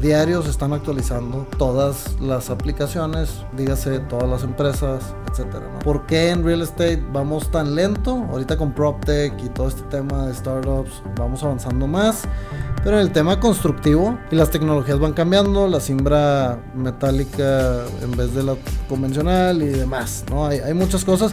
Diarios 0.00 0.46
están 0.46 0.72
actualizando 0.72 1.44
todas 1.58 2.20
las 2.20 2.50
aplicaciones, 2.50 3.44
dígase 3.56 3.98
todas 3.98 4.28
las 4.28 4.44
empresas, 4.44 5.12
etcétera. 5.28 5.68
¿no? 5.72 5.80
¿Por 5.80 6.06
qué 6.06 6.30
en 6.30 6.44
real 6.44 6.62
estate 6.62 7.02
vamos 7.12 7.50
tan 7.50 7.74
lento? 7.74 8.24
Ahorita 8.30 8.56
con 8.56 8.72
PropTech 8.72 9.32
y 9.42 9.48
todo 9.48 9.66
este 9.66 9.82
tema 9.90 10.28
de 10.28 10.34
startups 10.34 11.02
vamos 11.16 11.42
avanzando 11.42 11.88
más. 11.88 12.28
Pero 12.84 12.94
en 12.94 13.02
el 13.02 13.10
tema 13.10 13.40
constructivo 13.40 14.16
y 14.30 14.36
las 14.36 14.52
tecnologías 14.52 15.00
van 15.00 15.14
cambiando, 15.14 15.66
la 15.66 15.80
simbra 15.80 16.62
metálica 16.76 17.84
en 18.00 18.12
vez 18.12 18.32
de 18.34 18.44
la 18.44 18.54
convencional 18.88 19.60
y 19.62 19.66
demás, 19.66 20.24
¿no? 20.30 20.46
Hay, 20.46 20.60
hay 20.60 20.74
muchas 20.74 21.04
cosas, 21.04 21.32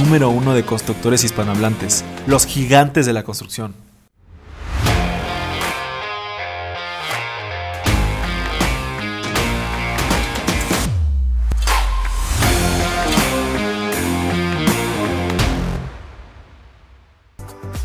número 0.03 0.31
uno 0.31 0.55
de 0.55 0.63
constructores 0.63 1.23
hispanohablantes, 1.23 2.03
los 2.25 2.47
gigantes 2.47 3.05
de 3.05 3.13
la 3.13 3.21
construcción. 3.21 3.75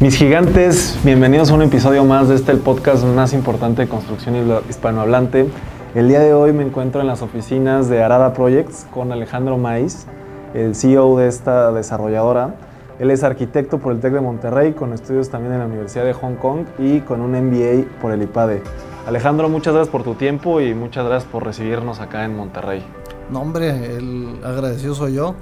Mis 0.01 0.17
gigantes, 0.17 0.99
bienvenidos 1.05 1.51
a 1.51 1.55
un 1.55 1.63
episodio 1.63 2.05
más 2.05 2.29
de 2.29 2.37
este 2.37 2.53
el 2.53 2.59
podcast 2.59 3.05
más 3.05 3.35
importante 3.35 3.83
de 3.83 3.89
construcción 3.89 4.37
hispanohablante. 4.71 5.49
El 5.95 6.09
día 6.09 6.21
de 6.21 6.33
hoy 6.33 6.55
me 6.55 6.65
encuentro 6.65 7.03
en 7.03 7.09
las 7.09 7.21
oficinas 7.21 7.91
de 7.91 8.03
Arada 8.03 8.33
Projects 8.33 8.87
con 8.91 9.13
Alejandro 9.13 9.59
Maiz, 9.59 10.07
el 10.57 10.75
CEO 10.75 11.19
de 11.19 11.29
esta 11.29 11.71
desarrolladora. 11.71 12.55
Él 12.99 13.11
es 13.11 13.23
arquitecto 13.23 13.79
por 13.79 13.93
el 13.93 14.01
TEC 14.01 14.15
de 14.15 14.21
Monterrey, 14.23 14.73
con 14.73 14.95
estudios 14.95 15.29
también 15.29 15.53
en 15.53 15.59
la 15.59 15.67
Universidad 15.67 16.05
de 16.07 16.15
Hong 16.15 16.37
Kong 16.37 16.65
y 16.79 17.01
con 17.01 17.21
un 17.21 17.33
MBA 17.33 18.01
por 18.01 18.11
el 18.11 18.23
IPADE. 18.23 18.63
Alejandro, 19.07 19.51
muchas 19.51 19.75
gracias 19.75 19.93
por 19.93 20.03
tu 20.03 20.15
tiempo 20.15 20.63
y 20.63 20.75
muchas 20.75 21.05
gracias 21.05 21.31
por 21.31 21.45
recibirnos 21.45 22.01
acá 22.01 22.25
en 22.25 22.35
Monterrey. 22.35 22.83
No, 23.31 23.43
hombre, 23.43 23.97
el 23.97 24.41
agradecido 24.43 24.95
soy 24.95 25.15
yo 25.15 25.35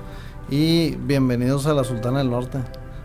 y 0.50 0.96
bienvenidos 0.96 1.68
a 1.68 1.74
la 1.74 1.84
Sultana 1.84 2.18
del 2.18 2.30
Norte. 2.30 2.58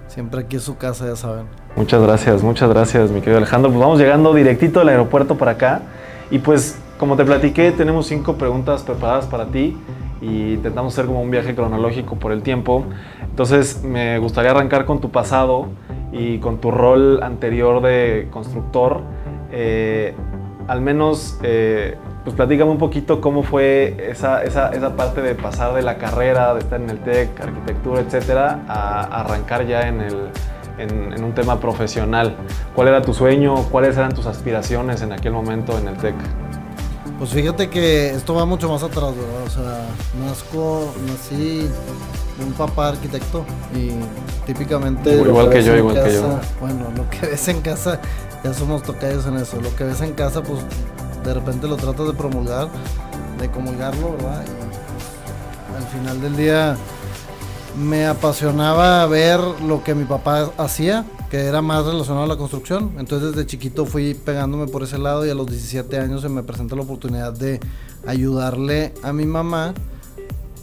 Siempre 0.08 0.42
aquí 0.42 0.56
es 0.56 0.64
su 0.64 0.78
casa, 0.78 1.06
ya 1.06 1.16
saben. 1.16 1.46
Muchas 1.76 2.02
gracias, 2.02 2.42
muchas 2.42 2.70
gracias, 2.70 3.12
mi 3.12 3.20
querido 3.20 3.38
Alejandro. 3.38 3.70
Pues 3.70 3.80
vamos 3.80 4.00
llegando 4.00 4.34
directito 4.34 4.80
del 4.80 4.90
aeropuerto 4.90 5.38
para 5.38 5.52
acá. 5.52 5.84
Y 6.32 6.40
pues, 6.40 6.76
como 6.98 7.16
te 7.16 7.24
platiqué, 7.24 7.72
tenemos 7.72 8.08
cinco 8.08 8.34
preguntas 8.34 8.82
preparadas 8.82 9.28
para 9.28 9.46
ti 9.46 9.78
y 10.22 10.54
intentamos 10.54 10.94
hacer 10.94 11.06
como 11.06 11.22
un 11.22 11.32
viaje 11.32 11.56
cronológico 11.56 12.16
por 12.16 12.32
el 12.32 12.44
tiempo. 12.44 12.86
Entonces, 13.22 13.84
me 13.84 14.20
gustaría 14.20 14.52
arrancar 14.52 14.86
con 14.86 15.00
tu 15.00 15.12
pasado 15.12 15.68
y 16.12 16.40
con 16.40 16.60
tu 16.60 16.72
rol 16.72 17.22
anterior 17.24 17.82
de 17.82 18.28
constructor. 18.32 19.02
Eh, 19.52 20.14
al 20.68 20.82
menos, 20.82 21.40
eh, 21.42 21.98
pues 22.24 22.36
platícame 22.36 22.70
un 22.70 22.78
poquito 22.78 23.22
cómo 23.22 23.44
fue 23.44 24.10
esa, 24.12 24.44
esa, 24.44 24.70
esa, 24.70 24.96
parte 24.96 25.22
de 25.22 25.34
pasar 25.36 25.74
de 25.74 25.82
la 25.82 25.98
carrera, 25.98 26.54
de 26.54 26.60
estar 26.60 26.80
en 26.80 26.90
el 26.90 27.00
TEC, 27.00 27.42
arquitectura, 27.42 28.02
etcétera, 28.02 28.60
a 28.68 29.22
arrancar 29.22 29.66
ya 29.66 29.88
en, 29.88 30.02
el, 30.02 30.16
en, 30.78 31.14
en, 31.14 31.24
un 31.24 31.34
tema 31.34 31.60
profesional. 31.60 32.36
¿Cuál 32.76 32.90
era 32.90 33.02
tu 33.02 33.14
sueño? 33.14 33.56
¿Cuáles 33.72 33.98
eran 33.98 34.14
tus 34.14 34.28
aspiraciones 34.28 35.02
en 35.02 35.12
aquel 35.12 35.32
momento 35.32 35.78
en 35.80 35.88
el 35.88 35.98
TEC? 35.98 36.16
Pues 37.20 37.32
fíjate 37.32 37.70
que 37.70 38.12
esto 38.12 38.34
va 38.34 38.46
mucho 38.46 38.70
más 38.70 38.82
atrás, 38.82 39.14
¿verdad? 39.14 39.44
O 39.46 39.50
sea, 39.50 40.26
nazco, 40.26 40.94
nací 41.06 41.68
de 42.38 42.46
un 42.46 42.54
papá 42.54 42.88
arquitecto 42.88 43.46
y 43.76 43.92
típicamente... 44.46 45.14
Igual 45.18 45.50
que 45.50 45.62
yo, 45.62 45.76
igual 45.76 45.96
casa, 45.96 46.08
que 46.08 46.14
yo. 46.14 46.40
Bueno, 46.62 46.86
lo 46.96 47.10
que 47.10 47.28
ves 47.28 47.46
en 47.50 47.60
casa, 47.60 48.00
ya 48.42 48.54
somos 48.54 48.84
tocayos 48.84 49.26
en 49.26 49.36
eso. 49.36 49.60
Lo 49.60 49.76
que 49.76 49.84
ves 49.84 50.00
en 50.00 50.14
casa, 50.14 50.42
pues 50.42 50.62
de 51.26 51.34
repente 51.34 51.68
lo 51.68 51.76
tratas 51.76 52.08
de 52.08 52.14
promulgar, 52.14 52.70
de 53.38 53.52
comulgarlo, 53.52 54.14
¿verdad? 54.14 54.46
Y 55.74 55.76
al 55.76 55.88
final 55.90 56.22
del 56.22 56.38
día 56.38 56.78
me 57.78 58.08
apasionaba 58.08 59.06
ver 59.08 59.42
lo 59.42 59.84
que 59.84 59.94
mi 59.94 60.06
papá 60.06 60.52
hacía, 60.58 61.04
que 61.30 61.38
era 61.38 61.62
más 61.62 61.86
relacionado 61.86 62.26
a 62.26 62.28
la 62.28 62.38
construcción. 62.38 62.94
Entonces 62.98 63.34
desde 63.34 63.48
chiquito 63.48 63.86
fui 63.86 64.14
pegándome 64.14 64.68
por 64.68 64.84
ese 64.84 64.98
lado 64.98 65.26
y 65.26 65.30
a 65.30 65.36
los 65.36 65.48
17 65.48 65.98
años 65.98 66.22
se 66.22 66.30
me 66.30 66.44
presentó 66.44 66.76
la 66.76 66.84
oportunidad 66.84 67.34
de 67.34 67.60
ayudarle 68.06 68.94
a 69.04 69.14
mi 69.14 69.26
mamá 69.26 69.74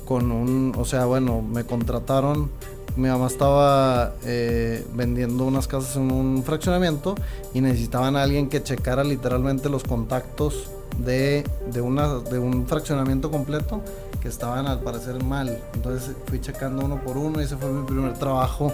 con 0.04 0.31
un, 0.31 0.72
o 0.77 0.84
sea, 0.84 1.04
bueno, 1.06 1.43
me 1.43 1.65
contrataron 1.65 2.50
mi 2.97 3.09
mamá 3.09 3.27
estaba 3.27 4.15
eh, 4.25 4.87
vendiendo 4.94 5.44
unas 5.44 5.69
casas 5.69 5.97
en 5.97 6.10
un 6.10 6.43
fraccionamiento 6.43 7.15
y 7.53 7.60
necesitaban 7.60 8.16
a 8.16 8.22
alguien 8.22 8.48
que 8.48 8.62
checara 8.62 9.04
literalmente 9.04 9.69
los 9.69 9.84
contactos 9.84 10.71
de, 11.04 11.44
de, 11.71 11.81
una, 11.83 12.21
de 12.21 12.38
un 12.38 12.66
fraccionamiento 12.66 13.31
completo 13.31 13.83
que 14.22 14.28
estaban 14.28 14.66
al 14.66 14.81
parecer 14.81 15.22
mal. 15.22 15.60
Entonces 15.75 16.16
fui 16.27 16.41
checando 16.41 16.87
uno 16.87 17.03
por 17.04 17.19
uno 17.19 17.41
y 17.41 17.44
ese 17.44 17.59
fue 17.59 17.71
mi 17.71 17.84
primer 17.84 18.15
trabajo 18.15 18.72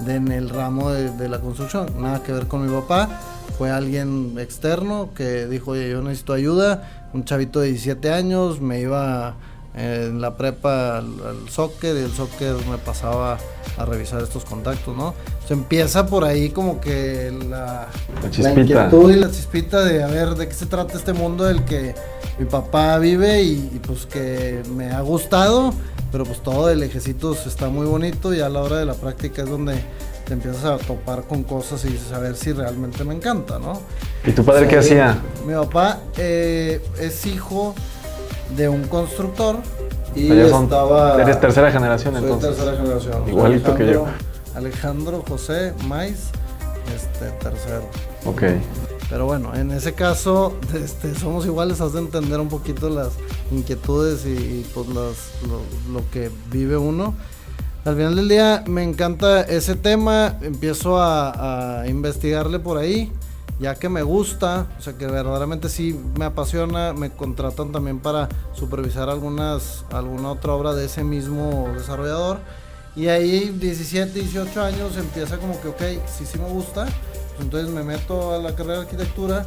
de, 0.00 0.14
en 0.16 0.28
el 0.28 0.48
ramo 0.48 0.90
de, 0.90 1.10
de 1.10 1.28
la 1.28 1.40
construcción. 1.40 1.86
Nada 2.00 2.22
que 2.22 2.32
ver 2.32 2.46
con 2.46 2.66
mi 2.66 2.72
papá. 2.72 3.20
Fue 3.58 3.70
alguien 3.70 4.36
externo 4.38 5.10
que 5.14 5.46
dijo, 5.46 5.72
oye, 5.72 5.90
yo 5.90 6.02
necesito 6.02 6.32
ayuda. 6.32 6.88
Un 7.12 7.24
chavito 7.24 7.60
de 7.60 7.68
17 7.68 8.10
años 8.12 8.60
me 8.60 8.80
iba 8.80 9.36
en 9.74 10.20
la 10.20 10.36
prepa 10.36 10.98
al, 10.98 11.06
al, 11.26 11.48
soccer 11.50 11.96
y 11.96 12.00
el 12.00 12.12
soccer 12.12 12.54
me 12.70 12.78
pasaba 12.78 13.38
a 13.76 13.84
revisar 13.84 14.22
estos 14.22 14.44
contactos, 14.44 14.96
¿no? 14.96 15.14
Se 15.48 15.54
empieza 15.54 16.06
por 16.06 16.24
ahí 16.24 16.50
como 16.50 16.80
que 16.80 17.32
la, 17.48 17.88
la, 18.22 18.38
la, 18.38 18.60
inquietud 18.60 19.10
y 19.10 19.16
la 19.16 19.30
chispita 19.30 19.84
de 19.84 20.04
a 20.04 20.06
ver 20.06 20.36
de 20.36 20.46
qué 20.46 20.54
se 20.54 20.66
trata 20.66 20.96
este 20.96 21.12
mundo 21.12 21.44
del 21.44 21.64
que 21.64 21.94
mi 22.38 22.46
papá 22.46 22.98
vive 22.98 23.42
y, 23.42 23.70
y 23.74 23.80
pues 23.84 24.06
que 24.06 24.62
me 24.74 24.92
ha 24.92 25.00
gustado, 25.00 25.74
pero 26.12 26.24
pues 26.24 26.40
todo 26.40 26.70
el 26.70 26.82
ejecito 26.84 27.32
está 27.34 27.68
muy 27.68 27.86
bonito 27.86 28.32
y 28.32 28.40
a 28.40 28.48
la 28.48 28.60
hora 28.60 28.76
de 28.76 28.86
la 28.86 28.94
práctica 28.94 29.42
es 29.42 29.50
donde 29.50 29.74
te 30.24 30.32
empiezas 30.32 30.64
a 30.64 30.78
topar 30.78 31.24
con 31.24 31.42
cosas 31.42 31.84
y 31.84 31.88
dices 31.88 32.12
a 32.12 32.18
ver 32.18 32.36
si 32.36 32.52
realmente 32.52 33.04
me 33.04 33.14
encanta, 33.14 33.58
¿no? 33.58 33.80
¿Y 34.24 34.30
tu 34.30 34.44
padre 34.44 34.60
o 34.60 34.62
sea, 34.62 34.70
qué 34.70 34.78
hacía? 34.78 35.18
Mi 35.44 35.52
papá 35.52 35.98
eh, 36.16 36.80
es 37.00 37.26
hijo 37.26 37.74
de 38.56 38.68
un 38.68 38.86
constructor 38.88 39.56
y 40.14 40.28
son, 40.48 40.64
estaba 40.64 41.20
eres 41.20 41.40
tercera 41.40 41.72
generación 41.72 42.14
soy 42.14 42.22
entonces. 42.22 42.56
tercera 42.56 42.76
generación. 42.76 43.28
Igualito 43.28 43.72
Alejandro, 43.72 43.86
que 43.86 43.92
yo. 43.92 44.06
Alejandro 44.54 45.24
José 45.28 45.72
Maiz 45.86 46.30
este 46.94 47.30
tercero. 47.42 47.88
Ok. 48.24 48.42
Pero 49.10 49.26
bueno 49.26 49.54
en 49.54 49.70
ese 49.70 49.92
caso 49.92 50.56
este, 50.74 51.14
somos 51.14 51.46
iguales 51.46 51.80
has 51.80 51.92
de 51.92 51.98
entender 52.00 52.40
un 52.40 52.48
poquito 52.48 52.88
las 52.88 53.10
inquietudes 53.50 54.24
y, 54.26 54.30
y 54.30 54.70
pues 54.72 54.86
las, 54.88 55.32
lo, 55.48 55.92
lo, 55.92 56.10
que 56.10 56.30
vive 56.50 56.76
uno. 56.76 57.14
Al 57.84 57.96
final 57.96 58.16
del 58.16 58.28
día 58.28 58.64
me 58.66 58.82
encanta 58.82 59.42
ese 59.42 59.74
tema 59.74 60.38
empiezo 60.40 60.98
a, 61.00 61.80
a 61.82 61.88
investigarle 61.88 62.58
por 62.58 62.78
ahí 62.78 63.12
ya 63.58 63.74
que 63.76 63.88
me 63.88 64.02
gusta, 64.02 64.66
o 64.78 64.82
sea 64.82 64.94
que 64.94 65.06
verdaderamente 65.06 65.68
sí 65.68 65.98
me 66.18 66.24
apasiona, 66.24 66.92
me 66.92 67.10
contratan 67.10 67.72
también 67.72 68.00
para 68.00 68.28
supervisar 68.52 69.08
algunas, 69.08 69.84
alguna 69.92 70.32
otra 70.32 70.52
obra 70.54 70.74
de 70.74 70.86
ese 70.86 71.04
mismo 71.04 71.70
desarrollador. 71.76 72.38
Y 72.96 73.08
ahí 73.08 73.50
17, 73.50 74.12
18 74.12 74.62
años 74.62 74.96
empieza 74.96 75.38
como 75.38 75.60
que, 75.60 75.68
ok, 75.68 75.82
sí, 76.06 76.26
sí 76.26 76.38
me 76.38 76.48
gusta. 76.48 76.84
Pues 76.84 77.40
entonces 77.40 77.70
me 77.70 77.82
meto 77.82 78.34
a 78.34 78.38
la 78.38 78.54
carrera 78.54 78.74
de 78.74 78.82
arquitectura, 78.82 79.46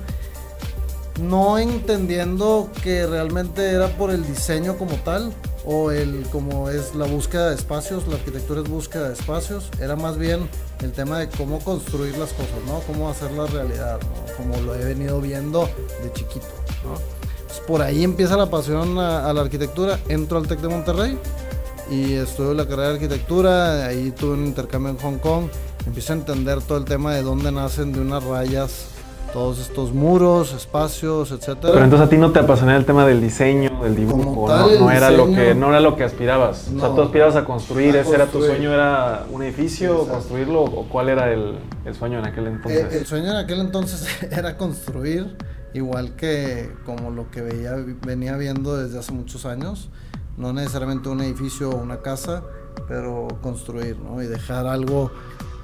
no 1.21 1.57
entendiendo 1.57 2.69
que 2.83 3.07
realmente 3.07 3.71
era 3.71 3.87
por 3.97 4.11
el 4.11 4.25
diseño 4.25 4.77
como 4.77 4.95
tal, 4.97 5.33
o 5.65 5.91
el 5.91 6.25
como 6.31 6.69
es 6.69 6.95
la 6.95 7.05
búsqueda 7.05 7.49
de 7.49 7.55
espacios, 7.55 8.07
la 8.07 8.15
arquitectura 8.15 8.61
es 8.61 8.69
búsqueda 8.69 9.09
de 9.09 9.13
espacios, 9.13 9.69
era 9.81 9.97
más 9.97 10.17
bien 10.17 10.49
el 10.81 10.91
tema 10.91 11.19
de 11.19 11.29
cómo 11.29 11.59
construir 11.59 12.17
las 12.17 12.33
cosas, 12.33 12.63
¿no? 12.65 12.79
Cómo 12.81 13.09
hacerlas 13.09 13.51
realidad. 13.51 13.99
Como 14.35 14.57
lo 14.61 14.75
he 14.75 14.83
venido 14.83 15.19
viendo 15.21 15.69
de 16.03 16.11
chiquito. 16.13 16.47
Pues 17.47 17.59
por 17.67 17.81
ahí 17.81 18.03
empieza 18.03 18.37
la 18.37 18.49
pasión 18.49 18.97
a, 18.99 19.29
a, 19.29 19.33
la 19.33 19.41
arquitectura, 19.41 19.99
entro 20.09 20.37
al 20.37 20.47
TEC 20.47 20.59
de 20.59 20.67
Monterrey 20.67 21.17
y 21.89 22.13
estudio 22.13 22.53
la 22.53 22.67
carrera 22.67 22.89
de 22.89 22.93
arquitectura, 22.95 23.87
ahí 23.87 24.11
tuve 24.11 24.33
un 24.33 24.45
intercambio 24.45 24.91
en 24.91 24.97
Hong 24.97 25.17
Kong, 25.19 25.45
empiezo 25.85 26.13
a 26.13 26.17
entender 26.17 26.61
todo 26.61 26.77
el 26.77 26.85
tema 26.85 27.13
de 27.13 27.21
dónde 27.21 27.51
nacen 27.51 27.93
de 27.93 28.01
unas 28.01 28.23
rayas 28.23 28.96
todos 29.33 29.59
estos 29.59 29.93
muros, 29.93 30.53
espacios, 30.53 31.31
etcétera. 31.31 31.73
Pero 31.73 31.83
entonces 31.83 32.07
a 32.07 32.09
ti 32.09 32.17
no 32.17 32.31
te 32.31 32.39
apasionaba 32.39 32.77
el 32.77 32.85
tema 32.85 33.05
del 33.05 33.21
diseño, 33.21 33.83
del 33.83 33.95
dibujo, 33.95 34.47
no, 34.47 34.91
era 34.91 35.11
lo 35.11 35.27
que 35.27 35.53
no 35.53 35.69
era 35.69 35.79
lo 35.79 35.95
que 35.95 36.03
aspirabas. 36.03 36.69
o 36.75 36.79
sea, 36.79 36.95
tú 36.95 37.01
aspirabas 37.01 37.35
a 37.35 37.45
construir, 37.45 37.95
ese 37.95 38.15
era 38.15 38.25
tu 38.27 38.41
sueño, 38.41 38.73
era 38.73 39.25
un 39.31 39.43
edificio, 39.43 40.07
construirlo 40.07 40.63
o 40.63 40.87
cuál 40.89 41.09
era 41.09 41.31
el, 41.31 41.57
sueño 41.97 42.19
en 42.19 42.25
aquel 42.25 42.47
entonces. 42.47 42.93
el 42.93 43.05
sueño 43.05 43.31
en 43.31 43.37
aquel 43.37 43.59
entonces 43.59 44.07
era 44.31 44.57
construir, 44.57 45.35
igual 45.73 46.15
que 46.15 46.71
como 46.85 47.11
lo 47.11 47.29
que 47.29 47.41
veía 47.41 47.75
venía 48.05 48.35
viendo 48.37 48.77
desde 48.77 48.99
hace 48.99 49.11
muchos 49.11 49.45
años, 49.45 49.89
no 50.37 50.53
necesariamente 50.53 51.09
un 51.09 51.21
edificio 51.21 51.69
o 51.69 51.75
una 51.75 51.97
casa, 51.97 52.43
pero 52.87 53.27
construir, 53.41 53.97
¿no? 53.97 54.21
Y 54.21 54.27
dejar 54.27 54.67
algo 54.67 55.11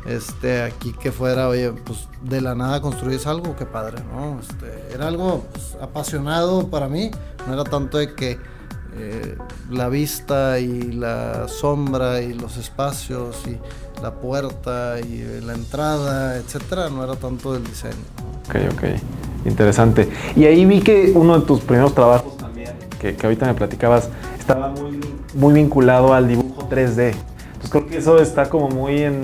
este, 0.06 0.64
aquí 0.64 0.94
que 0.94 1.12
fuera, 1.12 1.48
oye, 1.48 1.72
pues 1.72 2.08
de 2.22 2.42
la 2.42 2.56
nada 2.56 2.82
construyes 2.82 3.26
algo, 3.28 3.56
qué 3.56 3.66
padre, 3.66 4.04
¿no? 4.14 4.40
Este, 4.40 4.94
era 4.94 5.08
algo 5.08 5.46
pues, 5.52 5.78
apasionado 5.82 6.68
para 6.68 6.90
mí, 6.90 7.12
no 7.48 7.54
era 7.54 7.64
tanto 7.64 7.98
de 7.98 8.14
que 8.14 8.38
eh, 8.96 9.38
la 9.72 9.90
vista 9.90 10.60
y 10.60 10.92
la 10.92 11.48
sombra 11.48 12.22
y 12.22 12.34
los 12.34 12.58
espacios 12.58 13.38
y 13.48 13.58
la 14.02 14.14
puerta 14.14 15.00
y 15.00 15.42
la 15.42 15.54
entrada, 15.54 16.38
etcétera, 16.38 16.90
no 16.90 17.04
era 17.04 17.16
tanto 17.16 17.54
del 17.54 17.64
diseño. 17.64 17.96
Ok, 18.50 18.56
ok, 18.74 18.84
interesante. 19.46 20.10
Y 20.36 20.46
ahí 20.46 20.66
vi 20.66 20.82
que 20.82 21.12
uno 21.16 21.40
de 21.40 21.46
tus 21.46 21.62
primeros 21.62 21.96
trabajos 21.96 22.38
también, 22.38 22.74
que, 23.00 23.16
que 23.16 23.26
ahorita 23.26 23.46
me 23.46 23.54
platicabas, 23.54 24.10
estaba 24.38 24.70
muy, 24.70 25.00
muy 25.34 25.54
vinculado 25.54 26.14
al 26.14 26.28
dibujo 26.28 26.68
3D. 26.70 27.16
Pues 27.64 27.72
creo 27.72 27.88
que 27.88 27.98
eso 27.98 28.20
está 28.20 28.50
como 28.50 28.68
muy 28.68 29.04
en, 29.04 29.22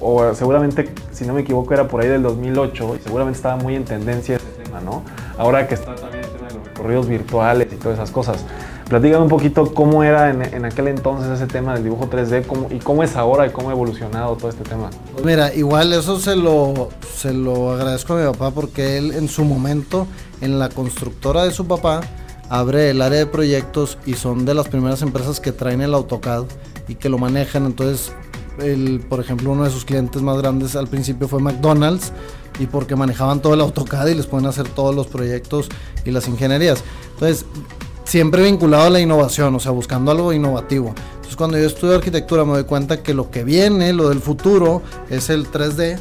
o 0.00 0.32
seguramente, 0.32 0.88
si 1.10 1.24
no 1.24 1.34
me 1.34 1.40
equivoco, 1.40 1.74
era 1.74 1.88
por 1.88 2.00
ahí 2.00 2.08
del 2.08 2.22
2008 2.22 2.98
y 3.00 3.02
seguramente 3.02 3.36
estaba 3.36 3.56
muy 3.56 3.74
en 3.74 3.84
tendencia 3.84 4.36
ese 4.36 4.46
tema, 4.62 4.80
¿no? 4.80 5.02
Ahora 5.36 5.66
que 5.66 5.74
está 5.74 5.96
también 5.96 6.22
el 6.22 6.30
tema 6.30 6.46
de 6.46 6.54
los 6.54 6.64
recorridos 6.64 7.08
virtuales 7.08 7.66
y 7.72 7.76
todas 7.76 7.98
esas 7.98 8.12
cosas. 8.12 8.44
Platícame 8.88 9.24
un 9.24 9.28
poquito 9.28 9.74
cómo 9.74 10.04
era 10.04 10.30
en, 10.30 10.64
aquel 10.64 10.86
entonces 10.86 11.28
ese 11.28 11.48
tema 11.48 11.74
del 11.74 11.82
dibujo 11.82 12.08
3D 12.08 12.44
y 12.70 12.78
cómo 12.78 13.02
es 13.02 13.16
ahora 13.16 13.48
y 13.48 13.50
cómo 13.50 13.70
ha 13.70 13.72
evolucionado 13.72 14.36
todo 14.36 14.48
este 14.48 14.62
tema. 14.62 14.90
Pues 15.12 15.24
mira, 15.24 15.52
igual 15.52 15.92
eso 15.94 16.20
se 16.20 16.36
lo, 16.36 16.90
se 17.12 17.34
lo 17.34 17.72
agradezco 17.72 18.14
a 18.14 18.18
mi 18.18 18.24
papá 18.26 18.52
porque 18.52 18.98
él 18.98 19.10
en 19.10 19.26
su 19.28 19.44
momento, 19.44 20.06
en 20.40 20.60
la 20.60 20.68
constructora 20.68 21.42
de 21.42 21.50
su 21.50 21.66
papá, 21.66 22.02
abre 22.48 22.90
el 22.90 23.02
área 23.02 23.18
de 23.18 23.26
proyectos 23.26 23.98
y 24.06 24.14
son 24.14 24.44
de 24.44 24.54
las 24.54 24.68
primeras 24.68 25.02
empresas 25.02 25.40
que 25.40 25.50
traen 25.50 25.80
el 25.80 25.92
AutoCAD 25.92 26.44
y 26.88 26.94
que 26.94 27.08
lo 27.08 27.18
manejan. 27.18 27.66
Entonces, 27.66 28.12
el, 28.58 29.00
por 29.00 29.20
ejemplo, 29.20 29.50
uno 29.50 29.64
de 29.64 29.70
sus 29.70 29.84
clientes 29.84 30.22
más 30.22 30.38
grandes 30.38 30.76
al 30.76 30.88
principio 30.88 31.28
fue 31.28 31.40
McDonald's 31.40 32.12
y 32.58 32.66
porque 32.66 32.96
manejaban 32.96 33.40
todo 33.40 33.54
el 33.54 33.60
AutoCAD 33.60 34.08
y 34.08 34.14
les 34.14 34.26
pueden 34.26 34.46
hacer 34.46 34.68
todos 34.68 34.94
los 34.94 35.06
proyectos 35.06 35.68
y 36.04 36.10
las 36.10 36.26
ingenierías. 36.28 36.82
Entonces, 37.14 37.44
siempre 38.04 38.42
vinculado 38.42 38.84
a 38.86 38.90
la 38.90 39.00
innovación, 39.00 39.54
o 39.54 39.60
sea, 39.60 39.72
buscando 39.72 40.10
algo 40.10 40.32
innovativo. 40.32 40.94
Entonces, 41.16 41.36
cuando 41.36 41.58
yo 41.58 41.66
estudio 41.66 41.96
arquitectura 41.96 42.44
me 42.44 42.52
doy 42.52 42.64
cuenta 42.64 43.02
que 43.02 43.12
lo 43.12 43.30
que 43.30 43.44
viene, 43.44 43.92
lo 43.92 44.08
del 44.08 44.20
futuro, 44.20 44.82
es 45.10 45.28
el 45.28 45.50
3D. 45.50 45.98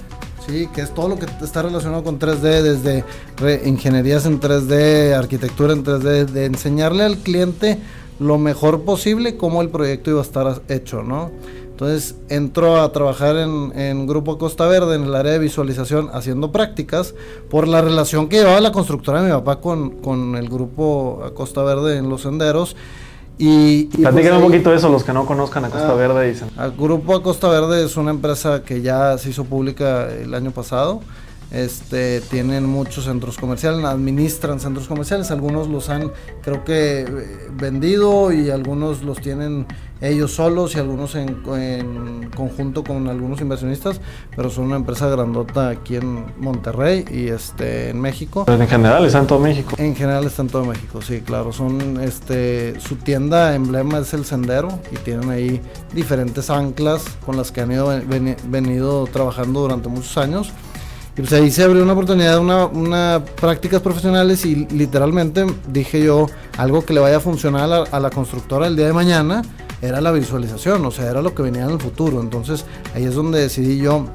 Sí, 0.47 0.69
que 0.75 0.81
es 0.81 0.93
todo 0.93 1.09
lo 1.09 1.17
que 1.17 1.25
está 1.43 1.63
relacionado 1.63 2.03
con 2.03 2.19
3D, 2.19 2.61
desde 2.61 3.67
ingenierías 3.67 4.27
en 4.27 4.39
3D, 4.39 5.13
arquitectura 5.13 5.73
en 5.73 5.83
3D, 5.83 6.25
de 6.27 6.45
enseñarle 6.45 7.03
al 7.03 7.17
cliente 7.17 7.79
lo 8.19 8.38
mejor 8.38 8.81
posible 8.81 9.38
cómo 9.38 9.62
el 9.62 9.69
proyecto 9.69 10.12
iba 10.12 10.19
a 10.19 10.23
estar 10.23 10.62
hecho, 10.69 11.03
¿no? 11.03 11.31
Entonces 11.75 12.15
entró 12.29 12.81
a 12.81 12.89
trabajar 12.94 13.35
en, 13.35 14.07
Grupo 14.07 14.38
Costa 14.38 14.65
Verde, 14.65 14.95
en 14.95 15.03
el 15.03 15.13
área 15.13 15.33
de 15.33 15.39
visualización, 15.39 16.09
haciendo 16.13 16.53
prácticas, 16.53 17.13
por 17.50 17.67
la 17.67 17.81
relación 17.81 18.29
que 18.29 18.38
llevaba 18.38 18.62
la 18.62 18.71
constructora 18.71 19.21
de 19.21 19.27
mi 19.27 19.33
papá 19.33 19.59
con, 19.59 20.35
el 20.38 20.47
Grupo 20.47 21.21
Costa 21.35 21.63
Verde 21.63 21.97
en 21.97 22.09
los 22.09 22.21
senderos. 22.21 22.77
Y, 23.38 23.89
y 23.91 24.03
pues 24.03 24.31
un 24.31 24.41
poquito 24.41 24.73
eso, 24.73 24.88
los 24.88 25.03
que 25.03 25.12
no 25.12 25.25
conozcan 25.25 25.65
a 25.65 25.69
Costa 25.69 25.91
ah, 25.91 25.95
Verde 25.95 26.29
dicen. 26.29 26.50
El 26.57 26.71
Grupo 26.71 27.21
Costa 27.21 27.50
Verde 27.50 27.83
es 27.83 27.97
una 27.97 28.12
empresa 28.12 28.63
que 28.63 28.81
ya 28.81 29.17
se 29.17 29.31
hizo 29.31 29.44
pública 29.44 30.07
el 30.09 30.33
año 30.33 30.51
pasado. 30.51 31.01
Este, 31.55 32.19
tienen 32.19 32.65
muchos 32.65 33.05
centros 33.05 33.37
comerciales, 33.37 33.85
administran 33.85 34.59
centros 34.59 34.89
comerciales, 34.89 35.31
algunos 35.31 35.69
los 35.69 35.87
han 35.87 36.11
creo 36.41 36.65
que 36.65 37.03
eh, 37.03 37.07
vendido 37.53 38.33
y 38.33 38.49
algunos 38.49 39.03
los 39.03 39.21
tienen 39.21 39.65
ellos 40.01 40.33
solos 40.33 40.75
y 40.75 40.79
algunos 40.79 41.15
en, 41.15 42.29
conjunto 42.35 42.83
con 42.83 43.07
algunos 43.07 43.39
inversionistas, 43.39 44.01
pero 44.35 44.49
son 44.49 44.65
una 44.65 44.75
empresa 44.75 45.07
grandota 45.07 45.69
aquí 45.69 45.95
en 45.95 46.25
Monterrey 46.39 47.05
y 47.09 47.29
este 47.29 47.91
en 47.91 48.01
México. 48.01 48.43
Pero 48.45 48.61
en 48.61 48.67
general 48.67 49.05
está 49.05 49.19
en 49.19 49.27
todo 49.27 49.39
México. 49.39 49.75
En 49.77 49.95
general 49.95 50.25
está 50.25 50.41
en 50.41 50.49
todo 50.49 50.65
México, 50.65 51.01
sí, 51.01 51.21
claro. 51.21 51.53
Son 51.53 52.01
este 52.01 52.77
su 52.81 52.97
tienda 52.97 53.55
emblema 53.55 53.99
es 53.99 54.13
el 54.13 54.25
Sendero 54.25 54.77
y 54.91 54.97
tienen 54.97 55.29
ahí 55.29 55.61
diferentes 55.93 56.49
anclas 56.49 57.05
con 57.25 57.37
las 57.37 57.53
que 57.53 57.61
han 57.61 57.71
ido 57.71 57.87
venido 58.49 59.07
trabajando 59.07 59.61
durante 59.61 59.87
muchos 59.87 60.17
años. 60.17 60.51
Pues 61.15 61.31
ahí 61.31 61.50
se 61.50 61.63
abrió 61.63 61.81
una 61.81 61.94
oportunidad, 61.94 62.39
una, 62.39 62.65
una 62.65 63.23
prácticas 63.39 63.81
profesionales 63.81 64.45
y 64.45 64.67
literalmente 64.67 65.45
dije 65.67 66.03
yo, 66.03 66.27
algo 66.57 66.83
que 66.83 66.94
le 66.94 67.00
vaya 67.00 67.17
a 67.17 67.19
funcionar 67.21 67.88
a 67.89 68.00
la, 68.00 68.09
constructora 68.09 68.67
el 68.67 68.75
día 68.75 68.88
de 68.88 68.94
mañana 68.94 69.41
era 69.81 70.01
la 70.01 70.12
visualización, 70.12 70.85
o 70.85 70.91
sea, 70.91 71.09
era 71.09 71.21
lo 71.21 71.33
que 71.33 71.41
venía 71.41 71.63
en 71.63 71.71
el 71.71 71.79
futuro. 71.79 72.19
Entonces 72.19 72.65
ahí 72.94 73.06
es 73.06 73.15
donde 73.15 73.39
decidí 73.39 73.77
yo 73.77 74.07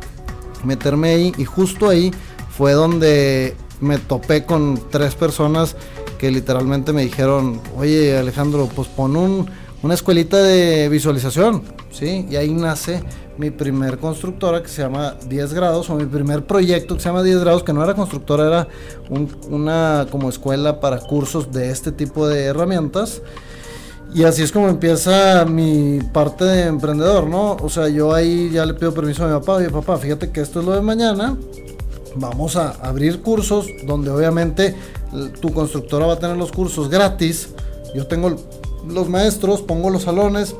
meterme 0.62 1.10
ahí 1.10 1.32
y 1.38 1.46
justo 1.46 1.88
ahí 1.88 2.12
fue 2.50 2.72
donde 2.72 3.56
me 3.80 3.96
topé 3.96 4.44
con 4.44 4.78
tres 4.90 5.14
personas 5.14 5.76
que 6.18 6.30
literalmente 6.30 6.92
me 6.92 7.02
dijeron, 7.02 7.62
oye 7.78 8.18
Alejandro, 8.18 8.68
pues 8.76 8.88
pon 8.88 9.16
un, 9.16 9.50
una 9.82 9.94
escuelita 9.94 10.36
de 10.42 10.88
visualización, 10.88 11.62
¿sí? 11.90 12.26
Y 12.30 12.36
ahí 12.36 12.52
nace 12.52 13.02
mi 13.38 13.50
primer 13.50 13.98
constructora 13.98 14.62
que 14.62 14.68
se 14.68 14.82
llama 14.82 15.16
10 15.26 15.54
grados, 15.54 15.88
o 15.88 15.94
mi 15.94 16.04
primer 16.04 16.44
proyecto 16.44 16.94
que 16.94 17.00
se 17.00 17.08
llama 17.08 17.22
10 17.22 17.40
grados, 17.40 17.62
que 17.62 17.72
no 17.72 17.82
era 17.82 17.94
constructora, 17.94 18.46
era 18.46 18.68
una 19.48 20.06
como 20.10 20.28
escuela 20.28 20.80
para 20.80 20.98
cursos 20.98 21.50
de 21.50 21.70
este 21.70 21.92
tipo 21.92 22.28
de 22.28 22.44
herramientas. 22.44 23.22
Y 24.12 24.24
así 24.24 24.42
es 24.42 24.50
como 24.50 24.68
empieza 24.68 25.44
mi 25.46 26.00
parte 26.12 26.44
de 26.44 26.66
emprendedor, 26.66 27.28
¿no? 27.28 27.52
O 27.62 27.70
sea, 27.70 27.88
yo 27.88 28.12
ahí 28.12 28.50
ya 28.52 28.66
le 28.66 28.74
pido 28.74 28.92
permiso 28.92 29.24
a 29.24 29.28
mi 29.28 29.32
papá, 29.32 29.54
oye 29.54 29.70
papá, 29.70 29.96
fíjate 29.96 30.30
que 30.30 30.40
esto 30.40 30.60
es 30.60 30.66
lo 30.66 30.72
de 30.72 30.82
mañana, 30.82 31.36
vamos 32.16 32.56
a 32.56 32.70
abrir 32.82 33.22
cursos 33.22 33.66
donde 33.86 34.10
obviamente 34.10 34.74
tu 35.40 35.52
constructora 35.52 36.06
va 36.06 36.14
a 36.14 36.18
tener 36.18 36.36
los 36.36 36.52
cursos 36.52 36.90
gratis, 36.90 37.50
yo 37.94 38.06
tengo 38.06 38.36
los 38.86 39.08
maestros, 39.08 39.62
pongo 39.62 39.90
los 39.90 40.02
salones, 40.02 40.54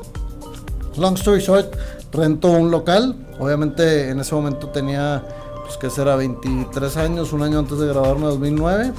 long 0.97 1.15
story 1.15 1.41
short, 1.41 1.75
rento 2.11 2.51
un 2.51 2.71
local. 2.71 3.15
Obviamente 3.39 4.09
en 4.09 4.19
ese 4.19 4.35
momento 4.35 4.69
tenía, 4.69 5.23
pues 5.65 5.77
que 5.77 5.89
será 5.89 6.15
23 6.15 6.97
años, 6.97 7.33
un 7.33 7.43
año 7.43 7.59
antes 7.59 7.79
de 7.79 7.87
graduarme, 7.87 8.25
2009. 8.27 8.93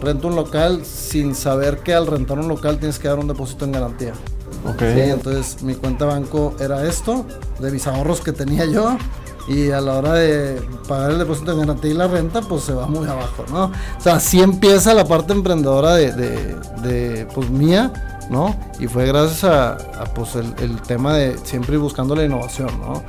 Rento 0.00 0.28
un 0.28 0.36
local 0.36 0.84
sin 0.84 1.34
saber 1.34 1.78
que 1.78 1.94
al 1.94 2.06
rentar 2.06 2.38
un 2.38 2.48
local 2.48 2.78
tienes 2.78 2.98
que 2.98 3.08
dar 3.08 3.18
un 3.18 3.28
depósito 3.28 3.64
en 3.64 3.72
garantía. 3.72 4.12
Ok. 4.66 4.82
entonces 4.82 5.62
mi 5.62 5.74
cuenta 5.74 6.06
banco 6.06 6.54
era 6.58 6.86
esto, 6.86 7.26
de 7.58 7.70
mis 7.70 7.86
ahorros 7.86 8.20
que 8.20 8.32
tenía 8.32 8.64
yo. 8.64 8.96
Y 9.46 9.70
a 9.72 9.80
la 9.82 9.98
hora 9.98 10.14
de 10.14 10.58
pagar 10.88 11.10
el 11.10 11.18
depósito 11.18 11.52
en 11.52 11.60
garantía 11.60 11.90
y 11.90 11.94
la 11.94 12.08
renta, 12.08 12.40
pues 12.40 12.62
se 12.62 12.72
va 12.72 12.86
muy 12.86 13.06
abajo, 13.06 13.44
¿no? 13.50 13.64
O 13.64 14.00
sea, 14.00 14.14
así 14.14 14.40
empieza 14.40 14.94
la 14.94 15.04
parte 15.04 15.34
emprendedora 15.34 15.94
de, 15.96 16.12
de, 16.12 16.56
de 16.82 17.26
pues 17.34 17.50
mía 17.50 18.13
¿no? 18.30 18.54
Y 18.78 18.86
fue 18.86 19.06
gracias 19.06 19.44
a, 19.44 19.76
pues 20.14 20.36
el, 20.36 20.80
tema 20.82 21.14
de 21.14 21.38
siempre 21.38 21.74
ir 21.74 21.80
buscando 21.80 22.14
la 22.14 22.24
innovación, 22.24 22.70
¿no? 22.80 23.02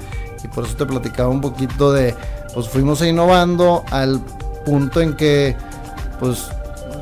Y 0.43 0.47
por 0.47 0.65
eso 0.65 0.75
te 0.75 0.85
platicaba 0.85 1.29
un 1.29 1.41
poquito 1.41 1.91
de, 1.91 2.15
pues 2.53 2.67
fuimos 2.69 3.01
innovando 3.01 3.83
al 3.91 4.21
punto 4.65 5.01
en 5.01 5.15
que, 5.15 5.55
pues 6.19 6.49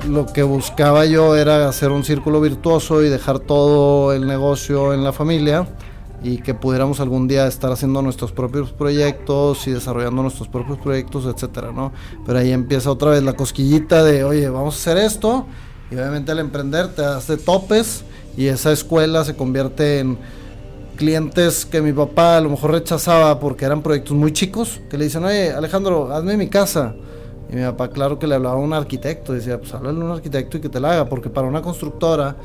lo 0.07 0.25
que 0.25 0.43
buscaba 0.43 1.05
yo 1.05 1.35
era 1.35 1.67
hacer 1.67 1.91
un 1.91 2.03
círculo 2.03 2.41
virtuoso 2.41 3.01
y 3.03 3.09
dejar 3.09 3.39
todo 3.39 4.13
el 4.13 4.27
negocio 4.27 4.93
en 4.93 5.03
la 5.03 5.13
familia 5.13 5.65
y 6.21 6.37
que 6.37 6.53
pudiéramos 6.53 6.99
algún 6.99 7.27
día 7.27 7.47
estar 7.47 7.71
haciendo 7.71 8.01
nuestros 8.01 8.31
propios 8.31 8.71
proyectos 8.71 9.67
y 9.67 9.71
desarrollando 9.71 10.21
nuestros 10.21 10.47
propios 10.47 10.79
proyectos, 10.79 11.25
etcétera, 11.25 11.71
¿no? 11.71 11.91
Pero 12.25 12.39
ahí 12.39 12.51
empieza 12.51 12.89
otra 12.91 13.11
vez 13.11 13.23
la 13.23 13.33
cosquillita 13.33 14.03
de, 14.03 14.23
oye, 14.23 14.49
vamos 14.49 14.75
a 14.75 14.77
hacer 14.77 14.97
esto 15.03 15.45
y 15.93 15.95
obviamente 15.95 16.31
al 16.31 16.39
emprender 16.39 16.87
te 16.87 17.05
hace 17.05 17.37
topes 17.37 18.03
y 18.35 18.47
esa 18.47 18.71
escuela 18.71 19.23
se 19.23 19.35
convierte 19.35 19.99
en 19.99 20.17
clientes 20.95 21.65
que 21.65 21.81
mi 21.81 21.93
papá 21.93 22.37
a 22.37 22.41
lo 22.41 22.49
mejor 22.49 22.71
rechazaba 22.71 23.39
porque 23.39 23.65
eran 23.65 23.83
proyectos 23.83 24.17
muy 24.17 24.33
chicos, 24.33 24.81
que 24.89 24.97
le 24.97 25.05
dicen, 25.05 25.23
oye 25.23 25.51
Alejandro, 25.51 26.11
hazme 26.11 26.35
mi 26.35 26.47
casa. 26.47 26.95
Y 27.51 27.55
mi 27.55 27.63
papá, 27.63 27.89
claro 27.89 28.17
que 28.17 28.25
le 28.25 28.33
hablaba 28.33 28.55
a 28.55 28.59
un 28.59 28.73
arquitecto, 28.73 29.33
decía, 29.33 29.59
pues 29.59 29.71
háblale 29.73 30.01
a 30.01 30.03
un 30.03 30.11
arquitecto 30.11 30.57
y 30.57 30.61
que 30.61 30.69
te 30.69 30.79
la 30.79 30.93
haga, 30.93 31.09
porque 31.09 31.29
para 31.29 31.47
una 31.47 31.61
constructora, 31.61 32.37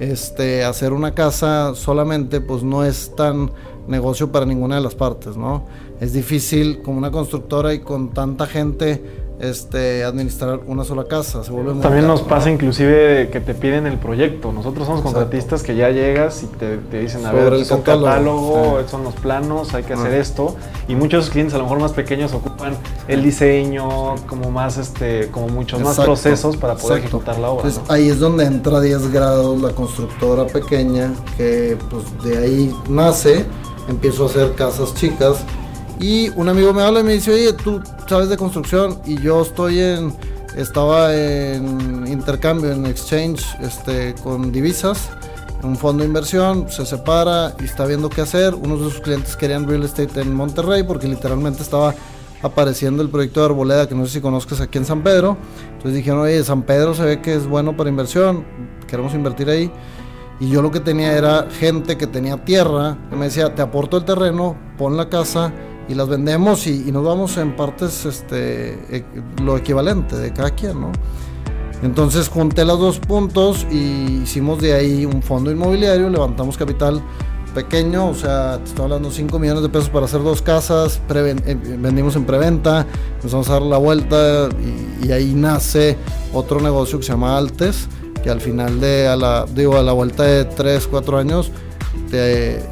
este, 0.00 0.64
hacer 0.64 0.92
una 0.92 1.14
casa 1.14 1.74
solamente, 1.76 2.40
pues 2.40 2.64
no 2.64 2.84
es 2.84 3.14
tan 3.14 3.52
negocio 3.86 4.32
para 4.32 4.44
ninguna 4.44 4.76
de 4.76 4.80
las 4.80 4.96
partes, 4.96 5.36
¿no? 5.36 5.66
Es 6.00 6.12
difícil 6.12 6.82
como 6.82 6.98
una 6.98 7.12
constructora 7.12 7.74
y 7.74 7.80
con 7.80 8.10
tanta 8.10 8.46
gente 8.46 9.27
este, 9.40 10.04
administrar 10.04 10.60
una 10.66 10.84
sola 10.84 11.04
casa. 11.04 11.44
Se 11.44 11.52
vuelve 11.52 11.72
muy 11.74 11.82
También 11.82 12.04
caro. 12.04 12.14
nos 12.14 12.22
pasa 12.22 12.50
inclusive 12.50 13.28
que 13.32 13.40
te 13.40 13.54
piden 13.54 13.86
el 13.86 13.96
proyecto. 13.98 14.52
Nosotros 14.52 14.86
somos 14.86 15.00
Exacto. 15.00 15.20
contratistas 15.20 15.62
que 15.62 15.76
ya 15.76 15.90
llegas 15.90 16.42
y 16.42 16.46
te, 16.46 16.76
te 16.78 17.00
dicen, 17.00 17.24
a 17.24 17.30
Sobre 17.30 17.44
ver, 17.44 17.52
el 17.54 17.62
es 17.62 17.70
un 17.70 17.78
catálogo. 17.82 18.06
catálogo, 18.06 18.54
Sí. 18.64 18.76
estos 18.78 18.90
son 18.90 19.04
los 19.04 19.14
planos, 19.14 19.74
hay 19.74 19.82
que 19.84 19.92
hacer 19.92 20.12
Ah. 20.12 20.16
esto. 20.18 20.56
Y 20.88 20.94
muchos 20.96 21.30
clientes, 21.30 21.54
a 21.54 21.58
lo 21.58 21.64
mejor 21.64 21.80
más 21.80 21.92
pequeños, 21.92 22.32
ocupan 22.34 22.76
el 23.06 23.22
diseño, 23.22 24.16
como 24.26 24.50
más, 24.50 24.76
este, 24.76 25.28
como 25.28 25.48
muchos 25.48 25.80
más 25.80 25.98
procesos 26.00 26.56
para 26.56 26.74
poder 26.74 26.98
exacto. 26.98 27.16
ejecutar 27.18 27.38
la 27.38 27.50
obra. 27.50 27.62
Entonces 27.68 27.88
¿no? 27.88 27.94
ahí 27.94 28.08
es 28.08 28.18
donde 28.18 28.44
entra 28.44 28.80
10 28.80 29.12
grados 29.12 29.60
la 29.62 29.70
constructora 29.70 30.46
pequeña, 30.46 31.12
que 31.36 31.76
pues 31.90 32.04
de 32.24 32.38
ahí 32.38 32.74
nace, 32.88 33.44
empiezo 33.88 34.24
a 34.24 34.26
hacer 34.26 34.54
casas 34.54 34.94
chicas 34.94 35.38
y 36.00 36.28
un 36.30 36.48
amigo 36.48 36.72
me 36.72 36.82
habla 36.82 37.00
y 37.00 37.02
me 37.02 37.12
dice, 37.14 37.32
oye, 37.32 37.52
tú 37.52 37.82
sabes 38.06 38.28
de 38.28 38.36
construcción 38.36 39.00
y 39.04 39.20
yo 39.20 39.42
estoy 39.42 39.80
en, 39.80 40.14
estaba 40.56 41.14
en 41.14 42.06
intercambio, 42.06 42.70
en 42.70 42.86
exchange 42.86 43.44
este, 43.60 44.14
con 44.22 44.52
divisas, 44.52 45.10
un 45.62 45.76
fondo 45.76 46.02
de 46.02 46.08
inversión, 46.08 46.70
se 46.70 46.86
separa 46.86 47.52
y 47.60 47.64
está 47.64 47.84
viendo 47.84 48.08
qué 48.08 48.20
hacer. 48.20 48.54
Unos 48.54 48.78
de 48.78 48.90
sus 48.90 49.00
clientes 49.00 49.36
querían 49.36 49.66
real 49.66 49.82
estate 49.82 50.20
en 50.20 50.32
Monterrey 50.32 50.84
porque 50.84 51.08
literalmente 51.08 51.62
estaba 51.62 51.94
apareciendo 52.42 53.02
el 53.02 53.08
proyecto 53.08 53.40
de 53.40 53.46
Arboleda, 53.46 53.88
que 53.88 53.96
no 53.96 54.06
sé 54.06 54.12
si 54.12 54.20
conozcas 54.20 54.60
aquí 54.60 54.78
en 54.78 54.84
San 54.84 55.02
Pedro. 55.02 55.36
Entonces 55.66 55.94
dijeron, 55.94 56.20
oye, 56.20 56.44
San 56.44 56.62
Pedro 56.62 56.94
se 56.94 57.02
ve 57.02 57.20
que 57.20 57.34
es 57.34 57.48
bueno 57.48 57.76
para 57.76 57.90
inversión, 57.90 58.44
queremos 58.86 59.14
invertir 59.14 59.50
ahí. 59.50 59.72
Y 60.38 60.48
yo 60.48 60.62
lo 60.62 60.70
que 60.70 60.78
tenía 60.78 61.16
era 61.16 61.48
gente 61.58 61.98
que 61.98 62.06
tenía 62.06 62.44
tierra, 62.44 62.96
que 63.10 63.16
me 63.16 63.24
decía, 63.24 63.56
te 63.56 63.62
aporto 63.62 63.96
el 63.96 64.04
terreno, 64.04 64.56
pon 64.76 64.96
la 64.96 65.08
casa 65.08 65.52
y 65.88 65.94
las 65.94 66.08
vendemos 66.08 66.66
y, 66.66 66.92
nos 66.92 67.04
vamos 67.04 67.36
en 67.38 67.56
partes 67.56 68.04
este, 68.04 68.74
e- 68.96 69.04
lo 69.42 69.56
equivalente 69.56 70.16
de 70.16 70.32
cada 70.32 70.50
quien, 70.50 70.80
¿no? 70.80 70.92
Entonces 71.82 72.28
junté 72.28 72.64
los 72.64 72.78
dos 72.78 72.98
puntos 72.98 73.66
y 73.70 74.22
hicimos 74.22 74.60
de 74.60 74.74
ahí 74.74 75.06
un 75.06 75.22
fondo 75.22 75.50
inmobiliario, 75.50 76.10
levantamos 76.10 76.58
capital 76.58 77.02
pequeño, 77.54 78.08
o 78.08 78.14
sea, 78.14 78.58
te 78.58 78.64
estoy 78.64 78.84
hablando 78.84 79.10
5 79.10 79.38
millones 79.38 79.62
de 79.62 79.68
pesos 79.68 79.88
para 79.88 80.06
hacer 80.06 80.22
dos 80.22 80.42
casas, 80.42 81.00
eh, 81.08 81.56
vendimos 81.78 82.16
en 82.16 82.24
preventa, 82.24 82.86
empezamos 83.16 83.48
a 83.48 83.54
dar 83.54 83.62
la 83.62 83.78
vuelta 83.78 84.48
y, 85.02 85.10
ahí 85.12 85.32
nace 85.34 85.96
otro 86.34 86.60
negocio 86.60 86.98
que 86.98 87.04
se 87.06 87.12
llama 87.12 87.38
Altes, 87.38 87.88
que 88.22 88.30
al 88.30 88.40
final 88.40 88.80
de, 88.80 89.08
a 89.08 89.16
la, 89.16 89.46
digo, 89.46 89.76
a 89.76 89.82
la 89.82 89.92
vuelta 89.92 90.24
de 90.24 90.44
3, 90.44 90.86
4 90.88 91.18
años, 91.18 91.50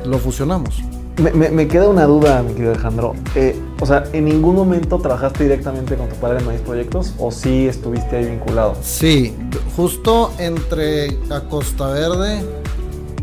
lo 0.05 0.19
fusionamos. 0.19 0.83
Me, 1.19 1.49
me- 1.51 1.67
queda 1.67 1.89
una 1.89 2.05
duda, 2.05 2.43
mi 2.43 2.53
querido 2.53 2.73
Alejandro. 2.73 3.15
Eh, 3.35 3.59
o 3.81 3.87
sea, 3.87 4.05
¿en 4.13 4.27
ningún 4.27 4.55
momento 4.55 4.99
trabajaste 4.99 5.45
directamente 5.45 5.97
con 5.97 6.09
tu 6.11 6.17
padre 6.17 6.41
en 6.41 6.47
Maíz 6.47 6.61
Proyectos 6.61 7.15
o 7.19 7.31
sí 7.31 7.67
estuviste 7.67 8.17
ahí 8.17 8.27
vinculado? 8.27 8.75
Sí, 8.83 9.35
justo 9.75 10.31
entre 10.39 11.17
a 11.31 11.41
Costa 11.49 11.89
Verde, 11.89 12.43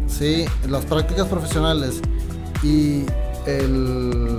sí, 0.08 0.46
las 0.68 0.86
prácticas 0.86 1.28
profesionales 1.28 2.02
y 2.64 3.04
el- 3.46 4.38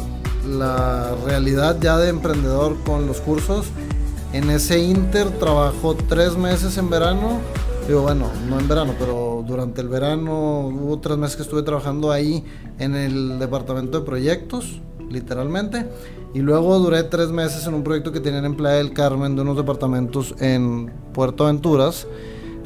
la 0.58 1.14
realidad 1.24 1.76
ya 1.80 1.96
de 1.96 2.08
emprendedor 2.08 2.76
con 2.84 3.06
los 3.06 3.20
cursos, 3.20 3.66
en 4.32 4.50
ese 4.50 4.80
inter 4.80 5.30
trabajo 5.38 5.94
tres 6.08 6.36
meses 6.36 6.76
en 6.76 6.90
verano. 6.90 7.38
Digo, 7.86 8.00
bueno, 8.00 8.30
no 8.48 8.58
en 8.58 8.66
verano, 8.66 8.94
pero 8.98 9.44
durante 9.46 9.82
el 9.82 9.88
verano 9.88 10.68
hubo 10.68 11.00
tres 11.00 11.18
meses 11.18 11.36
que 11.36 11.42
estuve 11.42 11.62
trabajando 11.62 12.10
ahí 12.10 12.42
en 12.78 12.94
el 12.94 13.38
departamento 13.38 14.00
de 14.00 14.06
proyectos, 14.06 14.80
literalmente. 15.10 15.86
Y 16.32 16.38
luego 16.38 16.78
duré 16.78 17.02
tres 17.02 17.28
meses 17.28 17.66
en 17.66 17.74
un 17.74 17.84
proyecto 17.84 18.10
que 18.10 18.20
tenían 18.20 18.46
en 18.46 18.56
Playa 18.56 18.78
del 18.78 18.94
Carmen 18.94 19.36
de 19.36 19.42
unos 19.42 19.58
departamentos 19.58 20.34
en 20.40 20.90
Puerto 21.12 21.44
Aventuras. 21.44 22.06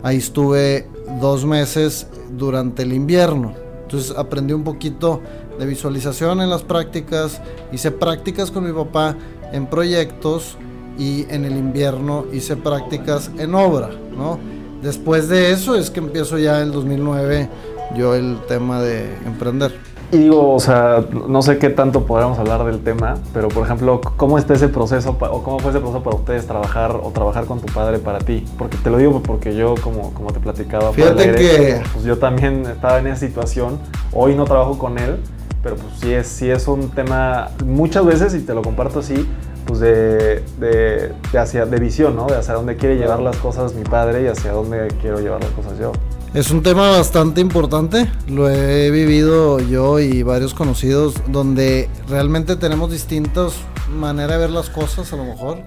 Ahí 0.04 0.18
estuve 0.18 0.88
dos 1.20 1.44
meses 1.44 2.06
durante 2.30 2.84
el 2.84 2.92
invierno. 2.92 3.54
Entonces 3.82 4.16
aprendí 4.16 4.52
un 4.52 4.62
poquito 4.62 5.20
de 5.58 5.66
visualización 5.66 6.40
en 6.40 6.48
las 6.48 6.62
prácticas. 6.62 7.40
Hice 7.72 7.90
prácticas 7.90 8.52
con 8.52 8.64
mi 8.64 8.72
papá 8.72 9.16
en 9.52 9.66
proyectos 9.66 10.56
y 10.96 11.26
en 11.28 11.44
el 11.44 11.56
invierno 11.56 12.24
hice 12.32 12.56
prácticas 12.56 13.32
en 13.36 13.56
obra, 13.56 13.90
¿no? 14.16 14.38
Después 14.82 15.28
de 15.28 15.52
eso 15.52 15.74
es 15.74 15.90
que 15.90 16.00
empiezo 16.00 16.38
ya 16.38 16.60
el 16.60 16.72
2009 16.72 17.48
yo 17.96 18.14
el 18.14 18.38
tema 18.48 18.80
de 18.80 19.12
emprender. 19.26 19.74
Y 20.10 20.18
digo, 20.18 20.54
o 20.54 20.60
sea, 20.60 21.04
no 21.28 21.42
sé 21.42 21.58
qué 21.58 21.68
tanto 21.68 22.04
podríamos 22.06 22.38
hablar 22.38 22.64
del 22.64 22.78
tema, 22.82 23.16
pero 23.34 23.48
por 23.48 23.64
ejemplo, 23.66 24.00
¿cómo 24.16 24.38
está 24.38 24.54
ese 24.54 24.68
proceso 24.68 25.16
o 25.20 25.42
cómo 25.42 25.58
fue 25.58 25.70
ese 25.70 25.80
proceso 25.80 26.02
para 26.02 26.16
ustedes 26.16 26.46
trabajar 26.46 26.98
o 27.02 27.10
trabajar 27.10 27.44
con 27.44 27.60
tu 27.60 27.70
padre 27.72 27.98
para 27.98 28.18
ti? 28.20 28.42
Porque 28.56 28.78
te 28.78 28.88
lo 28.88 28.96
digo 28.96 29.22
porque 29.22 29.54
yo, 29.54 29.74
como, 29.82 30.14
como 30.14 30.32
te 30.32 30.40
platicaba, 30.40 30.92
Fíjate 30.92 31.34
que- 31.34 31.82
pues 31.92 32.04
yo 32.06 32.16
también 32.16 32.64
estaba 32.64 32.98
en 33.00 33.08
esa 33.08 33.16
situación. 33.26 33.78
Hoy 34.12 34.34
no 34.34 34.44
trabajo 34.44 34.78
con 34.78 34.96
él, 34.98 35.18
pero 35.62 35.76
pues 35.76 35.92
sí 36.00 36.10
es, 36.12 36.26
sí 36.26 36.48
es 36.48 36.68
un 36.68 36.88
tema 36.88 37.48
muchas 37.66 38.06
veces, 38.06 38.34
y 38.34 38.40
te 38.40 38.54
lo 38.54 38.62
comparto 38.62 39.00
así, 39.00 39.28
pues 39.68 39.80
de, 39.80 40.42
de, 40.58 41.12
de 41.30 41.38
hacia, 41.38 41.66
de 41.66 41.78
visión, 41.78 42.16
¿no? 42.16 42.26
De 42.26 42.36
hacia 42.36 42.54
dónde 42.54 42.76
quiere 42.76 42.96
llevar 42.96 43.20
las 43.20 43.36
cosas 43.36 43.74
mi 43.74 43.84
padre 43.84 44.22
y 44.22 44.26
hacia 44.26 44.52
dónde 44.52 44.88
quiero 45.02 45.20
llevar 45.20 45.42
las 45.42 45.50
cosas 45.50 45.78
yo. 45.78 45.92
Es 46.32 46.50
un 46.50 46.62
tema 46.62 46.90
bastante 46.90 47.42
importante, 47.42 48.10
lo 48.28 48.48
he 48.48 48.90
vivido 48.90 49.60
yo 49.60 49.98
y 49.98 50.22
varios 50.22 50.54
conocidos, 50.54 51.16
donde 51.26 51.90
realmente 52.08 52.56
tenemos 52.56 52.90
distintas 52.90 53.56
maneras 53.94 54.32
de 54.32 54.38
ver 54.38 54.50
las 54.50 54.70
cosas 54.70 55.12
a 55.12 55.16
lo 55.16 55.24
mejor. 55.24 55.58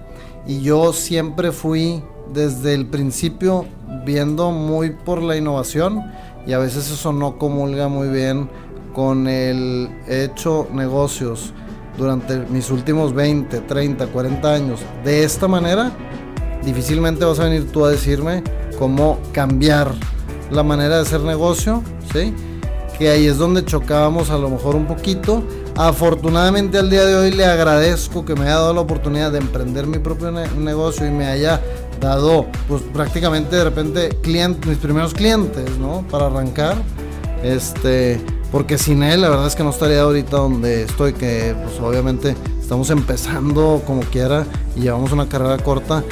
Y 0.48 0.62
yo 0.62 0.92
siempre 0.92 1.52
fui 1.52 2.02
desde 2.34 2.74
el 2.74 2.86
principio 2.86 3.66
viendo 4.04 4.50
muy 4.50 4.90
por 4.90 5.22
la 5.22 5.36
innovación 5.36 6.12
y 6.44 6.54
a 6.54 6.58
veces 6.58 6.90
eso 6.90 7.12
no 7.12 7.38
comulga 7.38 7.86
muy 7.86 8.08
bien 8.08 8.50
con 8.92 9.28
el 9.28 9.88
hecho 10.08 10.66
negocios 10.72 11.54
durante 11.96 12.38
mis 12.50 12.70
últimos 12.70 13.14
20, 13.14 13.60
30, 13.60 14.06
40 14.06 14.54
años 14.54 14.80
de 15.04 15.24
esta 15.24 15.48
manera, 15.48 15.92
difícilmente 16.64 17.24
vas 17.24 17.38
a 17.40 17.44
venir 17.44 17.70
tú 17.70 17.84
a 17.84 17.90
decirme 17.90 18.42
cómo 18.78 19.18
cambiar 19.32 19.92
la 20.50 20.62
manera 20.62 20.96
de 20.96 21.02
hacer 21.02 21.20
negocio, 21.20 21.82
¿sí? 22.12 22.32
Que 22.98 23.08
ahí 23.10 23.26
es 23.26 23.38
donde 23.38 23.64
chocábamos 23.64 24.30
a 24.30 24.38
lo 24.38 24.48
mejor 24.50 24.76
un 24.76 24.86
poquito. 24.86 25.42
Afortunadamente 25.76 26.78
al 26.78 26.90
día 26.90 27.04
de 27.06 27.16
hoy 27.16 27.30
le 27.32 27.46
agradezco 27.46 28.24
que 28.24 28.34
me 28.34 28.42
haya 28.42 28.56
dado 28.56 28.74
la 28.74 28.80
oportunidad 28.82 29.32
de 29.32 29.38
emprender 29.38 29.86
mi 29.86 29.98
propio 29.98 30.30
ne- 30.30 30.50
negocio 30.58 31.06
y 31.06 31.10
me 31.10 31.26
haya 31.26 31.60
dado, 32.00 32.46
pues 32.68 32.82
prácticamente 32.92 33.56
de 33.56 33.64
repente 33.64 34.10
mis 34.66 34.76
primeros 34.78 35.14
clientes, 35.14 35.78
¿no? 35.78 36.04
Para 36.10 36.26
arrancar. 36.26 36.76
Este, 37.42 38.20
porque 38.52 38.76
sin 38.76 39.02
él 39.02 39.22
la 39.22 39.30
verdad 39.30 39.46
es 39.46 39.56
que 39.56 39.64
no 39.64 39.70
estaría 39.70 40.02
ahorita 40.02 40.36
donde 40.36 40.82
estoy, 40.82 41.14
que 41.14 41.56
pues 41.64 41.80
obviamente 41.80 42.36
estamos 42.60 42.90
empezando 42.90 43.82
como 43.86 44.02
quiera 44.02 44.46
y 44.76 44.82
llevamos 44.82 45.10
una 45.10 45.26
carrera 45.28 45.56
corta. 45.56 46.04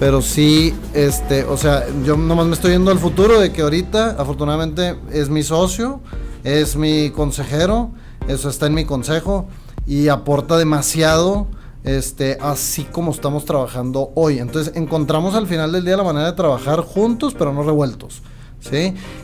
Pero 0.00 0.20
sí, 0.20 0.74
este, 0.92 1.44
o 1.44 1.56
sea, 1.56 1.86
yo 2.04 2.16
nomás 2.16 2.46
me 2.46 2.54
estoy 2.54 2.72
yendo 2.72 2.90
al 2.90 2.98
futuro 2.98 3.40
de 3.40 3.52
que 3.52 3.62
ahorita, 3.62 4.16
afortunadamente, 4.18 4.96
es 5.12 5.30
mi 5.30 5.44
socio, 5.44 6.00
es 6.42 6.74
mi 6.74 7.10
consejero, 7.10 7.92
eso 8.26 8.48
está 8.48 8.66
en 8.66 8.74
mi 8.74 8.84
consejo 8.84 9.46
y 9.86 10.08
aporta 10.08 10.58
demasiado, 10.58 11.46
este, 11.84 12.38
así 12.40 12.82
como 12.82 13.12
estamos 13.12 13.44
trabajando 13.44 14.10
hoy. 14.16 14.40
Entonces, 14.40 14.74
encontramos 14.74 15.36
al 15.36 15.46
final 15.46 15.70
del 15.70 15.84
día 15.84 15.96
la 15.96 16.02
manera 16.02 16.26
de 16.26 16.32
trabajar 16.32 16.80
juntos, 16.80 17.34
pero 17.38 17.52
no 17.52 17.62
revueltos. 17.62 18.20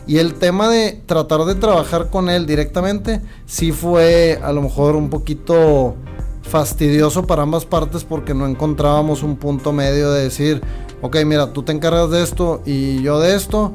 Y 0.07 0.19
el 0.19 0.35
tema 0.35 0.69
de 0.69 1.01
tratar 1.07 1.45
de 1.45 1.55
trabajar 1.55 2.11
con 2.11 2.29
él 2.29 2.47
directamente, 2.47 3.21
sí 3.47 3.73
fue 3.73 4.39
a 4.43 4.53
lo 4.53 4.63
mejor 4.63 4.97
un 4.97 5.11
poquito 5.11 5.95
fastidioso 6.43 7.27
para 7.27 7.43
ambas 7.43 7.65
partes 7.65 8.05
porque 8.05 8.35
no 8.35 8.47
encontrábamos 8.47 9.23
un 9.23 9.37
punto 9.37 9.73
medio 9.73 10.11
de 10.11 10.25
decir, 10.25 10.61
ok, 11.01 11.19
mira, 11.25 11.53
tú 11.53 11.63
te 11.63 11.73
encargas 11.73 12.11
de 12.11 12.23
esto 12.23 12.61
y 12.67 13.03
yo 13.03 13.21
de 13.21 13.35
esto. 13.37 13.73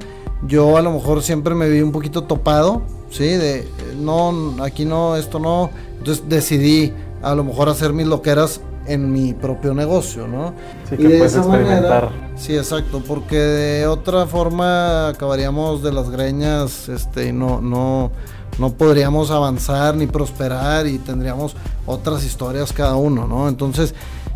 Yo 0.47 0.77
a 0.77 0.81
lo 0.81 0.91
mejor 0.91 1.23
siempre 1.23 1.55
me 1.55 1.69
vi 1.69 1.81
un 1.81 1.91
poquito 1.91 2.25
topado, 2.25 2.81
¿sí? 3.09 3.25
De, 3.25 3.67
no, 3.97 4.57
aquí 4.61 4.85
no, 4.85 5.15
esto 5.15 5.39
no. 5.39 5.71
Entonces 5.97 6.25
decidí 6.27 6.93
a 7.23 7.33
lo 7.33 7.43
mejor 7.43 7.69
hacer 7.69 7.93
mis 7.93 8.05
loqueras 8.05 8.61
en 8.87 9.11
mi 9.11 9.33
propio 9.33 9.73
negocio, 9.73 10.27
¿no? 10.27 10.53
Sí, 10.89 10.95
Y 10.95 10.97
que 10.97 11.07
de 11.07 11.17
puedes 11.17 11.33
esa 11.33 11.47
manera- 11.47 11.69
experimentar. 11.77 12.09
Sí, 12.37 12.55
exacto, 12.55 13.01
porque 13.07 13.37
de 13.37 13.87
otra 13.87 14.25
forma 14.27 15.07
acabaríamos 15.09 15.81
de 15.83 15.91
las 15.91 16.09
greñas, 16.09 16.89
este, 16.89 17.27
y 17.29 17.31
no, 17.33 17.61
no, 17.61 18.11
no 18.59 18.73
podríamos 18.73 19.31
avanzar 19.31 19.95
ni 19.95 20.07
prosperar 20.07 20.85
y 20.87 20.97
tendríamos 20.99 21.55
otras 21.85 22.23
historias 22.23 22.71
cada 22.73 22.95
uno, 22.95 23.27
¿no? 23.27 23.47
Entonces, 23.49 23.93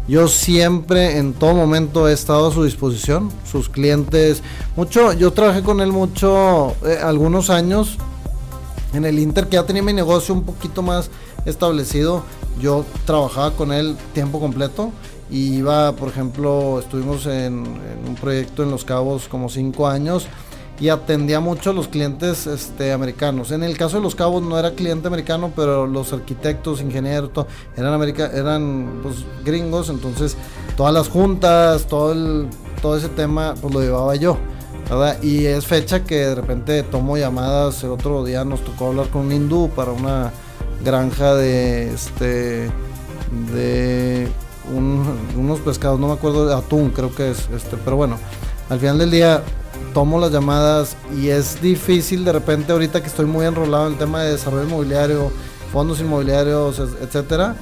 yo 0.08 0.28
siempre, 0.28 1.18
en 1.18 1.34
todo 1.34 1.54
momento, 1.54 2.08
he 2.10 2.14
estado 2.14 2.48
a 2.48 2.52
su 2.54 2.64
disposición, 2.64 3.30
sus 3.50 3.70
clientes, 3.70 4.42
mucho, 4.76 5.14
yo 5.14 5.32
trabajé 5.34 5.62
con 5.62 5.82
él 5.82 5.92
mucho, 5.92 6.74
eh, 6.86 6.98
algunos 7.04 7.50
años, 7.52 7.98
en 8.94 9.06
el 9.06 9.20
Inter, 9.20 9.48
que 9.48 9.58
ya 9.58 9.66
tenía 9.68 9.84
mi 9.84 9.94
negocio 9.94 10.34
un 10.34 10.42
poquito 10.44 10.82
más 10.82 11.12
establecido, 11.46 12.24
yo 12.60 12.86
trabajaba 13.06 13.52
con 13.52 13.72
él 13.72 13.96
tiempo 14.14 14.40
completo 14.40 14.92
y 15.30 15.56
iba, 15.58 15.92
por 15.94 16.10
ejemplo, 16.10 16.80
estuvimos 16.80 17.26
en, 17.26 17.64
un 18.08 18.16
proyecto 18.20 18.64
en 18.64 18.72
Los 18.72 18.84
Cabos 18.84 19.28
como 19.28 19.50
cinco 19.50 19.88
años 19.88 20.28
y 20.80 20.90
atendía 20.90 21.40
mucho 21.40 21.72
a 21.72 21.74
los 21.74 21.88
clientes 21.88 22.48
este, 22.48 22.94
americanos. 22.94 23.52
En 23.52 23.64
el 23.64 23.78
caso 23.78 23.98
de 23.98 24.04
Los 24.04 24.16
Cabos 24.16 24.42
no 24.42 24.58
era 24.58 24.72
cliente 24.72 25.08
americano, 25.08 25.52
pero 25.56 25.86
los 25.86 26.14
arquitectos, 26.14 26.82
ingenieros, 26.82 27.32
eran, 27.76 28.02
eran 28.34 29.00
pues, 29.04 29.18
gringos, 29.44 29.90
entonces 29.90 30.38
todas 30.78 30.94
las 30.94 31.10
juntas, 31.10 31.86
todo, 31.88 32.48
todo 32.82 32.98
ese 32.98 33.10
tema, 33.10 33.56
pues 33.62 33.74
lo 33.74 33.82
llevaba 33.82 34.16
yo. 34.16 34.38
Y 35.22 35.46
es 35.46 35.68
fecha 35.68 36.04
que 36.04 36.16
de 36.16 36.36
repente 36.36 36.82
tomo 36.82 37.16
llamadas. 37.16 37.84
El 37.84 37.92
otro 37.92 38.24
día 38.24 38.44
nos 38.44 38.64
tocó 38.64 38.88
hablar 38.88 39.10
con 39.10 39.28
un 39.28 39.32
hindú 39.32 39.70
para 39.70 39.92
una 39.92 40.32
granja 40.84 41.36
de 41.36 41.94
este 41.94 42.72
de 43.54 44.28
unos 45.36 45.60
pescados, 45.62 46.00
no 46.00 46.08
me 46.08 46.14
acuerdo 46.14 46.48
de 46.48 46.54
atún, 46.54 46.92
creo 46.92 47.14
que 47.14 47.32
es 47.32 47.50
este, 47.56 47.78
pero 47.78 47.96
bueno, 47.96 48.18
al 48.70 48.80
final 48.80 49.00
del 49.00 49.12
día 49.12 49.44
tomo 49.94 50.20
las 50.20 50.32
llamadas 50.32 50.96
y 51.20 51.30
es 51.30 51.62
difícil 51.62 52.24
de 52.24 52.34
repente 52.34 52.72
ahorita 52.72 53.02
que 53.02 53.08
estoy 53.08 53.26
muy 53.26 53.46
enrolado 53.46 53.88
en 53.88 53.94
el 53.94 54.00
tema 54.00 54.22
de 54.24 54.32
desarrollo 54.32 54.66
inmobiliario, 54.66 55.32
fondos 55.72 56.00
inmobiliarios, 56.00 56.80
etcétera, 56.80 57.56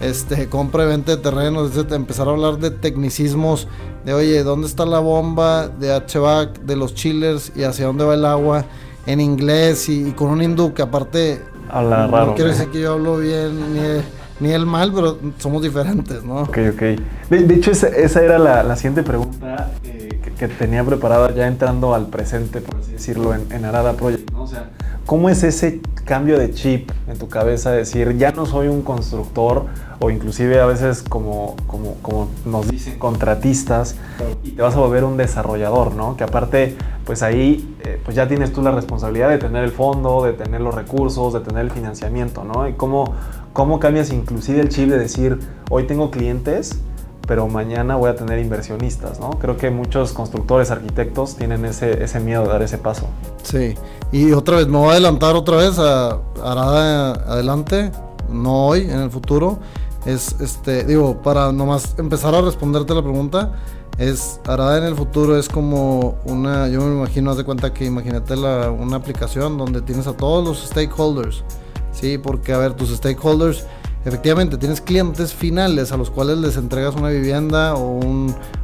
este, 0.00 0.48
compra 0.48 0.84
y 0.84 0.88
venta 0.88 1.16
de 1.16 1.22
terrenos, 1.22 1.72
empezar 1.90 2.28
a 2.28 2.32
hablar 2.32 2.58
de 2.58 2.70
tecnicismos, 2.70 3.68
de 4.04 4.14
oye, 4.14 4.42
¿dónde 4.42 4.66
está 4.66 4.84
la 4.84 4.98
bomba? 4.98 5.68
De 5.68 5.92
HVAC, 5.92 6.60
de 6.60 6.76
los 6.76 6.94
chillers 6.94 7.52
y 7.54 7.62
hacia 7.62 7.86
dónde 7.86 8.04
va 8.04 8.14
el 8.14 8.24
agua 8.24 8.64
en 9.06 9.20
inglés 9.20 9.88
y, 9.88 10.12
con 10.12 10.30
un 10.30 10.42
hindú 10.42 10.74
que 10.74 10.82
aparte 10.82 11.40
Habla 11.72 12.06
raro. 12.06 12.26
No 12.26 12.34
quiero 12.34 12.50
decir 12.50 12.68
que 12.68 12.80
yo 12.80 12.92
hablo 12.92 13.16
bien 13.16 13.72
ni, 13.72 14.46
ni, 14.46 14.52
el 14.52 14.66
mal, 14.66 14.92
pero 14.94 15.18
somos 15.38 15.62
diferentes, 15.62 16.22
¿no? 16.22 16.42
Ok, 16.42 16.58
ok. 16.74 16.82
De, 17.30 17.54
hecho, 17.54 17.70
esa, 17.70 18.22
era 18.22 18.38
la, 18.38 18.76
siguiente 18.76 19.02
pregunta 19.02 19.70
eh, 19.84 20.20
que, 20.38 20.48
tenía 20.48 20.84
preparada 20.84 21.32
ya 21.34 21.46
entrando 21.46 21.94
al 21.94 22.08
presente, 22.08 22.60
por 22.60 22.80
así 22.80 22.92
decirlo, 22.92 23.34
en, 23.34 23.50
en 23.50 23.64
Arada 23.64 23.94
Project, 23.94 24.30
¿no? 24.32 24.42
O 24.42 24.46
sea, 24.46 24.68
¿Cómo 25.06 25.28
es 25.28 25.42
ese 25.42 25.80
cambio 26.04 26.38
de 26.38 26.52
chip 26.52 26.90
en 27.08 27.18
tu 27.18 27.28
cabeza? 27.28 27.72
Decir, 27.72 28.16
ya 28.16 28.30
no 28.30 28.46
soy 28.46 28.68
un 28.68 28.82
constructor 28.82 29.66
o 29.98 30.10
inclusive 30.10 30.60
a 30.60 30.66
veces 30.66 31.02
como, 31.02 31.56
como, 31.66 31.94
como 32.02 32.28
nos 32.44 32.68
dicen 32.68 32.98
contratistas 32.98 33.96
y 34.44 34.52
te 34.52 34.62
vas 34.62 34.76
a 34.76 34.78
volver 34.78 35.02
un 35.02 35.16
desarrollador, 35.16 35.94
¿no? 35.94 36.16
Que 36.16 36.22
aparte, 36.22 36.76
pues 37.04 37.22
ahí 37.24 37.76
eh, 37.84 38.00
pues 38.04 38.16
ya 38.16 38.28
tienes 38.28 38.52
tú 38.52 38.62
la 38.62 38.70
responsabilidad 38.70 39.28
de 39.28 39.38
tener 39.38 39.64
el 39.64 39.72
fondo, 39.72 40.24
de 40.24 40.34
tener 40.34 40.60
los 40.60 40.74
recursos, 40.74 41.32
de 41.32 41.40
tener 41.40 41.62
el 41.62 41.70
financiamiento, 41.72 42.44
¿no? 42.44 42.68
Y 42.68 42.74
cómo, 42.74 43.12
cómo 43.52 43.80
cambias 43.80 44.12
inclusive 44.12 44.60
el 44.60 44.68
chip 44.68 44.88
de 44.88 44.98
decir, 44.98 45.40
hoy 45.68 45.84
tengo 45.84 46.12
clientes, 46.12 46.80
pero 47.26 47.48
mañana 47.48 47.96
voy 47.96 48.10
a 48.10 48.16
tener 48.16 48.38
inversionistas, 48.38 49.20
¿no? 49.20 49.30
Creo 49.30 49.56
que 49.56 49.70
muchos 49.70 50.12
constructores, 50.12 50.70
arquitectos 50.70 51.36
tienen 51.36 51.64
ese, 51.64 52.02
ese 52.02 52.20
miedo 52.20 52.42
de 52.42 52.48
dar 52.48 52.62
ese 52.62 52.78
paso. 52.78 53.06
Sí, 53.42 53.74
y 54.10 54.32
otra 54.32 54.56
vez, 54.56 54.66
me 54.66 54.78
voy 54.78 54.88
a 54.88 54.92
adelantar 54.92 55.34
otra 55.36 55.56
vez 55.56 55.78
a 55.78 56.18
Arada 56.42 57.12
adelante, 57.12 57.92
no 58.28 58.66
hoy, 58.66 58.82
en 58.82 59.00
el 59.00 59.10
futuro. 59.10 59.58
Es, 60.04 60.36
este, 60.40 60.84
digo, 60.84 61.22
para 61.22 61.52
nomás 61.52 61.94
empezar 61.98 62.34
a 62.34 62.40
responderte 62.40 62.92
la 62.92 63.02
pregunta, 63.02 63.52
es 63.98 64.40
Arada 64.46 64.78
en 64.78 64.84
el 64.84 64.96
futuro 64.96 65.38
es 65.38 65.48
como 65.48 66.16
una, 66.24 66.66
yo 66.68 66.80
me 66.80 66.96
imagino, 66.96 67.30
haz 67.30 67.36
de 67.36 67.44
cuenta 67.44 67.72
que 67.72 67.84
imagínate 67.84 68.36
la, 68.36 68.70
una 68.70 68.96
aplicación 68.96 69.58
donde 69.58 69.82
tienes 69.82 70.06
a 70.06 70.16
todos 70.16 70.44
los 70.44 70.66
stakeholders, 70.66 71.44
¿sí? 71.92 72.18
Porque, 72.18 72.52
a 72.52 72.58
ver, 72.58 72.74
tus 72.74 72.90
stakeholders 72.90 73.66
efectivamente 74.04 74.58
tienes 74.58 74.80
clientes 74.80 75.32
finales 75.32 75.92
a 75.92 75.96
los 75.96 76.10
cuales 76.10 76.38
les 76.38 76.56
entregas 76.56 76.94
una 76.94 77.08
vivienda 77.08 77.74
o 77.74 78.00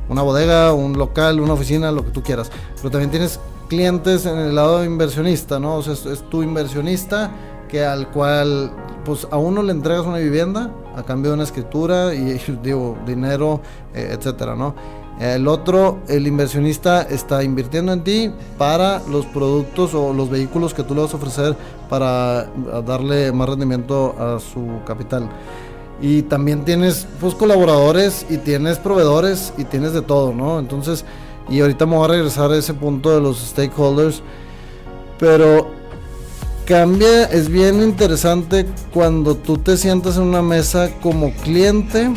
una 0.09 0.23
bodega, 0.23 0.73
un 0.73 0.99
local, 0.99 1.41
una 1.41 1.53
oficina, 1.55 1.93
lo 1.93 2.05
que 2.05 2.11
tú 2.11 2.23
quieras. 2.23 2.51
Pero 2.77 2.91
también 2.91 3.11
tienes 3.11 3.41
clientes 3.69 4.27
en 4.27 4.39
el 4.39 4.55
lado 4.55 4.85
inversionista, 4.85 5.61
¿no? 5.61 5.77
O 5.77 5.83
sea, 5.83 5.93
es, 5.93 6.23
tu 6.29 6.43
inversionista 6.43 7.31
que 7.69 7.85
al 7.85 8.11
cual 8.11 8.73
pues 9.05 9.27
a 9.31 9.37
uno 9.37 9.63
le 9.63 9.73
entregas 9.73 10.07
una 10.07 10.19
vivienda 10.19 10.73
a 10.97 11.03
cambio 11.03 11.31
de 11.31 11.35
una 11.35 11.45
escritura 11.45 12.15
y 12.15 12.41
digo 12.63 12.99
dinero, 13.07 13.61
eh, 13.95 14.17
etcétera, 14.19 14.57
¿no? 14.57 14.75
El 15.21 15.49
otro, 15.49 15.99
el 16.07 16.29
inversionista 16.29 17.03
está 17.03 17.43
invirtiendo 17.43 17.93
en 17.93 18.05
ti 18.05 18.31
para 18.57 19.03
los 19.11 19.27
productos 19.27 19.93
o 19.95 20.13
los 20.13 20.31
vehículos 20.31 20.75
que 20.75 20.85
tú 20.85 20.95
le 20.95 21.03
vas 21.03 21.13
a 21.13 21.17
ofrecer 21.17 21.57
para 21.89 22.49
darle 22.87 23.33
más 23.33 23.49
rendimiento 23.49 24.15
a 24.17 24.39
su 24.39 24.81
capital. 24.87 25.29
Y 26.01 26.23
también 26.23 26.65
tienes 26.65 27.09
pues 27.21 27.35
colaboradores 27.35 28.27
y 28.31 28.37
tienes 28.39 28.79
proveedores 28.79 29.53
y 29.59 29.65
tienes 29.65 29.93
de 29.93 30.03
todo, 30.03 30.33
¿no? 30.33 30.61
Entonces, 30.61 31.05
y 31.49 31.61
ahorita 31.61 31.87
me 31.87 31.97
voy 31.97 32.05
a 32.05 32.09
regresar 32.09 32.53
a 32.53 32.57
ese 32.57 32.75
punto 32.75 33.13
de 33.13 33.21
los 33.21 33.39
stakeholders. 33.41 34.23
Pero 35.19 35.73
cambia, 36.65 37.25
es 37.25 37.49
bien 37.49 37.83
interesante 37.83 38.67
cuando 38.95 39.35
tú 39.35 39.59
te 39.59 39.77
sientas 39.77 40.17
en 40.17 40.23
una 40.23 40.43
mesa 40.43 40.91
como 41.03 41.33
cliente. 41.43 42.11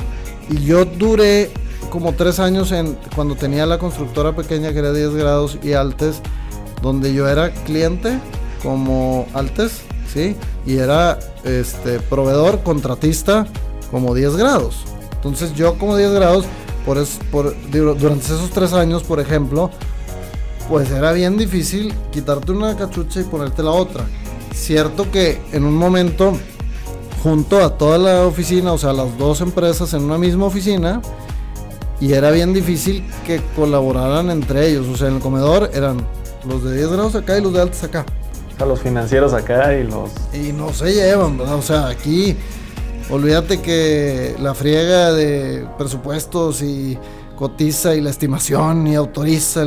Y 0.49 0.65
yo 0.65 0.85
duré 0.85 1.49
como 1.91 2.13
tres 2.13 2.39
años 2.39 2.71
en, 2.71 2.97
cuando 3.15 3.35
tenía 3.35 3.67
la 3.67 3.77
constructora 3.77 4.35
pequeña 4.35 4.73
que 4.73 4.79
era 4.79 4.93
10 4.93 5.13
grados 5.13 5.59
y 5.61 5.73
Altes, 5.73 6.21
donde 6.81 7.13
yo 7.13 7.27
era 7.27 7.53
cliente 7.53 8.19
como 8.63 9.27
Altes, 9.33 9.81
¿sí? 10.11 10.35
Y 10.65 10.77
era 10.77 11.19
este, 11.43 11.99
proveedor, 11.99 12.63
contratista 12.63 13.45
como 13.91 14.15
10 14.15 14.37
grados. 14.37 14.85
Entonces 15.15 15.53
yo 15.53 15.77
como 15.77 15.97
10 15.97 16.13
grados, 16.13 16.45
por, 16.85 17.05
por 17.29 17.53
durante 17.69 18.25
esos 18.25 18.49
tres 18.49 18.73
años, 18.73 19.03
por 19.03 19.19
ejemplo, 19.19 19.69
pues 20.69 20.89
era 20.89 21.11
bien 21.11 21.37
difícil 21.37 21.93
quitarte 22.11 22.53
una 22.53 22.75
cachucha 22.77 23.19
y 23.19 23.23
ponerte 23.23 23.61
la 23.61 23.71
otra. 23.71 24.05
Cierto 24.53 25.11
que 25.11 25.41
en 25.51 25.65
un 25.65 25.75
momento, 25.75 26.33
junto 27.21 27.63
a 27.63 27.77
toda 27.77 27.97
la 27.97 28.25
oficina, 28.25 28.71
o 28.71 28.77
sea, 28.77 28.93
las 28.93 29.17
dos 29.17 29.41
empresas 29.41 29.93
en 29.93 30.03
una 30.03 30.17
misma 30.17 30.45
oficina, 30.45 31.01
y 32.01 32.13
era 32.13 32.31
bien 32.31 32.51
difícil 32.51 33.05
que 33.25 33.39
colaboraran 33.55 34.31
entre 34.31 34.67
ellos. 34.67 34.87
O 34.87 34.97
sea, 34.97 35.07
en 35.07 35.15
el 35.15 35.21
comedor 35.21 35.69
eran 35.73 35.97
los 36.45 36.63
de 36.63 36.75
10 36.75 36.91
grados 36.91 37.15
acá 37.15 37.37
y 37.37 37.41
los 37.41 37.53
de 37.53 37.61
altos 37.61 37.83
acá. 37.83 38.05
O 38.53 38.57
sea, 38.57 38.65
los 38.65 38.81
financieros 38.81 39.33
acá 39.33 39.73
y 39.75 39.83
los... 39.83 40.09
Y 40.33 40.51
no 40.51 40.73
se 40.73 40.93
llevan, 40.93 41.37
¿verdad? 41.37 41.55
O 41.55 41.61
sea, 41.61 41.87
aquí 41.87 42.35
olvídate 43.11 43.61
que 43.61 44.35
la 44.39 44.55
friega 44.55 45.13
de 45.13 45.67
presupuestos 45.77 46.63
y 46.63 46.97
cotiza 47.35 47.93
y 47.93 48.01
la 48.01 48.09
estimación 48.09 48.87
y 48.87 48.95
autoriza. 48.95 49.63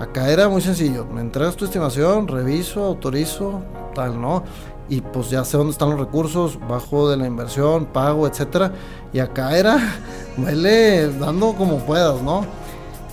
Acá 0.00 0.30
era 0.30 0.48
muy 0.48 0.62
sencillo. 0.62 1.04
Me 1.04 1.20
entregas 1.20 1.56
tu 1.56 1.66
estimación, 1.66 2.26
reviso, 2.26 2.84
autorizo, 2.84 3.62
tal, 3.94 4.20
¿no? 4.20 4.44
Y 4.88 5.00
pues 5.00 5.30
ya 5.30 5.44
sé 5.44 5.56
dónde 5.56 5.72
están 5.72 5.90
los 5.90 5.98
recursos, 5.98 6.58
bajo 6.68 7.08
de 7.08 7.16
la 7.16 7.26
inversión, 7.26 7.86
pago, 7.86 8.26
etcétera. 8.26 8.72
Y 9.12 9.18
acá 9.18 9.56
era, 9.56 9.78
vele 10.36 11.08
dando 11.18 11.54
como 11.54 11.78
puedas, 11.78 12.22
¿no? 12.22 12.44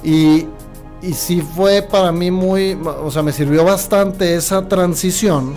Y, 0.04 0.48
y 1.02 1.14
sí 1.14 1.42
fue 1.42 1.82
para 1.82 2.12
mí 2.12 2.32
muy, 2.32 2.78
o 3.04 3.10
sea, 3.10 3.24
me 3.24 3.32
sirvió 3.32 3.64
bastante 3.64 4.36
esa 4.36 4.68
transición, 4.68 5.56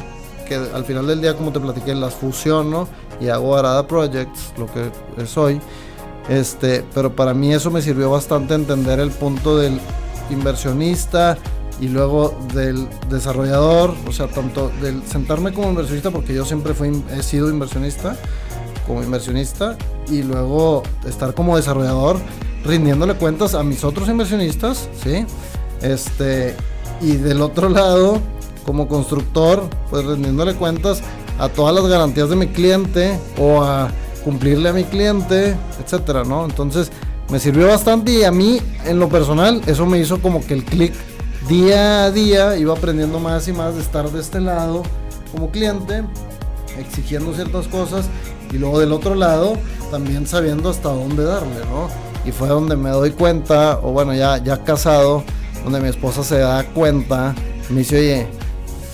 que 0.48 0.54
al 0.54 0.84
final 0.84 1.06
del 1.06 1.20
día, 1.20 1.36
como 1.36 1.52
te 1.52 1.60
platiqué, 1.60 1.94
las 1.94 2.14
fusiono 2.14 2.88
y 3.20 3.28
hago 3.28 3.56
Arada 3.56 3.86
Projects, 3.86 4.52
lo 4.56 4.66
que 4.66 4.90
es 5.18 5.36
hoy. 5.36 5.60
Este, 6.28 6.84
pero 6.94 7.14
para 7.14 7.34
mí 7.34 7.52
eso 7.52 7.70
me 7.70 7.80
sirvió 7.82 8.10
bastante 8.10 8.54
entender 8.54 8.98
el 8.98 9.10
punto 9.10 9.56
del 9.56 9.80
inversionista, 10.30 11.38
y 11.80 11.88
luego 11.88 12.36
del 12.54 12.88
desarrollador, 13.10 13.94
o 14.06 14.12
sea, 14.12 14.28
tanto 14.28 14.70
del 14.80 15.02
sentarme 15.06 15.52
como 15.52 15.68
inversionista, 15.68 16.10
porque 16.10 16.34
yo 16.34 16.44
siempre 16.44 16.74
fui, 16.74 17.02
he 17.16 17.22
sido 17.22 17.50
inversionista, 17.50 18.16
como 18.86 19.02
inversionista, 19.02 19.76
y 20.08 20.22
luego 20.22 20.82
estar 21.06 21.34
como 21.34 21.56
desarrollador, 21.56 22.18
rindiéndole 22.64 23.14
cuentas 23.14 23.54
a 23.54 23.62
mis 23.62 23.84
otros 23.84 24.08
inversionistas, 24.08 24.88
¿sí? 25.02 25.26
Este, 25.82 26.56
y 27.00 27.16
del 27.16 27.42
otro 27.42 27.68
lado, 27.68 28.20
como 28.64 28.88
constructor, 28.88 29.62
pues 29.90 30.04
rindiéndole 30.04 30.54
cuentas 30.54 31.02
a 31.38 31.48
todas 31.48 31.74
las 31.74 31.86
garantías 31.86 32.30
de 32.30 32.36
mi 32.36 32.48
cliente 32.48 33.18
o 33.38 33.62
a 33.62 33.90
cumplirle 34.24 34.70
a 34.70 34.72
mi 34.72 34.84
cliente, 34.84 35.54
etcétera, 35.82 36.24
¿no? 36.24 36.44
Entonces, 36.44 36.90
me 37.30 37.38
sirvió 37.38 37.68
bastante 37.68 38.12
y 38.12 38.24
a 38.24 38.32
mí, 38.32 38.60
en 38.84 38.98
lo 38.98 39.08
personal, 39.08 39.60
eso 39.66 39.84
me 39.86 39.98
hizo 39.98 40.20
como 40.22 40.44
que 40.44 40.54
el 40.54 40.64
clic 40.64 40.94
día 41.48 42.04
a 42.04 42.10
día 42.10 42.56
iba 42.56 42.72
aprendiendo 42.74 43.18
más 43.18 43.48
y 43.48 43.52
más 43.52 43.74
de 43.74 43.80
estar 43.80 44.10
de 44.10 44.20
este 44.20 44.40
lado 44.40 44.82
como 45.32 45.50
cliente, 45.50 46.04
exigiendo 46.78 47.34
ciertas 47.34 47.68
cosas 47.68 48.06
y 48.50 48.58
luego 48.58 48.80
del 48.80 48.92
otro 48.92 49.14
lado 49.14 49.56
también 49.90 50.26
sabiendo 50.26 50.70
hasta 50.70 50.88
dónde 50.88 51.24
darle, 51.24 51.60
¿no? 51.70 51.88
Y 52.24 52.32
fue 52.32 52.48
donde 52.48 52.76
me 52.76 52.90
doy 52.90 53.12
cuenta, 53.12 53.78
o 53.82 53.92
bueno, 53.92 54.12
ya, 54.14 54.38
ya 54.38 54.64
casado, 54.64 55.22
donde 55.62 55.80
mi 55.80 55.88
esposa 55.88 56.24
se 56.24 56.38
da 56.38 56.64
cuenta, 56.64 57.34
me 57.70 57.78
dice, 57.78 57.98
oye, 57.98 58.26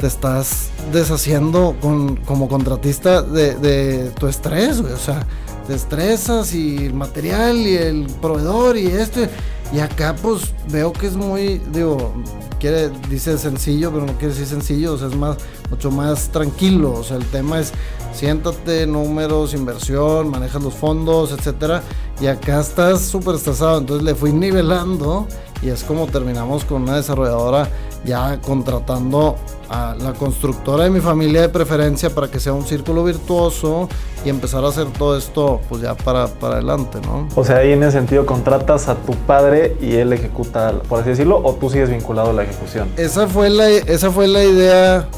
te 0.00 0.06
estás 0.06 0.70
deshaciendo 0.92 1.76
con, 1.80 2.16
como 2.16 2.48
contratista 2.48 3.22
de, 3.22 4.10
tu 4.18 4.26
estrés, 4.26 4.80
güey. 4.80 4.92
O 4.92 4.98
sea, 4.98 5.26
te 5.66 5.74
estresas 5.74 6.52
y 6.54 6.86
el 6.86 6.94
material 6.94 7.56
y 7.58 7.76
el 7.76 8.06
proveedor 8.20 8.76
y 8.76 8.86
este. 8.86 9.30
Y 9.72 9.80
acá 9.80 10.14
pues 10.20 10.52
veo 10.70 10.92
que 10.92 11.06
es 11.06 11.16
muy, 11.16 11.58
digo, 11.72 12.12
quiere, 12.61 12.90
dice 13.08 13.38
sencillo, 13.38 13.90
pero 13.90 14.04
no 14.04 14.12
quiere 14.12 14.28
decir 14.28 14.46
sencillo, 14.46 14.94
o 14.94 14.98
sea, 14.98 15.08
es 15.08 15.16
más, 15.16 15.38
mucho 15.70 15.90
más 15.90 16.28
tranquilo. 16.28 16.92
O 16.92 17.02
sea, 17.02 17.16
el 17.16 17.24
tema 17.26 17.58
es 17.61 17.72
siéntate, 18.12 18.87
números, 18.87 19.54
inversión, 19.54 20.28
manejas 20.28 20.62
los 20.62 20.74
fondos, 20.74 21.32
etcétera. 21.32 21.82
Y 22.20 22.26
acá 22.26 22.61
estás 22.61 23.00
súper 23.00 23.37
estresado. 23.37 23.78
Entonces 23.78 24.04
le 24.04 24.14
fui 24.14 24.32
nivelando 24.32 25.26
y 25.62 25.70
es 25.70 25.82
como 25.85 26.06
terminamos 26.06 26.64
con 26.64 26.82
una 26.82 26.96
desarrolladora 26.96 27.68
ya 28.04 28.40
contratando 28.40 29.37
a 29.72 29.96
la 29.98 30.12
constructora 30.12 30.85
de 30.85 30.90
mi 30.90 31.00
familia 31.00 31.40
de 31.40 31.48
preferencia 31.48 32.11
para 32.11 32.30
que 32.30 32.38
sea 32.38 32.52
un 32.52 32.66
círculo 32.66 33.04
virtuoso 33.04 33.88
y 34.22 34.28
empezar 34.28 34.62
a 34.64 34.68
hacer 34.68 34.87
todo 34.98 35.16
esto 35.16 35.62
pues 35.68 35.80
ya 35.80 35.94
para, 35.94 36.26
para 36.26 36.54
adelante, 36.54 36.98
¿no? 37.02 37.26
O 37.35 37.42
sea, 37.42 37.56
ahí 37.56 37.72
en 37.72 37.82
ese 37.82 37.92
sentido 37.92 38.26
contratas 38.26 38.88
a 38.88 38.96
tu 38.96 39.14
padre 39.14 39.76
y 39.80 39.94
él 39.94 40.12
ejecuta, 40.12 40.72
por 40.88 41.00
así 41.00 41.08
decirlo, 41.08 41.40
o 41.42 41.54
tú 41.54 41.70
sigues 41.70 41.88
vinculado 41.88 42.30
a 42.30 42.32
la 42.35 42.42
ejecución. 42.42 42.88
Esa 42.98 43.26
fue 43.26 43.48
la, 43.48 43.68
esa 43.70 44.11
fue 44.11 44.28
la 44.28 44.44
idea 44.44 45.08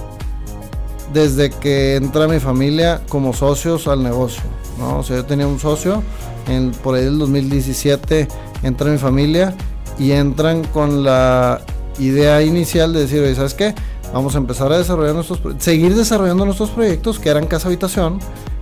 desde 1.12 1.50
que 1.50 1.96
entra 1.96 2.28
mi 2.28 2.38
familia 2.38 3.00
como 3.08 3.32
socios 3.32 3.88
al 3.88 4.04
negocio, 4.04 4.44
¿no? 4.78 5.00
O 5.00 5.02
sea, 5.02 5.16
yo 5.16 5.24
tenía 5.24 5.48
un 5.48 5.58
socio, 5.58 6.00
en, 6.48 6.70
por 6.70 6.94
ahí 6.94 7.04
del 7.04 7.18
2017 7.18 8.28
entra 8.62 8.90
mi 8.90 8.98
familia 8.98 9.54
y 9.98 10.12
entran 10.12 10.62
con 10.64 11.02
la 11.02 11.60
idea 11.98 12.42
inicial 12.42 12.92
de 12.92 13.00
decir, 13.00 13.20
oye, 13.20 13.34
¿sabes 13.34 13.54
qué? 13.54 13.74
Vamos 14.12 14.34
a 14.34 14.38
empezar 14.38 14.72
a 14.72 14.78
desarrollar 14.78 15.14
nuestros, 15.14 15.40
seguir 15.58 15.94
desarrollando 15.94 16.44
nuestros 16.44 16.70
proyectos 16.70 17.18
que 17.18 17.28
eran 17.28 17.46
casa 17.46 17.68
habitación 17.68 18.18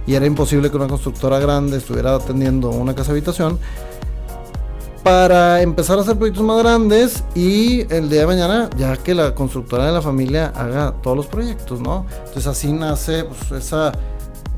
y 0.07 0.15
era 0.15 0.27
imposible 0.27 0.71
que 0.71 0.77
una 0.77 0.89
constructora 0.89 1.39
grande 1.39 1.77
estuviera 1.77 2.15
atendiendo 2.15 2.71
una 2.71 2.95
casa 2.95 3.13
habitación 3.13 3.59
para 5.03 5.63
empezar 5.63 5.99
a 5.99 6.03
hacer 6.03 6.17
proyectos 6.17 6.45
más 6.45 6.59
grandes 6.63 7.25
y 7.35 7.81
el 7.93 8.09
día 8.09 8.21
de 8.21 8.27
mañana 8.27 8.71
ya 8.77 8.97
que 8.97 9.15
la 9.15 9.35
constructora 9.35 9.87
de 9.87 9.93
la 9.93 10.01
familia 10.01 10.53
haga 10.55 10.95
todos 11.03 11.17
los 11.17 11.27
proyectos, 11.27 11.81
¿no? 11.81 12.07
Entonces 12.19 12.47
así 12.47 12.73
nace 12.73 13.25
pues, 13.25 13.65
esa, 13.65 13.93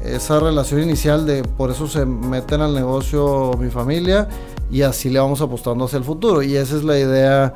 esa 0.02 0.40
relación 0.40 0.82
inicial 0.82 1.26
de 1.26 1.44
por 1.44 1.70
eso 1.70 1.88
se 1.88 2.04
meten 2.04 2.60
al 2.60 2.74
negocio 2.74 3.52
mi 3.58 3.70
familia 3.70 4.28
y 4.70 4.82
así 4.82 5.08
le 5.08 5.18
vamos 5.18 5.40
apostando 5.40 5.86
hacia 5.86 5.98
el 5.98 6.04
futuro 6.04 6.42
y 6.42 6.56
esa 6.56 6.76
es 6.76 6.84
la 6.84 6.98
idea 6.98 7.54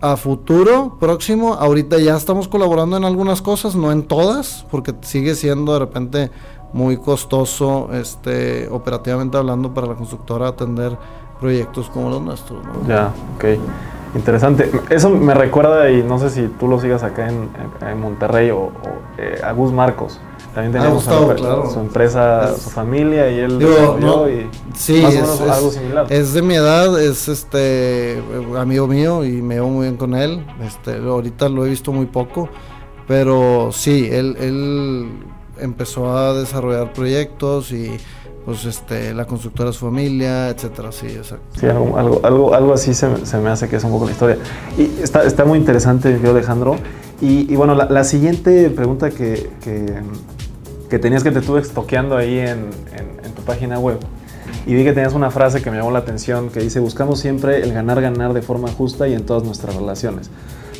a 0.00 0.16
futuro 0.16 0.96
próximo. 0.98 1.54
Ahorita 1.54 1.98
ya 1.98 2.16
estamos 2.16 2.48
colaborando 2.48 2.96
en 2.96 3.04
algunas 3.04 3.42
cosas, 3.42 3.74
no 3.74 3.92
en 3.92 4.02
todas, 4.04 4.66
porque 4.70 4.94
sigue 5.02 5.34
siendo 5.34 5.72
de 5.72 5.78
repente 5.78 6.30
muy 6.72 6.98
costoso, 6.98 7.88
este, 7.92 8.68
operativamente 8.68 9.36
hablando, 9.36 9.72
para 9.72 9.86
la 9.86 9.94
constructora 9.94 10.48
atender 10.48 10.96
proyectos 11.40 11.88
como 11.88 12.10
los 12.10 12.20
nuestros. 12.20 12.60
Ya, 12.86 13.12
ok. 13.36 13.44
Interesante. 14.14 14.70
Eso 14.88 15.10
me 15.10 15.34
recuerda, 15.34 15.90
y 15.90 16.02
no 16.02 16.18
sé 16.18 16.30
si 16.30 16.48
tú 16.48 16.66
lo 16.66 16.80
sigas 16.80 17.02
acá 17.02 17.28
en, 17.28 18.00
Monterrey 18.00 18.50
o, 18.50 18.70
eh, 19.18 19.40
a 19.42 19.52
Gus 19.52 19.72
Marcos. 19.72 20.20
También 20.58 20.72
teníamos 20.72 21.04
su, 21.04 21.78
empresa, 21.78 22.52
su 22.56 22.70
familia 22.70 23.30
y 23.30 23.38
él 23.38 23.60
digo, 23.60 24.28
y 24.28 24.48
sí, 24.74 25.04
es, 25.04 25.40
algo 25.40 25.70
similar. 25.70 26.12
Es 26.12 26.32
de 26.32 26.42
mi 26.42 26.54
edad, 26.54 27.00
es 27.00 27.28
este 27.28 28.20
amigo 28.58 28.88
mío 28.88 29.24
y 29.24 29.40
me 29.40 29.54
veo 29.54 29.68
muy 29.68 29.86
bien 29.86 29.96
con 29.96 30.16
él. 30.16 30.44
Este, 30.60 30.96
ahorita 30.96 31.48
lo 31.48 31.64
he 31.64 31.68
visto 31.68 31.92
muy 31.92 32.06
poco, 32.06 32.48
pero 33.06 33.70
sí, 33.70 34.08
él, 34.10 34.36
él 34.40 35.08
empezó 35.60 36.18
a 36.18 36.34
desarrollar 36.34 36.92
proyectos 36.92 37.70
y 37.70 37.96
pues 38.44 38.64
este 38.64 39.14
la 39.14 39.26
constructora 39.26 39.72
su 39.72 39.86
familia, 39.86 40.48
etcétera, 40.48 40.90
sí, 40.90 41.06
exacto. 41.06 41.60
Sí, 41.60 41.66
algo, 41.66 41.96
algo, 42.24 42.52
algo, 42.52 42.72
así 42.72 42.94
se, 42.94 43.06
me 43.06 43.48
hace 43.48 43.68
que 43.68 43.76
es 43.76 43.84
un 43.84 43.92
poco 43.92 44.06
la 44.06 44.10
historia. 44.10 44.38
Y 44.76 45.02
está, 45.04 45.22
está 45.22 45.44
muy 45.44 45.56
interesante, 45.56 46.18
yo 46.20 46.32
Alejandro. 46.32 46.74
Y, 47.20 47.52
y 47.52 47.54
bueno, 47.54 47.76
la, 47.76 47.84
la, 47.84 48.02
siguiente 48.02 48.70
pregunta 48.70 49.10
que, 49.10 49.50
que 49.62 50.02
que 50.88 50.98
tenías 50.98 51.22
que 51.22 51.30
te 51.30 51.40
estuve 51.40 51.60
estoqueando 51.60 52.16
ahí 52.16 52.38
en, 52.38 52.70
en, 52.96 53.32
tu 53.34 53.42
página 53.42 53.78
web 53.78 53.98
y 54.66 54.74
vi 54.74 54.84
que 54.84 54.92
tenías 54.92 55.14
una 55.14 55.30
frase 55.30 55.62
que 55.62 55.70
me 55.70 55.76
llamó 55.76 55.90
la 55.90 56.00
atención 56.00 56.50
que 56.50 56.60
dice, 56.60 56.80
buscamos 56.80 57.20
siempre 57.20 57.62
el 57.62 57.72
ganar, 57.72 58.00
ganar 58.00 58.32
de 58.32 58.42
forma 58.42 58.68
justa 58.68 59.06
y 59.08 59.14
en 59.14 59.24
todas 59.24 59.44
nuestras 59.44 59.74
relaciones. 59.74 60.30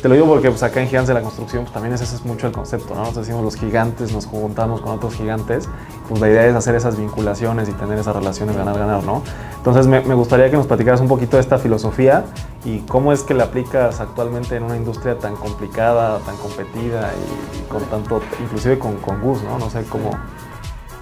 Te 0.01 0.07
lo 0.07 0.15
digo 0.15 0.27
porque 0.27 0.49
pues, 0.49 0.63
acá 0.63 0.81
en 0.81 0.87
Gigantes 0.87 1.09
de 1.09 1.13
la 1.13 1.21
Construcción 1.21 1.63
pues, 1.63 1.73
también 1.73 1.93
ese 1.93 2.05
es 2.05 2.23
mucho 2.23 2.47
el 2.47 2.53
concepto, 2.53 2.95
¿no? 2.95 3.03
Nos 3.03 3.15
decimos 3.15 3.43
los 3.43 3.57
gigantes, 3.57 4.13
nos 4.13 4.25
juntamos 4.25 4.79
con 4.79 4.93
otros 4.93 5.13
gigantes, 5.15 5.67
pues 6.07 6.21
la 6.21 6.29
idea 6.29 6.45
es 6.45 6.55
hacer 6.55 6.75
esas 6.75 6.97
vinculaciones 6.97 7.67
y 7.67 7.73
tener 7.73 7.99
esas 7.99 8.15
relaciones 8.15 8.55
ganar-ganar, 8.55 9.03
¿no? 9.03 9.23
Entonces 9.57 9.87
me, 9.87 9.99
me, 10.01 10.13
gustaría 10.13 10.49
que 10.49 10.55
nos 10.55 10.67
platicaras 10.67 11.01
un 11.01 11.09
poquito 11.09 11.35
de 11.35 11.41
esta 11.41 11.57
filosofía 11.57 12.25
y 12.63 12.79
cómo 12.81 13.11
es 13.11 13.23
que 13.23 13.33
la 13.33 13.45
aplicas 13.45 13.99
actualmente 13.99 14.55
en 14.55 14.63
una 14.63 14.77
industria 14.77 15.19
tan 15.19 15.35
complicada, 15.35 16.19
tan 16.19 16.37
competida 16.37 17.11
y, 17.13 17.69
con 17.69 17.83
tanto, 17.85 18.21
inclusive 18.41 18.79
con, 18.79 18.95
con 18.97 19.21
Gus, 19.21 19.43
¿no? 19.43 19.59
No 19.59 19.69
sé 19.69 19.83
cómo... 19.83 20.11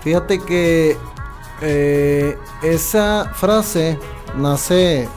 Fíjate 0.01 0.39
que 0.39 0.97
eh, 1.61 2.37
esa 2.63 3.29
frase 3.33 3.99
nace 4.37 5.07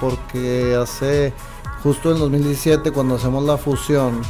porque 0.00 0.76
hace 0.80 1.32
justo 1.84 2.10
en 2.10 2.18
2017 2.18 2.92
cuando 2.92 3.16
hacemos 3.16 3.44
la 3.44 3.58
fusión, 3.58 4.22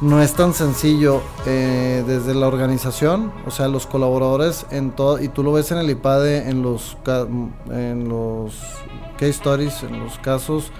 no 0.00 0.22
es 0.22 0.32
tan 0.32 0.54
sencillo 0.54 1.20
eh, 1.44 2.02
desde 2.06 2.34
la 2.34 2.48
organización, 2.48 3.30
o 3.46 3.50
sea, 3.50 3.68
los 3.68 3.86
colaboradores 3.86 4.64
en 4.70 4.92
todo, 4.92 5.22
y 5.22 5.28
tú 5.28 5.42
lo 5.42 5.52
ves 5.52 5.70
en 5.70 5.76
el 5.76 5.90
IPADE, 5.90 6.48
en 6.48 6.62
los, 6.62 6.96
en 7.68 8.08
los 8.08 8.58
case 9.18 9.28
stories, 9.28 9.82
en 9.82 10.00
los 10.00 10.18
casos 10.18 10.72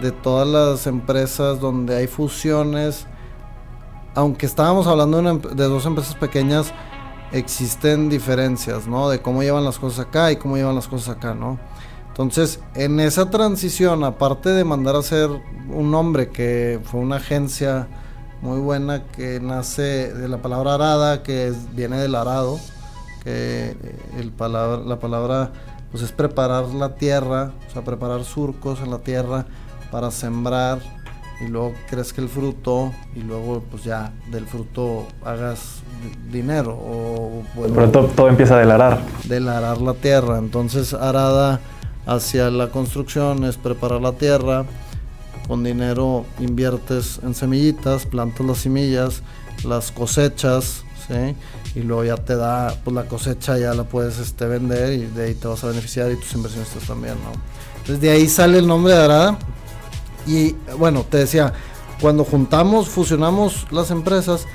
de 0.00 0.12
todas 0.12 0.48
las 0.48 0.86
empresas 0.86 1.60
donde 1.60 1.94
hay 1.94 2.06
fusiones, 2.06 3.06
aunque 4.14 4.46
estábamos 4.46 4.86
hablando 4.86 5.20
de, 5.20 5.54
de 5.54 5.64
dos 5.64 5.84
empresas 5.84 6.14
pequeñas, 6.14 6.72
existen 7.32 8.08
diferencias, 8.08 8.86
¿no? 8.86 9.10
De 9.10 9.20
cómo 9.20 9.42
llevan 9.42 9.64
las 9.64 9.78
cosas 9.78 10.06
acá 10.06 10.32
y 10.32 10.36
cómo 10.36 10.56
llevan 10.56 10.74
las 10.74 10.88
cosas 10.88 11.16
acá, 11.16 11.34
¿no? 11.34 11.58
Entonces, 12.12 12.60
en 12.74 13.00
esa 13.00 13.30
transición, 13.30 14.04
aparte 14.04 14.50
de 14.50 14.64
mandar 14.64 14.96
a 14.96 14.98
hacer 14.98 15.30
un 15.70 15.90
nombre 15.90 16.28
que 16.28 16.78
fue 16.84 17.00
una 17.00 17.16
agencia 17.16 17.88
muy 18.42 18.60
buena 18.60 19.04
que 19.04 19.40
nace 19.40 20.12
de 20.12 20.28
la 20.28 20.36
palabra 20.42 20.74
arada, 20.74 21.22
que 21.22 21.54
viene 21.72 21.96
del 21.96 22.14
arado, 22.14 22.58
que 23.24 23.74
el 24.18 24.30
palabra, 24.30 24.84
la 24.84 24.98
palabra 24.98 25.52
pues 25.90 26.02
es 26.02 26.12
preparar 26.12 26.66
la 26.68 26.96
tierra, 26.96 27.52
o 27.68 27.72
sea, 27.72 27.82
preparar 27.82 28.24
surcos 28.24 28.80
en 28.80 28.90
la 28.90 28.98
tierra 28.98 29.46
para 29.90 30.10
sembrar 30.10 30.80
y 31.40 31.48
luego 31.48 31.72
crezca 31.88 32.20
el 32.20 32.28
fruto 32.28 32.92
y 33.14 33.20
luego 33.20 33.62
pues 33.70 33.84
ya 33.84 34.12
del 34.30 34.46
fruto 34.46 35.06
hagas 35.24 35.82
dinero 36.30 36.72
o 36.72 37.42
Pero 37.54 37.90
todo, 37.90 38.06
todo 38.08 38.28
empieza 38.28 38.58
del 38.58 38.70
arar. 38.70 39.00
Del 39.24 39.48
arar 39.48 39.80
la 39.80 39.94
tierra, 39.94 40.38
entonces 40.38 40.92
arada 40.92 41.60
hacia 42.06 42.50
la 42.50 42.68
construcción 42.70 43.44
es 43.44 43.56
preparar 43.56 44.00
la 44.00 44.12
tierra, 44.12 44.64
con 45.46 45.64
dinero 45.64 46.24
inviertes 46.38 47.20
en 47.22 47.34
semillitas, 47.34 48.06
plantas 48.06 48.46
las 48.46 48.58
semillas, 48.58 49.22
las 49.64 49.92
cosechas, 49.92 50.84
¿sí? 51.06 51.34
y 51.74 51.82
luego 51.82 52.04
ya 52.04 52.16
te 52.16 52.36
da, 52.36 52.74
pues 52.84 52.94
la 52.94 53.04
cosecha 53.04 53.58
ya 53.58 53.74
la 53.74 53.84
puedes 53.84 54.18
este, 54.18 54.46
vender 54.46 54.92
y 54.92 55.06
de 55.06 55.26
ahí 55.26 55.34
te 55.34 55.48
vas 55.48 55.62
a 55.64 55.68
beneficiar 55.68 56.10
y 56.10 56.16
tus 56.16 56.32
inversionistas 56.34 56.84
también, 56.84 57.14
¿no? 57.14 57.32
Entonces 57.78 58.00
de 58.00 58.10
ahí 58.10 58.28
sale 58.28 58.58
el 58.58 58.66
nombre 58.66 58.94
de 58.94 59.02
Arada 59.02 59.38
y 60.26 60.54
bueno, 60.78 61.04
te 61.08 61.18
decía, 61.18 61.52
cuando 62.00 62.24
juntamos, 62.24 62.88
fusionamos 62.88 63.66
las 63.70 63.90
empresas, 63.90 64.46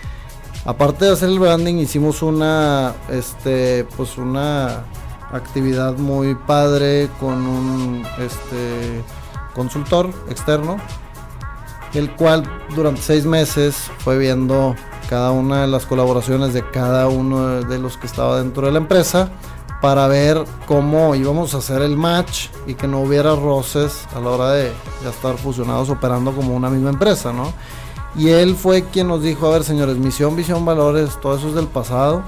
aparte 0.66 1.06
de 1.06 1.12
hacer 1.12 1.30
el 1.30 1.40
branding, 1.40 1.76
hicimos 1.76 2.22
una, 2.22 2.94
este, 3.10 3.86
pues 3.96 4.18
una 4.18 4.84
actividad 5.32 5.98
muy 5.98 6.36
padre 6.36 7.10
con 7.20 7.46
un 7.46 8.04
este, 8.20 9.04
consultor 9.54 10.10
externo, 10.30 10.78
el 11.94 12.12
cual 12.16 12.44
durante 12.76 13.02
seis 13.02 13.26
meses 13.26 13.76
fue 14.00 14.18
viendo 14.18 14.76
cada 15.10 15.32
una 15.32 15.62
de 15.62 15.68
las 15.68 15.86
colaboraciones 15.86 16.54
de 16.54 16.70
cada 16.70 17.08
uno 17.08 17.62
de 17.64 17.80
los 17.80 17.98
que 17.98 18.08
estaba 18.08 18.40
dentro 18.40 18.66
de 18.66 18.74
la 18.74 18.78
empresa 18.80 19.30
para 19.82 20.08
ver 20.08 20.44
cómo 20.66 21.16
íbamos 21.16 21.54
a 21.54 21.58
hacer 21.58 21.82
el 21.82 21.96
match 21.98 22.48
y 22.66 22.74
que 22.74 22.88
no 22.88 23.02
hubiera 23.02 23.36
roces 23.36 24.08
a 24.16 24.20
la 24.20 24.30
hora 24.30 24.52
de 24.52 24.72
estar 25.08 25.38
fusionados 25.38 25.90
operando 25.90 26.32
como 26.32 26.56
una 26.56 26.70
misma 26.70 26.90
empresa, 26.90 27.32
¿no? 27.32 27.54
Y 28.16 28.30
él 28.30 28.56
fue 28.56 28.86
quien 28.86 29.08
nos 29.08 29.22
dijo, 29.22 29.48
a 29.48 29.52
ver 29.52 29.64
señores, 29.64 29.98
misión, 29.98 30.36
visión, 30.36 30.66
valores, 30.66 31.20
todo 31.22 31.38
eso 31.38 31.50
es 31.50 31.54
del 31.54 31.68
pasado 31.68 32.24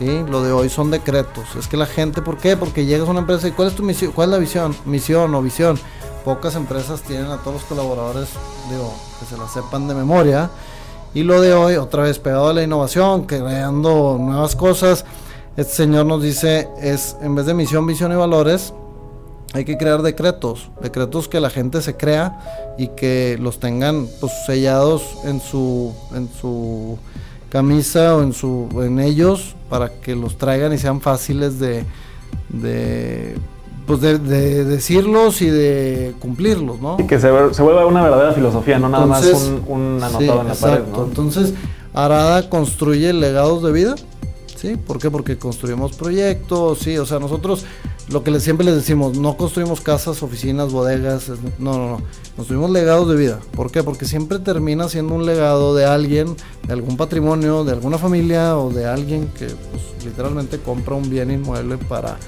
lo 0.00 0.42
de 0.42 0.50
hoy 0.50 0.70
son 0.70 0.90
decretos. 0.90 1.56
Es 1.58 1.68
que 1.68 1.76
la 1.76 1.84
gente, 1.84 2.22
¿por 2.22 2.38
qué? 2.38 2.56
Porque 2.56 2.86
llegas 2.86 3.06
a 3.06 3.10
una 3.10 3.20
empresa 3.20 3.48
y 3.48 3.52
¿cuál 3.52 3.68
es 3.68 3.74
tu 3.74 3.82
misión? 3.82 4.12
¿Cuál 4.12 4.30
es 4.30 4.32
la 4.32 4.38
visión? 4.38 4.74
Misión 4.86 5.34
o 5.34 5.42
visión. 5.42 5.78
Pocas 6.24 6.54
empresas 6.54 7.02
tienen 7.02 7.26
a 7.26 7.38
todos 7.38 7.54
los 7.54 7.64
colaboradores, 7.64 8.30
digo, 8.70 8.94
que 9.18 9.26
se 9.26 9.36
la 9.36 9.46
sepan 9.46 9.88
de 9.88 9.94
memoria. 9.94 10.50
Y 11.12 11.22
lo 11.22 11.40
de 11.40 11.52
hoy, 11.52 11.76
otra 11.76 12.04
vez 12.04 12.18
pegado 12.18 12.48
a 12.48 12.54
la 12.54 12.62
innovación, 12.62 13.26
creando 13.26 14.16
nuevas 14.18 14.56
cosas. 14.56 15.04
este 15.56 15.74
señor 15.74 16.06
nos 16.06 16.22
dice, 16.22 16.68
es 16.80 17.16
en 17.20 17.34
vez 17.34 17.44
de 17.44 17.52
misión, 17.52 17.86
visión 17.86 18.10
y 18.12 18.16
valores, 18.16 18.72
hay 19.52 19.64
que 19.64 19.76
crear 19.76 20.00
decretos, 20.00 20.70
decretos 20.80 21.28
que 21.28 21.40
la 21.40 21.50
gente 21.50 21.82
se 21.82 21.96
crea 21.96 22.74
y 22.78 22.88
que 22.88 23.36
los 23.40 23.58
tengan 23.58 24.06
pues, 24.20 24.32
sellados 24.46 25.02
en 25.24 25.40
su, 25.40 25.92
en 26.14 26.30
su 26.40 26.96
camisa 27.50 28.16
o 28.16 28.22
en, 28.22 28.32
su, 28.32 28.68
en 28.80 29.00
ellos 29.00 29.56
para 29.70 29.88
que 30.00 30.14
los 30.14 30.36
traigan 30.36 30.72
y 30.74 30.78
sean 30.78 31.00
fáciles 31.00 31.58
de, 31.58 31.84
de 32.50 33.36
pues 33.86 34.00
de, 34.00 34.18
decirlos 34.18 35.40
y 35.42 35.48
de 35.48 36.14
cumplirlos, 36.20 36.80
¿no? 36.80 36.96
Y 36.98 37.06
que 37.06 37.18
se, 37.18 37.30
se 37.54 37.62
vuelva 37.62 37.86
una 37.86 38.02
verdadera 38.02 38.32
filosofía, 38.32 38.78
no 38.78 38.88
nada 38.88 39.06
más 39.06 39.24
un, 39.66 40.00
anotado 40.02 40.42
en 40.42 40.48
la 40.48 40.54
pared, 40.54 40.82
¿no? 40.92 41.04
Entonces, 41.04 41.54
Arada 41.94 42.48
construye 42.48 43.12
legados 43.12 43.62
de 43.62 43.72
vida, 43.72 43.94
¿sí? 44.60 44.76
¿Por 44.76 44.98
qué? 44.98 45.10
Porque 45.10 45.38
construimos 45.38 45.96
proyectos, 45.96 46.80
sí, 46.80 46.98
o 46.98 47.06
sea, 47.06 47.18
nosotros 47.18 47.64
lo 48.08 48.22
que 48.22 48.38
siempre 48.40 48.66
les 48.66 48.74
decimos, 48.74 49.16
no 49.16 49.36
construimos 49.36 49.80
casas, 49.80 50.22
oficinas, 50.22 50.72
bodegas, 50.72 51.30
no, 51.58 51.78
no, 51.78 51.88
no, 51.88 52.02
construimos 52.36 52.70
legados 52.70 53.08
de 53.08 53.16
vida. 53.16 53.40
¿Por 53.52 53.70
qué? 53.70 53.82
Porque 53.82 54.04
siempre 54.04 54.38
termina 54.38 54.88
siendo 54.88 55.14
un 55.14 55.24
legado 55.24 55.74
de 55.74 55.86
alguien, 55.86 56.36
de 56.66 56.72
algún 56.72 56.96
patrimonio, 56.96 57.64
de 57.64 57.72
alguna 57.72 57.98
familia 57.98 58.58
o 58.58 58.70
de 58.70 58.86
alguien 58.86 59.28
que 59.28 59.46
pues, 59.46 60.04
literalmente 60.04 60.58
compra 60.58 60.94
un 60.94 61.08
bien 61.08 61.30
inmueble 61.30 61.78
para, 61.78 62.18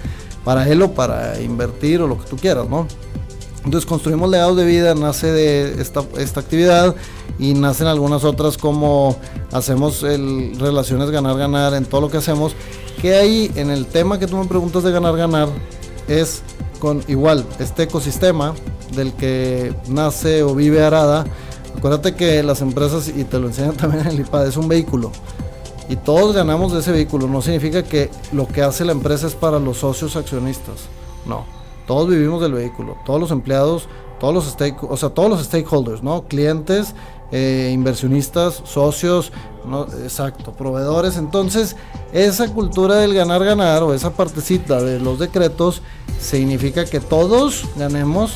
para 0.44 0.68
él 0.68 0.82
o 0.82 0.92
para 0.92 1.40
invertir 1.40 2.00
o 2.00 2.06
lo 2.06 2.18
que 2.18 2.28
tú 2.28 2.36
quieras, 2.36 2.68
¿no? 2.68 2.86
Entonces 3.64 3.86
construimos 3.86 4.28
legados 4.28 4.56
de 4.56 4.64
vida, 4.64 4.94
nace 4.94 5.30
de 5.30 5.80
esta, 5.80 6.02
esta 6.18 6.40
actividad 6.40 6.96
y 7.38 7.54
nacen 7.54 7.86
algunas 7.86 8.24
otras 8.24 8.58
como 8.58 9.16
hacemos 9.52 10.02
el, 10.02 10.58
relaciones 10.58 11.10
ganar-ganar 11.10 11.74
en 11.74 11.84
todo 11.84 12.00
lo 12.00 12.10
que 12.10 12.16
hacemos. 12.16 12.54
Que 13.00 13.14
ahí 13.14 13.50
en 13.54 13.70
el 13.70 13.86
tema 13.86 14.18
que 14.18 14.26
tú 14.26 14.36
me 14.36 14.46
preguntas 14.46 14.82
de 14.82 14.90
ganar-ganar 14.90 15.48
es 16.08 16.42
con 16.80 17.04
igual 17.06 17.46
este 17.60 17.84
ecosistema 17.84 18.54
del 18.96 19.12
que 19.12 19.72
nace 19.88 20.42
o 20.42 20.54
vive 20.54 20.82
Arada. 20.82 21.24
Acuérdate 21.76 22.14
que 22.14 22.42
las 22.42 22.60
empresas, 22.62 23.08
y 23.08 23.24
te 23.24 23.38
lo 23.38 23.46
enseñan 23.46 23.76
también 23.76 24.06
en 24.06 24.12
el 24.12 24.20
IPAD, 24.20 24.48
es 24.48 24.56
un 24.56 24.66
vehículo. 24.66 25.12
Y 25.88 25.96
todos 25.96 26.34
ganamos 26.34 26.72
de 26.72 26.80
ese 26.80 26.90
vehículo. 26.90 27.28
No 27.28 27.42
significa 27.42 27.84
que 27.84 28.10
lo 28.32 28.48
que 28.48 28.62
hace 28.62 28.84
la 28.84 28.92
empresa 28.92 29.28
es 29.28 29.34
para 29.34 29.60
los 29.60 29.78
socios 29.78 30.16
accionistas. 30.16 30.76
No 31.26 31.61
todos 31.86 32.08
vivimos 32.08 32.40
del 32.40 32.52
vehículo, 32.52 32.96
todos 33.04 33.20
los 33.20 33.30
empleados, 33.30 33.88
todos 34.20 34.34
los 34.34 34.46
stake, 34.46 34.82
o 34.82 34.96
sea, 34.96 35.10
todos 35.10 35.30
los 35.30 35.42
stakeholders, 35.44 36.02
¿no? 36.02 36.22
Clientes, 36.28 36.94
eh, 37.32 37.70
inversionistas, 37.72 38.62
socios, 38.64 39.32
¿no? 39.64 39.84
exacto, 39.84 40.52
proveedores. 40.52 41.16
Entonces, 41.16 41.76
esa 42.12 42.52
cultura 42.52 42.96
del 42.96 43.14
ganar 43.14 43.44
ganar 43.44 43.82
o 43.82 43.94
esa 43.94 44.10
partecita 44.10 44.82
de 44.82 45.00
los 45.00 45.18
decretos 45.18 45.82
significa 46.20 46.84
que 46.84 47.00
todos 47.00 47.64
ganemos 47.76 48.34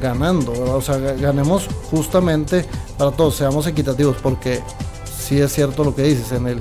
ganando, 0.00 0.52
o 0.76 0.82
sea, 0.82 0.98
ganemos 0.98 1.66
justamente 1.90 2.64
para 2.98 3.10
todos, 3.10 3.36
seamos 3.36 3.66
equitativos, 3.66 4.16
porque 4.22 4.60
sí 5.18 5.40
es 5.40 5.52
cierto 5.52 5.82
lo 5.82 5.94
que 5.94 6.02
dices, 6.02 6.30
en 6.32 6.46
el 6.46 6.60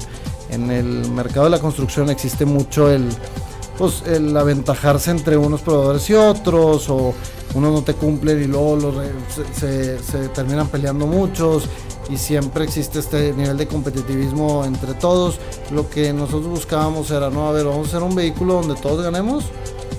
en 0.50 0.72
el 0.72 1.10
mercado 1.12 1.46
de 1.46 1.52
la 1.52 1.60
construcción 1.60 2.10
existe 2.10 2.46
mucho 2.46 2.90
el 2.90 3.10
pues 3.78 4.04
el 4.08 4.36
aventajarse 4.36 5.12
entre 5.12 5.38
unos 5.38 5.62
proveedores 5.62 6.10
y 6.10 6.14
otros, 6.14 6.90
o 6.90 7.14
unos 7.54 7.74
no 7.74 7.82
te 7.84 7.94
cumplen 7.94 8.42
y 8.42 8.48
luego 8.48 8.94
se, 9.54 9.98
terminan 10.34 10.68
peleando 10.68 11.06
muchos, 11.06 11.68
y 12.10 12.18
siempre 12.18 12.64
existe 12.64 13.00
este 13.00 13.34
nivel 13.34 13.58
de 13.58 13.68
competitivismo 13.68 14.66
entre 14.66 14.94
todos. 14.94 15.40
Lo 15.72 15.90
que 15.90 16.12
nosotros 16.14 16.48
buscábamos 16.48 17.12
era, 17.12 17.30
no, 17.30 17.48
a 17.48 17.52
ver, 17.52 17.66
vamos 17.66 17.88
a 17.88 17.90
hacer 17.90 18.04
un 18.04 18.16
vehículo 18.16 18.56
donde 18.56 18.76
todos 18.76 19.04
ganemos, 19.04 19.46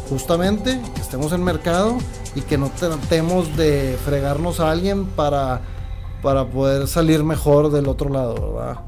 justamente, 0.09 0.81
que 0.95 1.01
estemos 1.01 1.33
en 1.33 1.45
mercado 1.45 1.99
y 2.35 2.41
que 2.41 2.59
no 2.59 2.71
tratemos 2.71 3.57
de 3.57 3.97
fregarnos 4.05 4.59
a 4.61 4.71
alguien 4.71 5.07
para, 5.07 5.61
para 6.23 6.47
poder 6.47 6.88
salir 6.88 7.23
mejor 7.23 7.71
del 7.71 7.88
otro 7.88 8.09
lado, 8.09 8.55
¿verdad? 8.55 8.79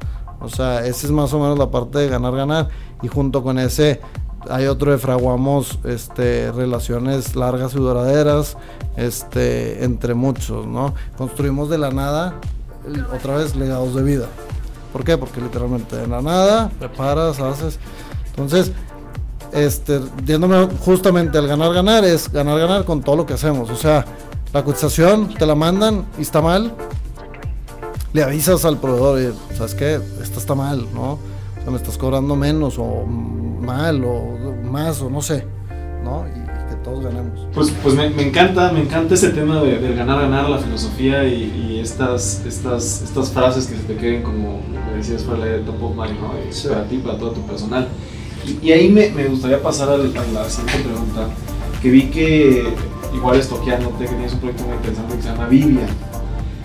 O 0.41 0.49
sea, 0.49 0.85
esa 0.85 1.05
es 1.05 1.11
más 1.11 1.31
o 1.33 1.39
menos 1.39 1.57
la 1.57 1.69
parte 1.69 1.99
de 1.99 2.09
ganar, 2.09 2.35
ganar. 2.35 2.69
Y 3.03 3.07
junto 3.07 3.43
con 3.43 3.59
ese 3.59 4.01
hay 4.49 4.65
otro 4.65 4.91
de 4.91 4.97
fraguamos 4.97 5.79
este, 5.83 6.51
relaciones 6.51 7.35
largas 7.35 7.73
y 7.73 7.77
duraderas, 7.77 8.57
este, 8.95 9.83
entre 9.83 10.13
muchos, 10.13 10.65
¿no? 10.65 10.93
Construimos 11.17 11.69
de 11.69 11.77
la 11.77 11.91
nada, 11.91 12.35
otra 13.13 13.37
vez, 13.37 13.55
legados 13.55 13.95
de 13.95 14.03
vida. 14.03 14.27
¿Por 14.91 15.03
qué? 15.03 15.17
Porque 15.17 15.39
literalmente 15.39 15.95
de 15.95 16.07
la 16.07 16.21
nada, 16.21 16.69
preparas, 16.79 17.39
haces. 17.39 17.79
Entonces, 18.29 18.71
este, 19.53 20.01
yéndome 20.25 20.67
justamente 20.79 21.37
al 21.37 21.47
ganar, 21.47 21.73
ganar, 21.73 22.03
es 22.03 22.31
ganar, 22.31 22.59
ganar 22.59 22.85
con 22.85 23.01
todo 23.01 23.17
lo 23.17 23.25
que 23.25 23.33
hacemos. 23.33 23.69
O 23.69 23.75
sea, 23.75 24.05
la 24.53 24.63
cotización 24.63 25.33
te 25.33 25.45
la 25.45 25.55
mandan 25.55 26.05
y 26.17 26.23
está 26.23 26.41
mal, 26.41 26.73
le 28.13 28.23
avisas 28.23 28.65
al 28.65 28.77
proveedor 28.77 29.33
¿sabes 29.55 29.75
qué? 29.75 29.99
Esto 30.21 30.39
está 30.39 30.55
mal, 30.55 30.85
¿no? 30.93 31.17
O 31.61 31.63
sea, 31.63 31.71
me 31.71 31.77
estás 31.77 31.95
cobrando 31.95 32.35
menos 32.35 32.79
o 32.79 33.05
mal 33.05 34.03
o 34.03 34.55
más 34.63 34.99
o 35.03 35.11
no 35.11 35.21
sé, 35.21 35.45
¿no? 36.03 36.25
Y, 36.27 36.41
que 36.69 36.75
todos 36.83 37.03
ganemos. 37.03 37.47
Pues, 37.53 37.71
pues 37.83 37.93
me, 37.93 38.05
encanta, 38.05 38.71
me 38.71 38.81
encanta 38.81 39.13
ese 39.13 39.29
tema 39.29 39.61
de, 39.61 39.77
del 39.77 39.95
ganar, 39.95 40.21
ganar, 40.21 40.49
la 40.49 40.57
filosofía 40.57 41.23
y, 41.23 41.79
estas, 41.79 42.45
estas, 42.45 43.01
estas 43.03 43.31
frases 43.31 43.67
que 43.67 43.75
se 43.75 43.83
te 43.83 43.95
queden 43.95 44.23
como, 44.23 44.61
me 44.89 44.97
decías, 44.97 45.23
para 45.23 45.45
de 45.45 45.59
top 45.59 45.83
of 45.83 45.95
mind, 45.95 46.19
¿no? 46.19 46.31
Para 46.69 46.87
ti, 46.87 46.97
para 46.97 47.17
todo 47.17 47.31
tu 47.31 47.41
personal. 47.41 47.87
Y, 48.63 48.71
ahí 48.71 48.89
me, 48.89 49.09
me, 49.09 49.25
gustaría 49.25 49.61
pasar 49.61 49.89
a, 49.89 49.97
la 49.97 50.49
siguiente 50.49 50.89
pregunta, 50.89 51.27
que 51.79 51.91
vi 51.91 52.09
que 52.09 52.73
igual 53.13 53.39
estoqueándote, 53.39 54.05
que 54.05 54.09
tienes 54.09 54.33
un 54.33 54.39
proyecto 54.39 54.63
muy 54.63 54.75
interesante 54.77 55.15
que 55.15 55.21
se 55.21 55.29
llama 55.29 55.47
Biblia. 55.47 55.85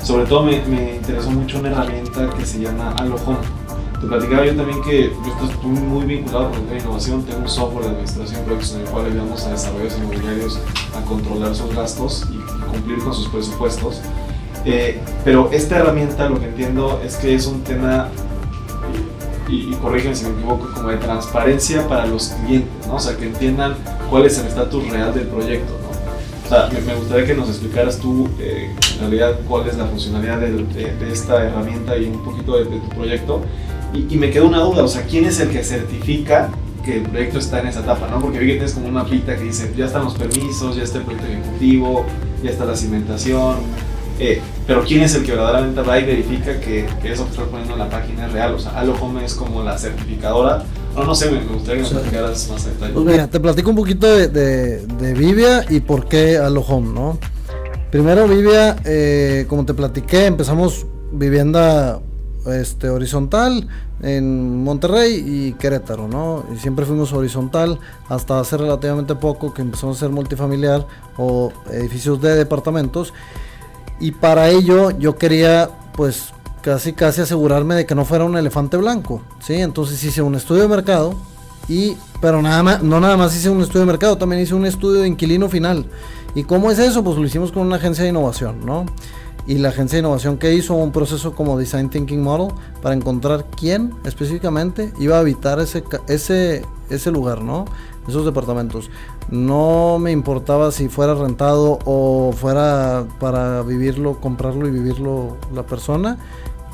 Sobre 0.02 0.24
todo 0.24 0.44
me, 0.44 0.62
me 0.66 0.96
interesó 0.96 1.30
mucho 1.30 1.58
una 1.58 1.70
herramienta 1.70 2.30
que 2.36 2.46
se 2.46 2.60
llama 2.60 2.94
Alohome 2.98 3.65
te 4.06 4.10
platicaba 4.10 4.46
yo 4.46 4.54
también 4.54 4.82
que 4.82 5.10
yo 5.10 5.48
estoy 5.48 5.70
muy 5.70 6.06
vinculado 6.06 6.50
con 6.50 6.66
la 6.68 6.78
innovación, 6.78 7.24
tengo 7.24 7.40
un 7.40 7.48
software 7.48 7.86
de 7.86 7.90
administración 7.90 8.46
de 8.46 8.52
en 8.52 8.80
el 8.80 8.86
cual 8.86 9.06
ayudamos 9.06 9.44
a 9.44 9.50
desarrolladores 9.50 9.98
inmobiliarios 9.98 10.60
a 10.94 11.04
controlar 11.04 11.54
sus 11.54 11.74
gastos 11.74 12.26
y, 12.30 12.36
cumplir 12.70 12.98
con 12.98 13.14
sus 13.14 13.28
presupuestos. 13.28 14.00
Eh, 14.64 15.00
pero 15.24 15.50
esta 15.52 15.78
herramienta 15.78 16.28
lo 16.28 16.38
que 16.38 16.46
entiendo 16.46 17.00
es 17.04 17.16
que 17.16 17.34
es 17.34 17.46
un 17.46 17.62
tema, 17.62 18.08
y, 19.48 19.72
y 19.72 19.74
corrígeme 19.80 20.14
si 20.14 20.26
me 20.26 20.32
equivoco, 20.32 20.68
como 20.72 20.88
de 20.88 20.98
transparencia 20.98 21.88
para 21.88 22.06
los 22.06 22.28
clientes, 22.28 22.86
¿no? 22.86 22.96
O 22.96 23.00
sea, 23.00 23.16
que 23.16 23.26
entiendan 23.26 23.74
cuál 24.10 24.26
es 24.26 24.38
el 24.38 24.46
estatus 24.46 24.88
real 24.88 25.14
del 25.14 25.26
proyecto, 25.26 25.72
¿no? 25.82 25.86
O 26.46 26.48
sea, 26.48 26.68
me, 26.68 26.94
gustaría 26.94 27.26
que 27.26 27.34
nos 27.34 27.48
explicaras 27.48 27.98
tú, 27.98 28.28
eh, 28.38 28.70
en 28.94 29.00
realidad, 29.00 29.38
cuál 29.48 29.68
es 29.68 29.76
la 29.76 29.86
funcionalidad 29.86 30.38
de, 30.38 30.52
de, 30.52 31.12
esta 31.12 31.44
herramienta 31.44 31.96
y 31.96 32.06
un 32.06 32.22
poquito 32.22 32.56
de, 32.56 32.64
de 32.64 32.78
tu 32.78 32.88
proyecto 32.90 33.42
y, 33.92 34.16
me 34.16 34.30
quedó 34.30 34.46
una 34.46 34.60
duda, 34.60 34.84
o 34.84 34.88
sea, 34.88 35.02
¿quién 35.02 35.24
es 35.24 35.40
el 35.40 35.50
que 35.50 35.62
certifica 35.62 36.50
que 36.84 36.98
el 36.98 37.02
proyecto 37.02 37.38
está 37.38 37.60
en 37.60 37.68
esa 37.68 37.80
etapa, 37.80 38.08
¿no? 38.08 38.20
Porque 38.20 38.38
vi 38.38 38.46
que 38.46 38.52
tienes 38.54 38.72
como 38.72 38.88
una 38.88 39.04
pita 39.04 39.36
que 39.36 39.44
dice, 39.44 39.72
ya 39.76 39.86
están 39.86 40.04
los 40.04 40.14
permisos, 40.14 40.76
ya 40.76 40.84
está 40.84 40.98
el 40.98 41.04
proyecto 41.04 41.28
ejecutivo, 41.28 42.04
ya 42.42 42.50
está 42.50 42.64
la 42.64 42.76
cimentación, 42.76 43.56
eh, 44.18 44.40
pero 44.66 44.82
¿quién 44.84 45.02
es 45.02 45.14
el 45.14 45.24
que 45.24 45.32
verdaderamente 45.32 45.82
va 45.82 45.98
y 45.98 46.04
verifica 46.04 46.58
que, 46.58 46.86
que, 47.02 47.12
eso 47.12 47.24
que 47.24 47.30
estás 47.32 47.48
poniendo 47.48 47.74
en 47.74 47.80
la 47.80 47.90
página 47.90 48.26
es 48.26 48.32
real? 48.32 48.54
O 48.54 48.58
sea, 48.58 48.78
Alohome 48.78 49.24
es 49.24 49.34
como 49.34 49.62
la 49.62 49.76
certificadora. 49.78 50.62
No, 50.94 51.04
no 51.04 51.14
sé, 51.14 51.30
me, 51.30 51.40
gustaría 51.40 51.76
que 51.76 51.82
nos 51.82 51.90
platicaras 51.90 52.48
más 52.48 52.64
detalle. 52.64 52.94
Pues 52.94 53.04
mira, 53.04 53.28
te 53.28 53.38
platico 53.38 53.70
un 53.70 53.76
poquito 53.76 54.06
de, 54.06 54.28
de, 54.28 54.86
de 54.86 55.14
Vivia 55.14 55.66
y 55.68 55.80
por 55.80 56.06
qué 56.08 56.38
Alohome, 56.38 56.94
¿no? 56.94 57.18
Primero, 57.90 58.26
Vivia, 58.26 58.76
eh, 58.84 59.44
como 59.48 59.64
te 59.64 59.74
platiqué, 59.74 60.26
empezamos 60.26 60.86
vivienda 61.12 62.00
este, 62.46 62.88
horizontal 62.88 63.68
en 64.02 64.62
Monterrey 64.62 65.24
y 65.26 65.52
Querétaro, 65.54 66.08
¿no? 66.08 66.44
Y 66.54 66.58
siempre 66.58 66.84
fuimos 66.84 67.12
horizontal 67.12 67.78
hasta 68.08 68.40
hace 68.40 68.56
relativamente 68.56 69.14
poco 69.14 69.54
que 69.54 69.62
empezamos 69.62 69.96
a 69.96 70.00
ser 70.00 70.10
multifamiliar 70.10 70.86
o 71.16 71.52
edificios 71.72 72.20
de 72.20 72.34
departamentos. 72.34 73.12
Y 74.00 74.12
para 74.12 74.50
ello 74.50 74.90
yo 74.90 75.16
quería, 75.16 75.70
pues, 75.94 76.32
casi 76.62 76.92
casi 76.92 77.20
asegurarme 77.20 77.74
de 77.74 77.86
que 77.86 77.94
no 77.94 78.04
fuera 78.04 78.24
un 78.24 78.36
elefante 78.36 78.76
blanco, 78.76 79.22
¿sí? 79.40 79.54
Entonces 79.54 80.02
hice 80.02 80.20
un 80.20 80.34
estudio 80.34 80.62
de 80.62 80.68
mercado 80.68 81.14
y, 81.68 81.96
pero 82.20 82.42
nada 82.42 82.62
más, 82.62 82.82
no 82.82 83.00
nada 83.00 83.16
más 83.16 83.34
hice 83.36 83.48
un 83.50 83.62
estudio 83.62 83.80
de 83.80 83.86
mercado, 83.86 84.18
también 84.18 84.42
hice 84.42 84.54
un 84.54 84.66
estudio 84.66 85.00
de 85.00 85.08
inquilino 85.08 85.48
final. 85.48 85.86
¿Y 86.34 86.44
cómo 86.44 86.70
es 86.70 86.78
eso? 86.78 87.02
Pues 87.02 87.16
lo 87.16 87.24
hicimos 87.24 87.50
con 87.50 87.66
una 87.66 87.76
agencia 87.76 88.04
de 88.04 88.10
innovación, 88.10 88.66
¿no? 88.66 88.84
Y 89.46 89.58
la 89.58 89.68
agencia 89.68 89.96
de 89.96 90.00
innovación 90.00 90.38
que 90.38 90.52
hizo 90.54 90.74
un 90.74 90.92
proceso 90.92 91.34
como 91.34 91.58
Design 91.58 91.88
Thinking 91.88 92.22
Model 92.22 92.52
para 92.82 92.94
encontrar 92.94 93.46
quién 93.56 93.94
específicamente 94.04 94.92
iba 94.98 95.16
a 95.16 95.20
habitar 95.20 95.60
ese, 95.60 95.84
ese, 96.08 96.64
ese 96.90 97.10
lugar, 97.10 97.42
¿no? 97.42 97.64
Esos 98.08 98.24
departamentos. 98.24 98.90
No 99.30 99.98
me 100.00 100.12
importaba 100.12 100.72
si 100.72 100.88
fuera 100.88 101.14
rentado 101.14 101.78
o 101.84 102.32
fuera 102.32 103.06
para 103.20 103.62
vivirlo, 103.62 104.20
comprarlo 104.20 104.66
y 104.66 104.70
vivirlo 104.70 105.36
la 105.54 105.64
persona, 105.64 106.18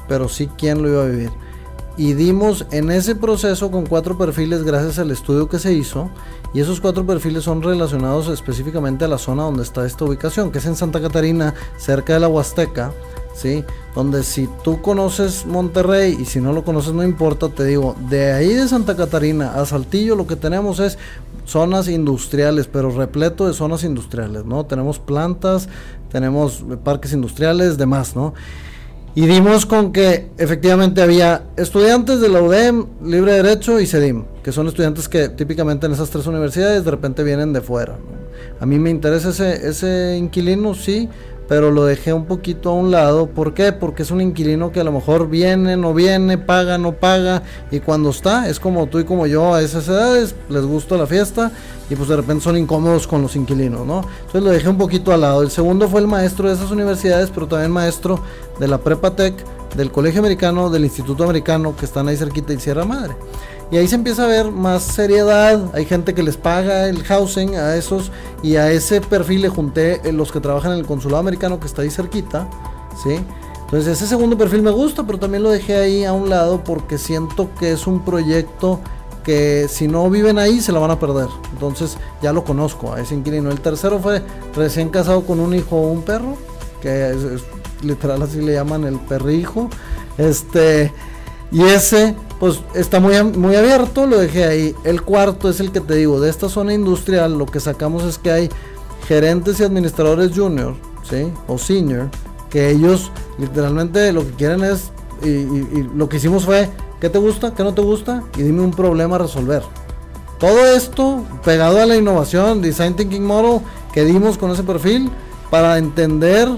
pero 0.09 0.29
sí 0.29 0.49
quién 0.59 0.83
lo 0.83 0.89
iba 0.89 1.03
a 1.03 1.07
vivir. 1.07 1.31
y 1.99 2.15
dimos 2.15 2.67
en 2.71 2.91
ese 2.91 3.15
proceso 3.15 3.71
con 3.71 3.85
cuatro 3.85 4.17
perfiles 4.17 4.63
gracias 4.63 4.99
al 4.99 5.11
estudio 5.11 5.51
que 5.51 5.59
se 5.59 5.75
hizo 5.75 6.09
y 6.55 6.61
esos 6.61 6.81
cuatro 6.81 7.07
perfiles 7.07 7.45
son 7.45 7.62
relacionados 7.62 8.29
específicamente 8.29 9.05
a 9.05 9.09
la 9.09 9.19
zona 9.19 9.45
donde 9.45 9.62
está 9.62 9.87
esta 9.87 10.05
ubicación, 10.05 10.51
que 10.51 10.59
es 10.59 10.67
en 10.67 10.77
Santa 10.77 11.01
Catarina, 11.01 11.55
cerca 11.79 12.15
de 12.15 12.21
la 12.21 12.29
Huasteca, 12.29 12.93
¿sí? 13.35 13.65
Donde 13.95 14.23
si 14.23 14.49
tú 14.62 14.83
conoces 14.83 15.47
Monterrey 15.47 16.17
y 16.21 16.25
si 16.27 16.41
no 16.41 16.53
lo 16.53 16.65
conoces 16.65 16.93
no 16.93 17.03
importa, 17.03 17.49
te 17.49 17.65
digo, 17.65 17.97
de 18.09 18.33
ahí 18.33 18.53
de 18.53 18.69
Santa 18.69 18.97
Catarina 18.97 19.55
a 19.55 19.67
Saltillo 19.67 20.17
lo 20.17 20.27
que 20.27 20.37
tenemos 20.37 20.79
es 20.81 20.99
zonas 21.47 21.88
industriales, 21.88 22.67
pero 22.67 22.91
repleto 22.91 23.47
de 23.47 23.55
zonas 23.55 23.85
industriales, 23.85 24.45
¿no? 24.45 24.65
Tenemos 24.65 24.99
plantas, 24.99 25.69
tenemos 26.11 26.65
parques 26.85 27.12
industriales, 27.12 27.79
demás, 27.79 28.15
¿no? 28.15 28.35
Y 29.14 29.27
dimos 29.27 29.66
con 29.66 29.92
que 29.92 30.31
efectivamente 30.38 31.03
había 31.03 31.42
estudiantes 31.57 32.20
de 32.20 32.31
la 32.31 32.40
UDEM, 32.40 32.87
Libre 33.05 33.35
Derecho 33.35 33.79
y 33.79 33.87
CEDIM, 33.87 34.25
que 34.42 34.53
son 34.53 34.68
estudiantes 34.68 35.07
que 35.07 35.29
típicamente 35.29 35.85
en 35.85 35.92
esas 35.92 36.09
tres 36.09 36.27
universidades 36.27 36.83
de 36.83 36.90
repente 36.90 37.22
vienen 37.22 37.53
de 37.53 37.61
fuera. 37.61 37.98
A 38.59 38.64
mí 38.64 38.79
me 38.79 38.88
interesa 38.88 39.29
ese, 39.29 39.68
ese 39.68 40.16
inquilino, 40.16 40.75
sí, 40.75 41.11
pero 41.49 41.71
lo 41.71 41.85
dejé 41.85 42.13
un 42.13 42.27
poquito 42.27 42.71
a 42.71 42.75
un 42.75 42.91
lado. 42.91 43.27
¿Por 43.27 43.55
qué? 43.55 43.73
Porque 43.73 44.03
es 44.03 44.11
un 44.11 44.21
inquilino 44.21 44.73
que 44.73 44.81
a 44.81 44.85
lo 44.85 44.93
mejor 44.93 45.29
viene, 45.29 45.77
no 45.77 45.95
viene, 45.95 46.39
paga, 46.39 46.79
no 46.79 46.93
paga, 46.93 47.43
y 47.71 47.81
cuando 47.81 48.11
está, 48.11 48.49
es 48.49 48.61
como 48.61 48.87
tú 48.87 48.99
y 49.01 49.05
como 49.05 49.27
yo 49.27 49.55
a 49.55 49.63
esas 49.63 49.89
edades, 49.89 50.35
les 50.49 50.65
gusta 50.65 50.97
la 50.97 51.07
fiesta 51.07 51.53
y 51.91 51.97
pues 51.97 52.09
de 52.09 52.17
repente 52.17 52.45
son 52.45 52.57
incómodos 52.57 53.07
con 53.07 53.21
los 53.23 53.37
inquilinos, 53.37 53.87
¿no? 53.87 54.03
Entonces 54.21 54.43
lo 54.43 54.51
dejé 54.51 54.69
un 54.69 54.79
poquito 54.79 55.13
al 55.13 55.21
lado. 55.21 55.43
El 55.43 55.51
segundo 55.51 55.89
fue 55.89 56.01
el 56.01 56.07
maestro 56.07 56.49
de 56.49 56.55
esas 56.55 56.71
universidades, 56.71 57.31
pero 57.31 57.47
también 57.47 57.71
maestro 57.71 58.21
de 58.59 58.69
la 58.69 58.79
Prepa 58.79 59.15
Tech, 59.15 59.35
del 59.77 59.91
Colegio 59.91 60.21
Americano, 60.21 60.71
del 60.71 60.85
Instituto 60.85 61.25
Americano, 61.25 61.75
que 61.77 61.85
están 61.85 62.09
ahí 62.09 62.17
cerquita 62.17 62.53
y 62.53 62.61
Sierra 62.61 62.85
Madre. 62.85 63.15
Y 63.73 63.79
ahí 63.79 63.89
se 63.89 63.95
empieza 63.95 64.25
a 64.25 64.27
ver 64.27 64.51
más 64.51 64.83
seriedad, 64.83 65.71
hay 65.75 65.87
gente 65.87 66.13
que 66.13 66.23
les 66.23 66.37
paga 66.37 66.91
el 66.91 67.03
housing 67.05 67.57
a 67.57 67.75
esos 67.75 68.13
y 68.43 68.57
a 68.57 68.71
ese 68.71 69.01
perfil 69.01 69.41
le 69.41 69.49
junté 69.49 70.13
los 70.13 70.31
que 70.31 70.41
trabajan 70.41 70.73
en 70.73 70.81
el 70.81 70.87
consulado 70.87 71.21
americano 71.21 71.59
que 71.59 71.67
está 71.67 71.81
ahí 71.81 71.89
cerquita, 71.89 72.51
¿sí? 73.03 73.19
Entonces 73.65 73.97
ese 73.97 74.07
segundo 74.07 74.37
perfil 74.37 74.61
me 74.61 74.71
gusta, 74.71 75.05
pero 75.07 75.19
también 75.19 75.43
lo 75.43 75.49
dejé 75.49 75.77
ahí 75.77 76.05
a 76.05 76.13
un 76.13 76.29
lado 76.29 76.63
porque 76.63 76.99
siento 76.99 77.49
que 77.59 77.73
es 77.73 77.87
un 77.87 78.05
proyecto 78.05 78.79
que 79.25 79.67
si 79.71 79.89
no 79.89 80.11
viven 80.11 80.39
ahí 80.39 80.61
se 80.61 80.71
la 80.71 80.79
van 80.79 80.91
a 80.91 81.01
perder. 81.01 81.29
Entonces 81.55 81.97
ya 82.21 82.35
lo 82.35 82.45
conozco 82.45 82.93
a 82.93 83.01
ese 83.01 83.15
inquilino. 83.15 83.51
El 83.51 83.63
tercero 83.63 83.99
fue 84.01 84.23
recién 84.55 84.91
casado 84.91 85.25
con 85.25 85.41
un 85.41 85.55
hijo 85.55 85.77
o 85.77 85.91
un 85.91 86.03
perro, 86.03 86.37
que 86.83 87.09
es, 87.09 87.43
literal 87.83 88.21
así 88.21 88.43
le 88.43 88.53
llaman 88.53 88.85
el 88.85 88.99
perrijo. 88.99 89.71
Este, 90.19 90.93
y 91.53 91.62
ese 91.62 92.17
pues 92.41 92.61
está 92.75 92.99
muy, 92.99 93.23
muy 93.23 93.55
abierto, 93.55 94.07
lo 94.07 94.19
dejé 94.19 94.45
ahí. 94.45 94.75
El 94.83 95.03
cuarto 95.03 95.49
es 95.49 95.61
el 95.61 95.71
que 95.71 95.81
te 95.81 95.95
digo, 95.95 96.21
de 96.21 96.29
esta 96.29 96.49
zona 96.49 96.75
industrial 96.75 97.38
lo 97.38 97.47
que 97.47 97.61
sacamos 97.61 98.03
es 98.03 98.19
que 98.19 98.33
hay 98.33 98.49
gerentes 99.07 99.61
y 99.61 99.62
administradores 99.62 100.33
junior, 100.35 100.75
¿sí? 101.09 101.33
O 101.47 101.59
senior, 101.59 102.09
que 102.51 102.71
ellos 102.71 103.12
literalmente 103.38 104.12
lo 104.12 104.27
que 104.27 104.33
quieren 104.33 104.65
es, 104.65 104.91
y, 105.23 105.85
lo 105.95 106.09
que 106.09 106.17
hicimos 106.17 106.45
fue, 106.45 106.69
¿qué 107.01 107.09
te 107.09 107.19
gusta? 107.19 107.55
¿Qué 107.55 107.62
no 107.62 107.75
te 107.75 107.83
gusta? 107.83 108.25
Y 108.37 108.43
dime 108.43 108.62
un 108.62 108.73
problema 108.73 109.15
a 109.15 109.19
resolver. 109.21 109.62
Todo 110.41 110.67
esto 110.75 111.25
pegado 111.45 111.81
a 111.81 111.87
la 111.87 111.95
innovación, 111.95 112.61
Design 112.61 112.97
Thinking 112.97 113.25
Model, 113.25 113.61
que 113.93 114.05
dimos 114.05 114.37
con 114.37 114.51
ese 114.51 114.65
perfil 114.65 115.12
para 115.49 115.79
entender 115.79 116.49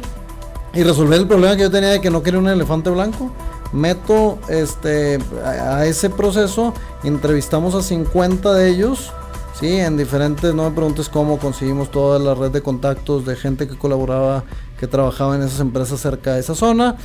y 0.73 0.83
resolver 0.83 1.21
el 1.21 1.29
problema 1.29 1.57
que 1.57 1.63
yo 1.63 1.71
tenía 1.71 1.91
de 1.91 2.01
que 2.01 2.09
no 2.09 2.23
quería 2.23 2.41
un 2.41 2.49
elefante 2.49 2.89
blanco 2.89 3.31
meto 3.75 4.39
este, 4.49 5.19
a, 5.45 5.85
ese 5.85 6.09
proceso, 6.09 6.73
entrevistamos 7.03 7.75
a 7.75 7.83
50 7.83 8.55
de 8.55 8.71
ellos, 8.71 9.13
¿sí? 9.59 9.69
en 9.69 9.97
diferentes, 9.97 10.55
no 10.55 10.71
me 10.71 10.75
preguntes 10.75 11.09
cómo 11.09 11.39
conseguimos 11.39 11.91
toda 11.91 12.19
la 12.19 12.35
red 12.35 12.53
de 12.53 12.63
contactos 12.63 13.27
de 13.27 13.35
gente 13.37 13.67
que 13.67 13.77
colaboraba, 13.77 14.45
que 14.79 14.87
trabajaba 14.87 15.35
en 15.35 15.43
esas 15.43 15.61
empresas 15.61 16.01
cerca 16.01 16.35
de 16.35 16.41
esa 16.41 16.55
zona. 16.55 16.97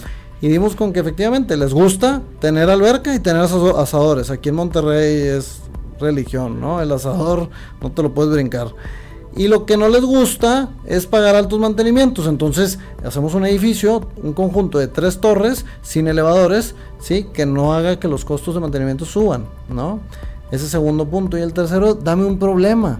Y 0.42 0.48
dimos 0.48 0.76
con 0.76 0.94
que 0.94 1.02
efectivamente 1.02 1.58
les 1.58 1.74
gusta 1.74 2.22
tener 2.40 2.70
alberca 2.70 3.14
y 3.14 3.20
tener 3.20 3.42
asadores. 3.42 4.30
Aquí 4.30 4.48
en 4.48 4.56
Monterrey 4.56 5.22
es 5.22 5.60
religión, 6.00 6.62
¿no? 6.62 6.82
El 6.82 6.94
asador 6.94 7.50
no 7.82 7.92
te 7.92 8.02
lo 8.02 8.14
puedes 8.14 8.32
brincar 8.32 8.68
y 9.40 9.48
lo 9.48 9.66
que 9.66 9.78
no 9.78 9.88
les 9.88 10.04
gusta 10.04 10.68
es 10.86 11.08
pagar 11.08 11.34
altos 11.34 11.62
mantenimientos. 11.62 12.28
Entonces 12.28 12.78
hacemos 13.06 13.36
un 13.36 13.46
edificio, 13.46 14.06
un 14.22 14.34
conjunto 14.34 14.80
de 14.80 14.90
tres 14.90 15.22
torres 15.22 15.66
sin 15.82 16.10
elevadores, 16.10 16.76
¿sí? 17.00 17.26
que 17.34 17.46
no 17.46 17.74
haga 17.74 18.02
que 18.02 18.10
los 18.10 18.26
costos 18.26 18.56
de 18.56 18.60
mantenimiento 18.60 19.06
suban. 19.06 19.46
¿no? 19.70 20.02
Ese 20.52 20.68
segundo 20.68 21.06
punto. 21.06 21.38
Y 21.38 21.42
el 21.42 21.54
tercero, 21.54 21.94
dame 21.94 22.26
un 22.26 22.38
problema. 22.38 23.00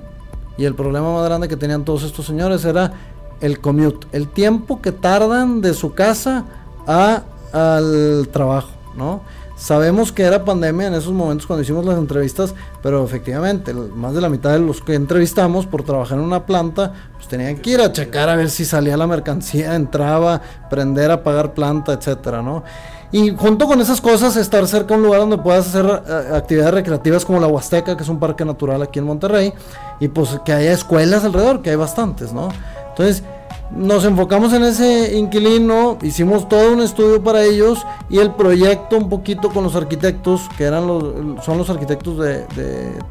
Y 0.58 0.64
el 0.64 0.76
problema 0.76 1.14
más 1.14 1.26
grande 1.26 1.50
que 1.50 1.58
tenían 1.58 1.84
todos 1.84 2.04
estos 2.04 2.28
señores 2.28 2.64
era 2.64 2.94
el 3.42 3.60
commute, 3.60 4.08
el 4.14 4.30
tiempo 4.30 4.82
que 4.82 4.94
tardan 4.94 5.60
de 5.60 5.74
su 5.74 5.94
casa 5.94 6.46
a, 6.88 7.24
al 7.52 8.30
trabajo. 8.32 8.70
¿no? 8.96 9.24
Sabemos 9.60 10.14
que 10.14 10.24
era 10.24 10.46
pandemia 10.46 10.88
en 10.88 10.94
esos 10.94 11.12
momentos 11.12 11.46
cuando 11.46 11.64
hicimos 11.64 11.84
las 11.84 11.98
entrevistas, 11.98 12.56
pero 12.82 13.04
efectivamente, 13.04 13.74
más 13.74 14.14
de 14.14 14.22
la 14.22 14.30
mitad 14.30 14.54
de 14.54 14.60
los 14.60 14.80
que 14.82 14.94
entrevistamos 14.94 15.66
por 15.66 15.84
trabajar 15.84 16.18
en 16.18 16.24
una 16.24 16.46
planta, 16.46 16.94
pues 17.16 17.28
tenían 17.28 17.58
que 17.58 17.72
ir 17.72 17.82
a 17.82 17.92
checar 17.92 18.30
a 18.30 18.38
ver 18.38 18.50
si 18.50 18.64
salía 18.64 18.96
la 18.96 19.06
mercancía, 19.06 19.76
entraba, 19.76 20.42
prender, 20.70 21.12
apagar 21.12 21.54
planta, 21.54 21.92
etcétera, 21.92 22.42
¿no? 22.42 22.64
Y 23.12 23.36
junto 23.36 23.68
con 23.68 23.82
esas 23.82 24.00
cosas, 24.00 24.38
estar 24.38 24.66
cerca 24.66 24.94
de 24.94 25.02
un 25.02 25.04
lugar 25.08 25.20
donde 25.20 25.38
puedas 25.38 25.68
hacer 25.68 26.04
eh, 26.08 26.38
actividades 26.38 26.76
recreativas 26.76 27.26
como 27.26 27.42
la 27.42 27.48
Huasteca, 27.48 27.98
que 27.98 28.04
es 28.04 28.10
un 28.10 28.18
parque 28.18 28.46
natural 28.46 28.82
aquí 28.82 29.00
en 29.00 29.06
Monterrey, 29.06 29.54
y 30.00 30.08
pues 30.08 30.40
que 30.46 30.54
haya 30.54 30.72
escuelas 30.72 31.26
alrededor, 31.26 31.62
que 31.62 31.72
hay 31.72 31.76
bastantes, 31.76 32.32
¿no? 32.32 32.48
Entonces, 32.92 33.24
nos 33.72 34.04
enfocamos 34.04 34.54
en 34.54 34.64
ese 34.64 35.16
inquilino, 35.18 35.98
hicimos 36.02 36.50
todo 36.50 36.74
un 36.74 36.82
estudio 36.82 37.24
para 37.24 37.44
ellos 37.44 37.86
y 38.10 38.18
el 38.18 38.32
proyecto 38.32 38.98
un 38.98 39.10
poquito 39.10 39.50
con 39.50 39.64
los 39.64 39.76
arquitectos, 39.76 40.50
que 40.58 40.64
eran 40.64 40.88
los, 40.88 41.46
son 41.46 41.58
los 41.58 41.70
arquitectos 41.70 42.18
de, 42.18 42.46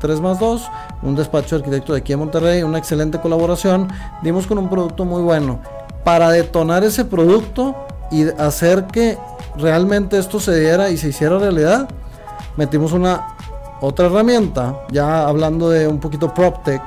3 0.01 0.21
más 0.21 0.41
2, 0.41 0.69
un 1.03 1.15
despacho 1.15 1.57
de 1.57 1.63
arquitectos 1.63 1.95
de 1.95 2.01
aquí 2.01 2.13
en 2.13 2.19
Monterrey, 2.19 2.63
una 2.63 2.79
excelente 2.79 3.21
colaboración, 3.21 3.89
dimos 4.23 4.47
con 4.47 4.59
un 4.59 4.69
producto 4.69 5.05
muy 5.05 5.23
bueno. 5.23 5.61
Para 6.05 6.31
detonar 6.31 6.83
ese 6.85 7.05
producto 7.05 7.77
y 8.11 8.29
hacer 8.41 8.87
que 8.87 9.17
realmente 9.57 10.19
esto 10.19 10.41
se 10.41 10.59
diera 10.59 10.91
y 10.91 10.97
se 10.97 11.09
hiciera 11.09 11.39
realidad, 11.39 11.89
metimos 12.57 12.93
una 12.93 13.37
otra 13.81 14.07
herramienta, 14.07 14.81
ya 14.91 15.27
hablando 15.27 15.71
de 15.71 15.87
un 15.87 16.01
poquito 16.01 16.35
PropTech, 16.35 16.83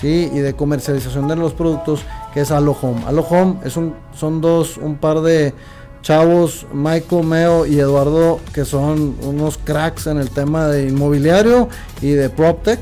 ¿sí? 0.00 0.30
y 0.32 0.38
de 0.38 0.54
comercialización 0.54 1.28
de 1.28 1.36
los 1.36 1.52
productos 1.52 2.00
que 2.32 2.40
es 2.40 2.50
Halo 2.50 2.76
Home. 2.80 3.02
Halo 3.06 3.22
Home 3.22 3.56
es 3.64 3.76
un, 3.76 3.94
son 4.14 4.40
dos, 4.40 4.76
un 4.76 4.96
par 4.96 5.20
de 5.20 5.54
chavos, 6.02 6.66
Michael 6.72 7.24
Meo 7.26 7.66
y 7.66 7.80
Eduardo, 7.80 8.38
que 8.52 8.64
son 8.64 9.16
unos 9.22 9.58
cracks 9.58 10.06
en 10.06 10.18
el 10.18 10.30
tema 10.30 10.68
de 10.68 10.88
inmobiliario 10.88 11.68
y 12.00 12.10
de 12.10 12.30
PropTech. 12.30 12.78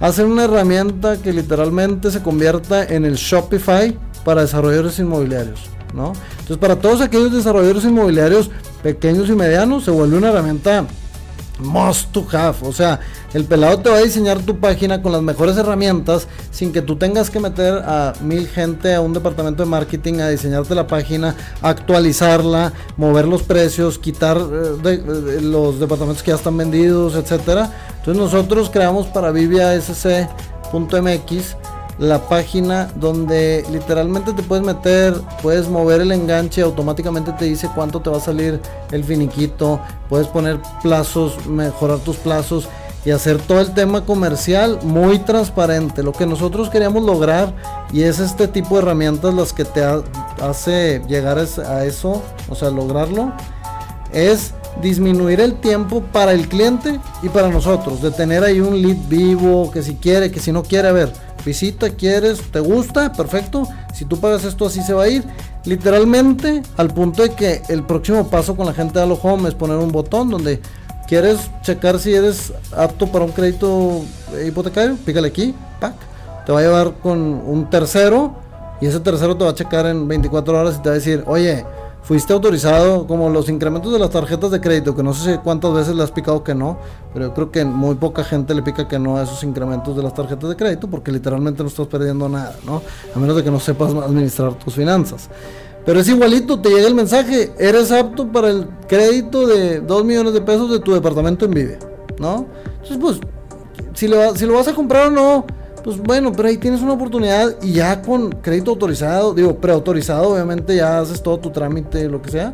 Hacen 0.00 0.26
una 0.26 0.44
herramienta 0.44 1.16
que 1.18 1.32
literalmente 1.32 2.10
se 2.10 2.22
convierta 2.22 2.84
en 2.84 3.04
el 3.04 3.16
Shopify 3.16 3.98
para 4.24 4.42
desarrolladores 4.42 4.98
inmobiliarios. 4.98 5.68
¿no? 5.94 6.12
Entonces, 6.30 6.58
para 6.58 6.76
todos 6.76 7.00
aquellos 7.00 7.32
desarrolladores 7.32 7.84
inmobiliarios 7.84 8.50
pequeños 8.82 9.28
y 9.28 9.32
medianos, 9.32 9.84
se 9.84 9.90
vuelve 9.90 10.16
una 10.16 10.28
herramienta 10.28 10.86
must 11.58 12.12
to 12.12 12.26
have. 12.32 12.56
O 12.62 12.72
sea, 12.72 13.00
el 13.34 13.44
pelado 13.44 13.78
te 13.78 13.90
va 13.90 13.96
a 13.96 14.02
diseñar 14.02 14.38
tu 14.40 14.58
página 14.58 15.02
con 15.02 15.12
las 15.12 15.22
mejores 15.22 15.56
herramientas 15.56 16.28
sin 16.50 16.72
que 16.72 16.82
tú 16.82 16.96
tengas 16.96 17.30
que 17.30 17.40
meter 17.40 17.74
a 17.84 18.12
mil 18.20 18.48
gente 18.48 18.94
a 18.94 19.00
un 19.00 19.12
departamento 19.12 19.62
de 19.64 19.68
marketing 19.68 20.20
a 20.20 20.28
diseñarte 20.28 20.74
la 20.74 20.86
página, 20.86 21.34
actualizarla, 21.62 22.72
mover 22.96 23.26
los 23.26 23.42
precios, 23.42 23.98
quitar 23.98 24.38
eh, 24.38 25.40
los 25.42 25.80
departamentos 25.80 26.22
que 26.22 26.30
ya 26.30 26.36
están 26.36 26.56
vendidos, 26.56 27.14
etcétera. 27.14 27.70
Entonces 27.98 28.22
nosotros 28.22 28.70
creamos 28.70 29.06
para 29.06 29.30
viviasc.mx 29.30 30.26
la 31.98 32.28
página 32.28 32.90
donde 32.94 33.64
literalmente 33.70 34.32
te 34.32 34.42
puedes 34.42 34.64
meter, 34.64 35.14
puedes 35.42 35.68
mover 35.68 36.00
el 36.00 36.12
enganche, 36.12 36.62
automáticamente 36.62 37.32
te 37.32 37.46
dice 37.46 37.68
cuánto 37.74 38.00
te 38.00 38.10
va 38.10 38.18
a 38.18 38.20
salir 38.20 38.60
el 38.92 39.04
finiquito, 39.04 39.80
puedes 40.08 40.28
poner 40.28 40.60
plazos, 40.82 41.46
mejorar 41.46 41.98
tus 41.98 42.16
plazos 42.16 42.68
y 43.04 43.10
hacer 43.10 43.38
todo 43.38 43.60
el 43.60 43.74
tema 43.74 44.04
comercial 44.04 44.78
muy 44.82 45.18
transparente. 45.18 46.02
Lo 46.02 46.12
que 46.12 46.26
nosotros 46.26 46.68
queríamos 46.68 47.02
lograr 47.02 47.54
y 47.92 48.02
es 48.02 48.20
este 48.20 48.48
tipo 48.48 48.76
de 48.76 48.82
herramientas 48.82 49.34
las 49.34 49.52
que 49.52 49.64
te 49.64 49.82
hace 50.40 51.02
llegar 51.08 51.38
a 51.38 51.84
eso, 51.84 52.22
o 52.48 52.54
sea, 52.54 52.70
lograrlo, 52.70 53.32
es 54.12 54.54
disminuir 54.82 55.40
el 55.40 55.54
tiempo 55.54 56.02
para 56.12 56.32
el 56.32 56.48
cliente 56.48 57.00
y 57.22 57.28
para 57.28 57.48
nosotros, 57.48 58.00
de 58.02 58.10
tener 58.10 58.44
ahí 58.44 58.60
un 58.60 58.80
lead 58.80 58.96
vivo, 59.08 59.70
que 59.70 59.82
si 59.82 59.94
quiere, 59.96 60.30
que 60.30 60.40
si 60.40 60.52
no 60.52 60.62
quiere, 60.62 60.88
a 60.88 60.92
ver, 60.92 61.12
visita, 61.48 61.90
quieres, 61.90 62.40
te 62.52 62.60
gusta, 62.60 63.12
perfecto. 63.12 63.66
Si 63.94 64.04
tú 64.04 64.20
pagas 64.20 64.44
esto 64.44 64.66
así 64.66 64.82
se 64.82 64.92
va 64.92 65.04
a 65.04 65.08
ir. 65.08 65.24
Literalmente 65.64 66.62
al 66.76 66.88
punto 66.88 67.22
de 67.22 67.30
que 67.30 67.62
el 67.68 67.82
próximo 67.82 68.28
paso 68.28 68.54
con 68.54 68.66
la 68.66 68.72
gente 68.72 68.98
de 68.98 69.04
Halo 69.04 69.18
Home 69.22 69.48
es 69.48 69.54
poner 69.54 69.76
un 69.76 69.90
botón 69.90 70.30
donde 70.30 70.60
¿quieres 71.08 71.50
checar 71.62 71.98
si 71.98 72.14
eres 72.14 72.52
apto 72.76 73.06
para 73.10 73.24
un 73.24 73.32
crédito 73.32 74.02
hipotecario? 74.46 74.96
Pícale 75.04 75.28
aquí, 75.28 75.54
pack. 75.80 75.94
Te 76.46 76.52
va 76.52 76.60
a 76.60 76.62
llevar 76.62 76.94
con 77.02 77.18
un 77.18 77.68
tercero 77.68 78.36
y 78.80 78.86
ese 78.86 79.00
tercero 79.00 79.36
te 79.36 79.44
va 79.44 79.50
a 79.50 79.54
checar 79.54 79.86
en 79.86 80.06
24 80.06 80.60
horas 80.60 80.76
y 80.78 80.82
te 80.82 80.88
va 80.88 80.94
a 80.94 80.98
decir, 80.98 81.24
oye, 81.26 81.64
fuiste 82.08 82.32
autorizado 82.32 83.06
como 83.06 83.28
los 83.28 83.50
incrementos 83.50 83.92
de 83.92 83.98
las 83.98 84.08
tarjetas 84.08 84.50
de 84.50 84.62
crédito, 84.62 84.96
que 84.96 85.02
no 85.02 85.12
sé 85.12 85.40
cuántas 85.44 85.74
veces 85.74 85.94
le 85.94 86.02
has 86.02 86.10
picado 86.10 86.42
que 86.42 86.54
no, 86.54 86.78
pero 87.12 87.26
yo 87.26 87.34
creo 87.34 87.50
que 87.50 87.66
muy 87.66 87.96
poca 87.96 88.24
gente 88.24 88.54
le 88.54 88.62
pica 88.62 88.88
que 88.88 88.98
no 88.98 89.18
a 89.18 89.24
esos 89.24 89.44
incrementos 89.44 89.94
de 89.94 90.02
las 90.02 90.14
tarjetas 90.14 90.48
de 90.48 90.56
crédito 90.56 90.88
porque 90.88 91.12
literalmente 91.12 91.62
no 91.62 91.68
estás 91.68 91.86
perdiendo 91.86 92.26
nada, 92.26 92.56
¿no? 92.64 92.80
A 93.14 93.18
menos 93.18 93.36
de 93.36 93.44
que 93.44 93.50
no 93.50 93.60
sepas 93.60 93.92
administrar 93.92 94.54
tus 94.54 94.72
finanzas. 94.72 95.28
Pero 95.84 96.00
es 96.00 96.08
igualito, 96.08 96.58
te 96.58 96.70
llega 96.70 96.88
el 96.88 96.94
mensaje, 96.94 97.52
eres 97.58 97.92
apto 97.92 98.26
para 98.26 98.48
el 98.48 98.66
crédito 98.88 99.46
de 99.46 99.82
2 99.82 100.04
millones 100.06 100.32
de 100.32 100.40
pesos 100.40 100.70
de 100.70 100.80
tu 100.80 100.94
departamento 100.94 101.44
en 101.44 101.50
Vive, 101.50 101.78
¿no? 102.18 102.46
Entonces, 102.72 102.96
pues, 102.98 103.20
si 103.92 104.08
lo, 104.08 104.34
si 104.34 104.46
lo 104.46 104.54
vas 104.54 104.68
a 104.68 104.72
comprar 104.72 105.08
o 105.08 105.10
no, 105.10 105.44
pues 105.88 106.02
bueno, 106.02 106.32
pero 106.32 106.48
ahí 106.48 106.58
tienes 106.58 106.82
una 106.82 106.92
oportunidad 106.92 107.56
y 107.62 107.72
ya 107.72 108.02
con 108.02 108.28
crédito 108.28 108.72
autorizado, 108.72 109.32
digo, 109.32 109.56
preautorizado, 109.56 110.34
obviamente 110.34 110.76
ya 110.76 111.00
haces 111.00 111.22
todo 111.22 111.38
tu 111.38 111.48
trámite, 111.48 112.10
lo 112.10 112.20
que 112.20 112.30
sea. 112.30 112.52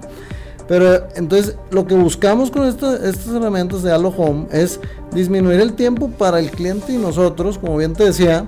Pero 0.68 1.08
entonces 1.16 1.56
lo 1.72 1.84
que 1.84 1.96
buscamos 1.96 2.48
con 2.52 2.62
estas 2.62 3.26
herramientas 3.26 3.82
de 3.82 3.90
Halo 3.90 4.10
Home 4.16 4.46
es 4.52 4.78
disminuir 5.12 5.58
el 5.58 5.72
tiempo 5.72 6.10
para 6.10 6.38
el 6.38 6.48
cliente 6.52 6.92
y 6.92 6.96
nosotros, 6.96 7.58
como 7.58 7.76
bien 7.76 7.94
te 7.94 8.04
decía, 8.04 8.46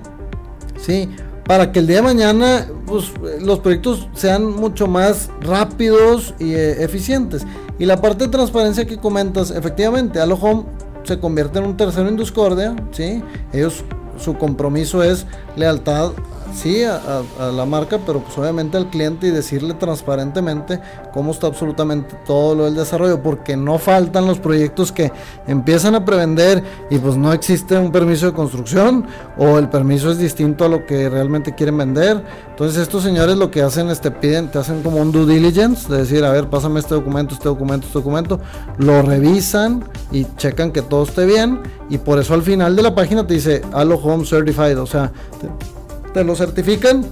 sí, 0.79 1.09
para 1.45 1.73
que 1.73 1.79
el 1.79 1.87
día 1.87 1.97
de 1.97 2.03
mañana 2.03 2.65
pues, 2.85 3.11
los 3.41 3.59
proyectos 3.59 4.07
sean 4.13 4.49
mucho 4.49 4.87
más 4.87 5.29
rápidos 5.41 6.33
y 6.39 6.53
eh, 6.53 6.81
eficientes. 6.81 7.45
Y 7.77 7.85
la 7.85 7.99
parte 7.99 8.23
de 8.23 8.31
transparencia 8.31 8.87
que 8.87 8.95
comentas, 8.95 9.51
efectivamente, 9.51 10.21
Halo 10.21 10.35
Home 10.35 10.63
se 11.03 11.19
convierte 11.19 11.59
en 11.59 11.65
un 11.65 11.75
tercero 11.75 12.07
en 12.07 12.15
Discordia, 12.15 12.73
¿sí? 12.91 13.21
Ellos 13.51 13.83
su 14.19 14.37
compromiso 14.37 15.03
es 15.03 15.25
lealtad 15.55 16.11
sí 16.53 16.83
a, 16.83 17.23
la 17.51 17.65
marca, 17.65 17.99
pero 18.05 18.19
pues 18.19 18.37
obviamente 18.37 18.77
al 18.77 18.89
cliente 18.89 19.27
y 19.27 19.31
decirle 19.31 19.73
transparentemente 19.73 20.79
cómo 21.13 21.31
está 21.31 21.47
absolutamente 21.47 22.15
todo 22.25 22.55
lo 22.55 22.65
del 22.65 22.75
desarrollo, 22.75 23.21
porque 23.21 23.55
no 23.55 23.77
faltan 23.77 24.27
los 24.27 24.39
proyectos 24.39 24.91
que 24.91 25.11
empiezan 25.47 25.95
a 25.95 26.05
prevender 26.05 26.63
y 26.89 26.97
pues 26.99 27.15
no 27.15 27.33
existe 27.33 27.77
un 27.77 27.91
permiso 27.91 28.27
de 28.27 28.33
construcción 28.33 29.05
o 29.37 29.57
el 29.57 29.69
permiso 29.69 30.11
es 30.11 30.17
distinto 30.17 30.65
a 30.65 30.69
lo 30.69 30.85
que 30.85 31.09
realmente 31.09 31.55
quieren 31.55 31.77
vender. 31.77 32.23
Entonces 32.49 32.81
estos 32.81 33.03
señores 33.03 33.37
lo 33.37 33.51
que 33.51 33.61
hacen 33.61 33.89
es 33.89 34.01
te 34.01 34.11
piden, 34.11 34.49
te 34.49 34.59
hacen 34.59 34.81
como 34.81 34.97
un 34.97 35.11
due 35.11 35.25
diligence, 35.25 35.91
de 35.91 35.99
decir, 35.99 36.23
a 36.23 36.31
ver, 36.31 36.49
pásame 36.49 36.79
este 36.79 36.95
documento, 36.95 37.33
este 37.33 37.47
documento, 37.47 37.87
este 37.87 37.99
documento, 37.99 38.39
lo 38.77 39.01
revisan 39.01 39.83
y 40.11 40.25
checan 40.37 40.71
que 40.71 40.81
todo 40.81 41.03
esté 41.03 41.25
bien 41.25 41.61
y 41.89 41.97
por 41.97 42.19
eso 42.19 42.33
al 42.33 42.41
final 42.41 42.75
de 42.75 42.81
la 42.81 42.95
página 42.95 43.25
te 43.25 43.35
dice 43.35 43.61
Halo 43.73 43.95
Home 43.95 44.25
Certified, 44.25 44.79
o 44.79 44.85
sea, 44.85 45.11
te 45.39 45.76
lo 46.23 46.35
certifican 46.35 47.05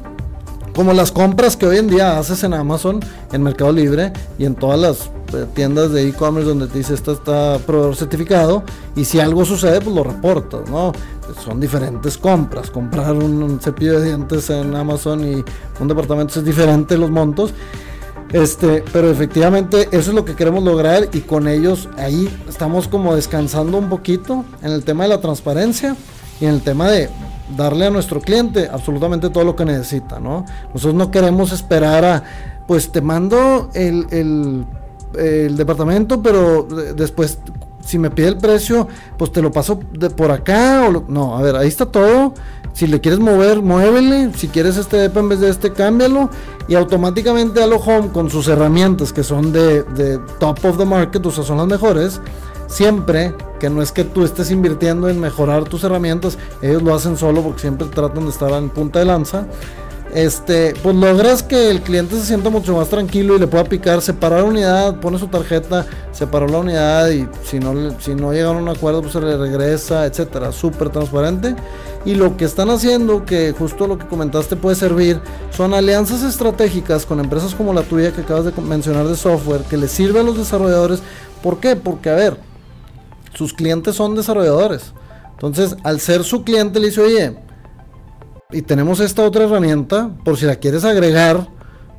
como 0.75 0.91
las 0.91 1.11
compras 1.11 1.55
que 1.55 1.65
hoy 1.65 1.77
en 1.77 1.87
día 1.87 2.19
haces 2.19 2.43
en 2.43 2.53
Amazon, 2.53 2.99
en 3.31 3.41
Mercado 3.43 3.71
Libre 3.71 4.11
y 4.37 4.45
en 4.45 4.55
todas 4.55 4.77
las 4.77 5.09
eh, 5.33 5.45
tiendas 5.53 5.91
de 5.91 6.07
e-commerce 6.07 6.49
donde 6.49 6.67
te 6.67 6.77
dice 6.77 6.93
esto 6.93 7.13
está 7.13 7.57
proveedor 7.59 7.95
certificado 7.95 8.63
y 8.95 9.05
si 9.05 9.21
algo 9.21 9.45
sucede 9.45 9.79
pues 9.79 9.95
lo 9.95 10.03
reportas, 10.03 10.69
¿no? 10.69 10.91
Son 11.43 11.59
diferentes 11.59 12.17
compras, 12.17 12.69
comprar 12.69 13.13
un, 13.13 13.59
cepillo 13.61 13.99
de 13.99 14.07
dientes 14.07 14.49
en 14.49 14.75
Amazon 14.75 15.25
y 15.25 15.43
un 15.79 15.87
departamento 15.87 16.39
es 16.39 16.45
diferente 16.45 16.97
los 16.97 17.09
montos. 17.09 17.53
Este, 18.33 18.83
pero 18.91 19.09
efectivamente 19.09 19.87
eso 19.91 20.09
es 20.09 20.15
lo 20.15 20.25
que 20.25 20.35
queremos 20.35 20.63
lograr 20.63 21.07
y 21.13 21.21
con 21.21 21.47
ellos 21.47 21.87
ahí 21.97 22.27
estamos 22.49 22.87
como 22.87 23.15
descansando 23.15 23.77
un 23.77 23.87
poquito 23.87 24.43
en 24.61 24.71
el 24.71 24.83
tema 24.83 25.03
de 25.03 25.11
la 25.11 25.21
transparencia 25.21 25.95
y 26.39 26.45
en 26.45 26.51
el 26.51 26.61
tema 26.61 26.89
de 26.89 27.09
darle 27.55 27.85
a 27.85 27.89
nuestro 27.89 28.19
cliente 28.19 28.69
absolutamente 28.71 29.29
todo 29.29 29.43
lo 29.43 29.55
que 29.55 29.65
necesita, 29.65 30.19
¿no? 30.19 30.45
Nosotros 30.73 30.95
no 30.95 31.11
queremos 31.11 31.51
esperar 31.51 32.05
a, 32.05 32.23
pues 32.67 32.91
te 32.91 33.01
mando 33.01 33.69
el, 33.73 34.07
el, 34.11 34.65
departamento, 35.55 36.21
pero 36.21 36.63
después, 36.63 37.37
si 37.79 37.97
me 37.97 38.09
pide 38.09 38.29
el 38.29 38.37
precio, 38.37 38.87
pues 39.17 39.31
te 39.31 39.41
lo 39.41 39.51
paso 39.51 39.79
de 39.93 40.09
por 40.09 40.31
acá, 40.31 40.87
o 40.89 41.05
no, 41.07 41.37
a 41.37 41.41
ver, 41.41 41.55
ahí 41.55 41.67
está 41.67 41.85
todo. 41.85 42.33
Si 42.73 42.87
le 42.87 42.99
quieres 42.99 43.21
mover, 43.21 43.61
muévele. 43.61 44.33
Si 44.35 44.49
quieres 44.49 44.75
este 44.75 44.97
DEPA 44.97 45.21
en 45.21 45.29
vez 45.29 45.39
de 45.39 45.49
este, 45.49 45.71
cámbialo. 45.71 46.29
Y 46.67 46.75
automáticamente 46.75 47.63
Halo 47.63 47.77
Home 47.77 48.09
con 48.09 48.29
sus 48.29 48.49
herramientas 48.49 49.13
que 49.13 49.23
son 49.23 49.53
de, 49.53 49.83
de 49.83 50.19
top 50.39 50.65
of 50.65 50.77
the 50.77 50.83
market, 50.83 51.25
o 51.25 51.31
sea, 51.31 51.45
son 51.45 51.57
las 51.57 51.67
mejores 51.67 52.19
siempre 52.67 53.33
que 53.59 53.69
no 53.69 53.81
es 53.81 53.91
que 53.91 54.03
tú 54.03 54.23
estés 54.23 54.51
invirtiendo 54.51 55.09
en 55.09 55.19
mejorar 55.19 55.63
tus 55.63 55.83
herramientas, 55.83 56.37
ellos 56.61 56.83
lo 56.83 56.93
hacen 56.93 57.17
solo 57.17 57.41
porque 57.41 57.61
siempre 57.61 57.87
tratan 57.87 58.25
de 58.25 58.31
estar 58.31 58.51
en 58.51 58.69
punta 58.69 58.99
de 58.99 59.05
lanza. 59.05 59.47
Este, 60.13 60.73
pues 60.81 60.95
logras 60.95 61.43
que 61.43 61.69
el 61.69 61.81
cliente 61.81 62.15
se 62.15 62.25
sienta 62.25 62.49
mucho 62.49 62.73
más 62.77 62.87
tranquilo 62.87 63.35
y 63.35 63.39
le 63.39 63.47
pueda 63.47 63.65
picar, 63.65 64.01
separar 64.01 64.43
unidad, 64.45 65.01
pone 65.01 65.19
su 65.19 65.27
tarjeta, 65.27 65.85
separó 66.13 66.47
la 66.47 66.59
unidad 66.59 67.09
y 67.09 67.27
si 67.43 67.59
no, 67.59 67.99
si 67.99 68.15
no 68.15 68.31
llegan 68.31 68.55
a 68.55 68.59
un 68.59 68.69
acuerdo, 68.69 69.01
pues 69.01 69.11
se 69.11 69.19
le 69.19 69.35
regresa, 69.35 70.05
etcétera. 70.05 70.53
Súper 70.53 70.89
transparente. 70.89 71.53
Y 72.05 72.15
lo 72.15 72.37
que 72.37 72.45
están 72.45 72.69
haciendo, 72.69 73.25
que 73.25 73.53
justo 73.57 73.87
lo 73.87 73.97
que 73.97 74.07
comentaste 74.07 74.55
puede 74.55 74.77
servir, 74.77 75.19
son 75.51 75.73
alianzas 75.73 76.23
estratégicas 76.23 77.05
con 77.05 77.19
empresas 77.19 77.53
como 77.53 77.73
la 77.73 77.81
tuya 77.81 78.13
que 78.13 78.21
acabas 78.21 78.45
de 78.45 78.53
mencionar 78.61 79.07
de 79.07 79.17
software, 79.17 79.63
que 79.63 79.75
les 79.75 79.91
sirve 79.91 80.21
a 80.21 80.23
los 80.23 80.37
desarrolladores. 80.37 81.01
¿Por 81.43 81.59
qué? 81.59 81.75
Porque, 81.75 82.09
a 82.09 82.15
ver, 82.15 82.37
sus 83.35 83.53
clientes 83.53 83.95
son 83.95 84.15
desarrolladores. 84.15 84.93
Entonces, 85.31 85.75
al 85.83 85.99
ser 85.99 86.23
su 86.23 86.43
cliente, 86.43 86.79
le 86.79 86.87
dice, 86.87 87.01
oye, 87.01 87.37
y 88.51 88.61
tenemos 88.61 88.99
esta 88.99 89.23
otra 89.23 89.43
herramienta, 89.43 90.09
por 90.23 90.37
si 90.37 90.45
la 90.45 90.55
quieres 90.55 90.85
agregar, 90.85 91.49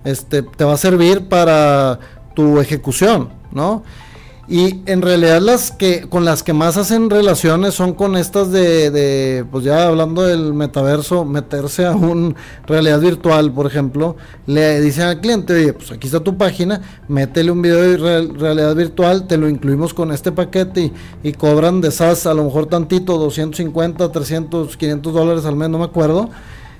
este, 0.05 0.43
te 0.43 0.64
va 0.64 0.74
a 0.74 0.78
servir 0.78 1.28
para 1.28 1.99
tu 2.34 2.61
ejecución, 2.61 3.30
¿no? 3.53 3.82
Y 4.49 4.83
en 4.87 5.03
realidad 5.03 5.41
las 5.41 5.73
que 5.73 6.03
con 6.09 6.25
las 6.25 6.45
que 6.45 6.53
más 6.53 6.77
hacen 6.77 7.11
relaciones 7.11 7.75
son 7.75 7.95
con 7.95 8.17
estas 8.17 8.53
de, 8.53 8.93
de, 8.93 9.45
pues 9.51 9.65
ya 9.65 9.89
hablando 9.89 10.23
del 10.23 10.55
metaverso, 10.55 11.25
meterse 11.25 11.85
a 11.85 11.97
un 11.97 12.37
realidad 12.65 13.01
virtual, 13.01 13.53
por 13.53 13.67
ejemplo, 13.67 14.17
le 14.47 14.81
dicen 14.81 15.05
al 15.05 15.21
cliente, 15.21 15.53
oye, 15.53 15.73
pues 15.73 15.91
aquí 15.91 16.07
está 16.07 16.21
tu 16.21 16.37
página, 16.37 16.81
métele 17.09 17.51
un 17.51 17.61
video 17.61 17.81
de 17.81 17.97
realidad 18.39 18.77
virtual, 18.77 19.27
te 19.27 19.37
lo 19.37 19.49
incluimos 19.49 19.93
con 19.93 20.13
este 20.13 20.31
paquete 20.31 20.93
y, 21.25 21.33
cobran 21.33 21.81
de 21.81 21.91
SAS 21.91 22.27
a 22.27 22.33
lo 22.33 22.45
mejor 22.45 22.67
tantito, 22.67 23.19
250, 23.19 24.13
300, 24.13 24.77
500 24.77 25.13
dólares 25.13 25.45
al 25.45 25.57
mes, 25.57 25.71
no 25.71 25.79
me 25.79 25.85
acuerdo, 25.85 26.31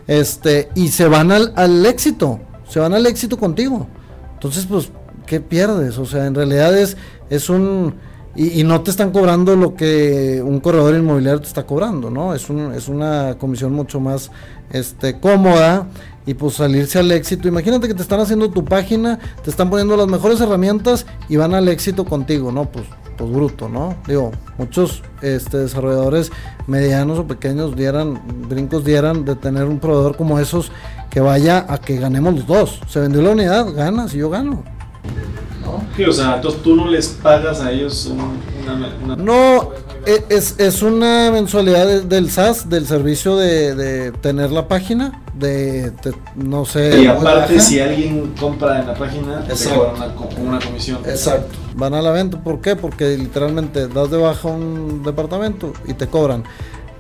este, 0.07 0.69
y 0.77 0.89
se 0.89 1.09
van 1.09 1.33
al, 1.33 1.53
al 1.57 1.85
éxito, 1.85 2.39
se 2.69 2.79
van 2.79 2.95
al 2.95 3.07
éxito 3.07 3.37
contigo. 3.37 3.89
Entonces, 4.35 4.67
pues 4.67 4.93
¿qué 5.27 5.41
pierdes? 5.41 5.99
O 5.99 6.07
sea, 6.07 6.27
en 6.27 6.35
realidad 6.35 6.77
es, 6.77 6.97
es 7.31 7.49
un... 7.51 7.95
Y, 8.39 8.65
no 8.65 8.83
te 8.83 8.91
están 8.91 9.13
cobrando 9.13 9.57
lo 9.57 9.75
que 9.75 10.43
un 10.45 10.61
corredor 10.61 10.95
inmobiliario 10.95 11.41
te 11.41 11.47
está 11.47 11.65
cobrando, 11.65 12.11
¿no? 12.11 12.35
Es, 12.35 12.51
un, 12.51 12.75
es 12.75 12.87
una 12.87 13.37
comisión 13.39 13.73
mucho 13.73 13.99
más 13.99 14.31
este, 14.71 15.19
cómoda 15.19 15.87
y 16.27 16.35
pues 16.35 16.55
salirse 16.55 16.99
al 16.99 17.11
éxito. 17.13 17.49
Imagínate 17.49 17.89
que 17.89 17.95
te 17.95 18.03
están 18.03 18.21
haciendo 18.21 18.51
tu 18.51 18.63
página, 18.63 19.19
te 19.43 19.49
están 19.49 19.71
poniendo 19.71 19.97
las 19.97 20.09
mejores 20.09 20.39
herramientas 20.41 21.07
y 21.31 21.37
van 21.37 21.55
al 21.55 21.69
éxito 21.69 22.05
contigo, 22.05 22.53
¿no? 22.53 22.67
Pues, 22.67 22.85
pues 23.17 23.31
bruto, 23.31 23.69
¿no? 23.69 23.97
Digo, 24.07 24.33
muchos 24.59 25.03
este, 25.23 25.59
desarrolladores 25.59 26.31
medianos 26.67 27.19
o 27.19 27.27
pequeños 27.27 27.75
dieran, 27.75 28.21
brincos 28.49 28.85
dieran 28.85 29.25
de 29.25 29.37
tener 29.37 29.65
un 29.65 29.79
proveedor 29.79 30.17
como 30.17 30.39
esos 30.39 30.71
que 31.09 31.21
vaya 31.21 31.65
a 31.69 31.79
que 31.79 31.97
ganemos 31.97 32.35
los 32.35 32.47
dos. 32.47 32.81
Se 32.89 33.01
vendió 33.01 33.23
la 33.23 33.31
unidad, 33.31 33.73
ganas 33.73 34.13
y 34.15 34.19
yo 34.19 34.29
gano. 34.29 34.65
¿No? 35.99 36.11
o 36.11 36.13
sea, 36.13 36.37
entonces 36.37 36.63
tú 36.63 36.77
no 36.77 36.89
les 36.89 37.09
pagas 37.09 37.61
a 37.61 37.73
ellos 37.73 38.07
una, 38.07 39.17
No, 39.17 39.71
e, 40.05 40.25
es, 40.29 40.55
es, 40.59 40.83
una 40.83 41.31
mensualidad 41.31 42.03
del 42.03 42.31
SaaS, 42.31 42.69
del 42.69 42.87
servicio 42.87 43.37
de, 43.37 44.13
tener 44.21 44.51
la 44.51 44.69
página, 44.69 45.23
de, 45.35 45.93
no 46.35 46.65
sé... 46.65 47.03
Y 47.03 47.07
aparte 47.07 47.61
si 47.61 47.81
alguien 47.81 48.35
compra 48.39 48.81
en 48.81 48.87
la 48.87 48.95
página, 48.95 49.45
te 49.47 49.55
cobran 49.55 50.15
una, 50.39 50.59
comisión. 50.59 50.99
Exacto, 51.05 51.57
van 51.75 51.95
a 51.95 52.03
la 52.03 52.11
venta, 52.11 52.43
¿por 52.43 52.61
qué? 52.61 52.77
Porque 52.77 53.17
literalmente 53.17 53.89
das 53.89 54.11
de 54.11 54.17
baja 54.17 54.49
un 54.49 55.03
departamento 55.03 55.73
y 55.87 55.95
te 55.95 56.07
cobran. 56.07 56.45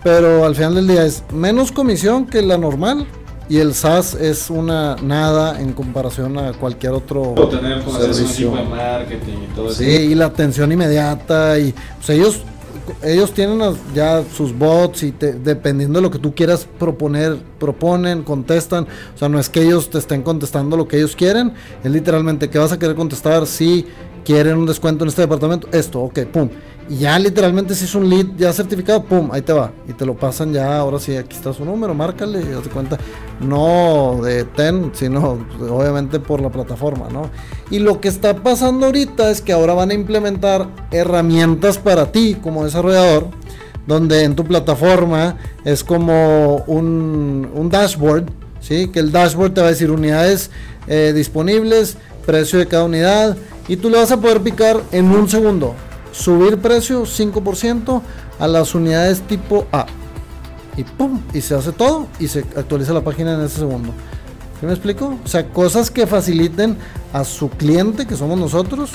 Pero 0.03 0.45
al 0.45 0.55
final 0.55 0.77
del 0.77 0.87
día 0.87 1.05
es 1.05 1.25
menos 1.33 1.73
comisión 1.73 2.27
que 2.27 2.41
la 2.43 2.57
normal, 2.57 3.07
y 3.49 3.59
el 3.59 3.75
SaaS 3.75 4.15
es 4.15 4.51
una 4.51 4.97
nada 4.97 5.61
en 5.61 5.73
comparación 5.73 6.39
a 6.39 6.53
cualquier 6.53 6.93
otro 6.93 7.35
tener 7.51 7.83
servicio. 7.83 8.55
de 8.55 8.63
marketing 8.65 9.39
y 9.45 9.55
todo 9.55 9.67
eso. 9.69 9.77
Sí, 9.77 9.91
y 9.91 10.15
la 10.15 10.27
atención 10.27 10.73
inmediata 10.73 11.59
y 11.59 11.75
pues 11.97 12.11
ellos 12.11 12.41
ellos 13.03 13.33
tienen 13.33 13.61
ya 13.95 14.23
sus 14.25 14.57
bots 14.57 15.03
y 15.03 15.11
dependiendo 15.11 15.99
de 15.99 16.03
lo 16.03 16.11
que 16.11 16.19
tú 16.19 16.35
quieras 16.35 16.69
proponer, 16.79 17.39
proponen, 17.59 18.23
contestan. 18.23 18.87
O 19.15 19.19
sea, 19.19 19.29
no 19.29 19.39
es 19.39 19.49
que 19.49 19.63
ellos 19.63 19.91
te 19.91 19.99
estén 19.99 20.23
contestando 20.23 20.77
lo 20.77 20.87
que 20.87 20.99
ellos 20.99 21.17
quieren, 21.17 21.53
es 21.83 21.91
literalmente 21.91 22.49
que 22.49 22.59
vas 22.59 22.73
a 22.73 22.79
querer 22.79 22.95
contestar 22.95 23.47
si 23.47 23.87
quieren 24.25 24.57
un 24.57 24.67
descuento 24.67 25.05
en 25.05 25.09
este 25.09 25.23
departamento, 25.23 25.69
esto, 25.73 26.01
ok, 26.03 26.21
pum. 26.27 26.49
Y 26.89 26.99
ya 26.99 27.19
literalmente 27.19 27.75
si 27.75 27.85
es 27.85 27.95
un 27.97 28.09
lead 28.09 28.27
ya 28.37 28.53
certificado, 28.53 29.03
pum, 29.03 29.31
ahí 29.33 29.43
te 29.43 29.53
va. 29.53 29.73
Y 29.89 29.93
te 29.93 30.07
lo 30.07 30.15
pasan 30.15 30.53
ya, 30.53 30.79
ahora 30.79 31.01
sí, 31.01 31.17
aquí 31.17 31.37
está 31.37 31.53
su 31.53 31.65
número, 31.65 31.95
márcale 31.95 32.41
y 32.41 32.49
date 32.49 32.71
cuenta. 32.71 32.97
No 33.41 34.21
de 34.23 34.45
TEN, 34.45 34.93
sino 34.95 35.47
pues, 35.59 35.71
obviamente 35.71 36.21
por 36.21 36.41
la 36.41 36.51
plataforma, 36.51 37.09
¿no? 37.11 37.31
Y 37.71 37.81
lo 37.81 38.01
que 38.01 38.09
está 38.09 38.37
pasando 38.37 38.87
ahorita 38.87 39.31
es 39.31 39.41
que 39.41 39.53
ahora 39.53 39.75
van 39.75 39.91
a 39.91 39.95
implementar 39.95 40.69
herramientas 40.93 41.79
para 41.79 42.13
ti 42.13 42.37
como 42.41 42.65
desarrollador, 42.65 43.29
donde 43.87 44.23
en 44.23 44.37
tu 44.37 44.45
plataforma 44.45 45.37
es 45.65 45.83
como 45.83 46.59
un, 46.69 47.51
un 47.53 47.69
dashboard, 47.69 48.27
¿sí? 48.61 48.89
Que 48.89 49.01
el 49.01 49.11
dashboard 49.11 49.55
te 49.55 49.61
va 49.61 49.67
a 49.67 49.71
decir 49.71 49.91
unidades 49.91 50.51
eh, 50.87 51.13
disponibles, 51.15 51.97
precio 52.25 52.61
de 52.61 52.67
cada 52.67 52.85
unidad, 52.85 53.37
y 53.67 53.77
tú 53.77 53.91
le 53.91 53.99
vas 53.99 54.13
a 54.13 54.21
poder 54.21 54.41
picar 54.41 54.81
en 54.93 55.07
un 55.07 55.29
segundo 55.29 55.75
subir 56.17 56.59
precio 56.59 57.03
5% 57.03 58.01
a 58.39 58.49
las 58.49 58.75
unidades 58.75 59.21
tipo 59.23 59.67
A. 59.73 59.87
Y 60.77 60.85
pum, 60.85 61.21
y 61.33 61.41
se 61.41 61.55
hace 61.55 61.73
todo 61.73 62.07
y 62.19 62.29
se 62.29 62.41
actualiza 62.57 62.93
la 62.93 63.03
página 63.03 63.35
en 63.35 63.41
ese 63.41 63.59
segundo. 63.59 63.93
¿Qué 64.61 64.67
me 64.67 64.73
explico? 64.73 65.19
O 65.25 65.29
sea, 65.29 65.49
cosas 65.51 65.91
que 65.91 66.07
faciliten 66.07 66.77
a 67.13 67.25
su 67.25 67.51
cliente, 67.51 68.07
que 68.07 68.17
somos 68.17 68.39
nosotros, 68.39 68.93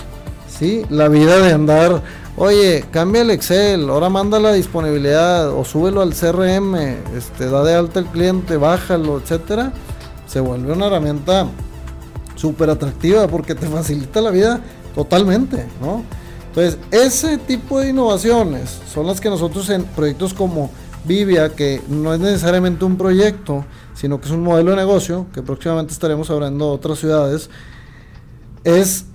¿sí? 0.48 0.84
La 0.90 1.08
vida 1.08 1.38
de 1.38 1.54
andar, 1.54 2.02
oye, 2.38 2.86
cambia 2.92 3.22
el 3.22 3.32
Excel, 3.32 3.90
ahora 3.90 4.10
manda 4.10 4.40
la 4.40 4.54
disponibilidad 4.54 5.50
o 5.50 5.64
súbelo 5.64 6.02
al 6.02 6.14
CRM, 6.14 6.76
este, 7.16 7.50
da 7.50 7.64
de 7.64 7.76
alta 7.76 8.00
el 8.00 8.08
cliente, 8.08 8.58
bájalo, 8.58 9.20
etcétera. 9.20 9.72
Se 10.28 10.40
vuelve 10.40 10.74
una 10.74 10.88
herramienta 10.88 11.48
súper 12.36 12.72
atractiva 12.72 13.28
porque 13.28 13.54
te 13.54 13.68
facilita 13.68 14.22
la 14.22 14.32
vida 14.32 14.62
totalmente, 14.96 15.68
¿no? 15.80 16.04
Entonces, 16.52 16.78
ese 16.92 17.38
tipo 17.38 17.80
de 17.80 17.90
innovaciones 17.90 18.82
son 18.94 19.08
las 19.08 19.22
que 19.22 19.30
nosotros 19.30 19.70
en 19.70 19.86
proyectos 19.86 20.34
como 20.34 20.70
Vivia, 21.06 21.50
que 21.56 21.82
no 21.88 22.14
es 22.14 22.20
necesariamente 22.20 22.84
un 22.84 22.98
proyecto, 22.98 23.64
sino 23.96 24.20
que 24.20 24.28
es 24.28 24.34
un 24.34 24.44
modelo 24.44 24.72
de 24.72 24.78
negocio, 24.78 25.28
que 25.34 25.42
próximamente 25.42 25.94
estaremos 25.94 26.30
abriendo 26.30 26.70
otras 26.70 27.00
ciudades, 27.00 27.50
es 28.66 29.06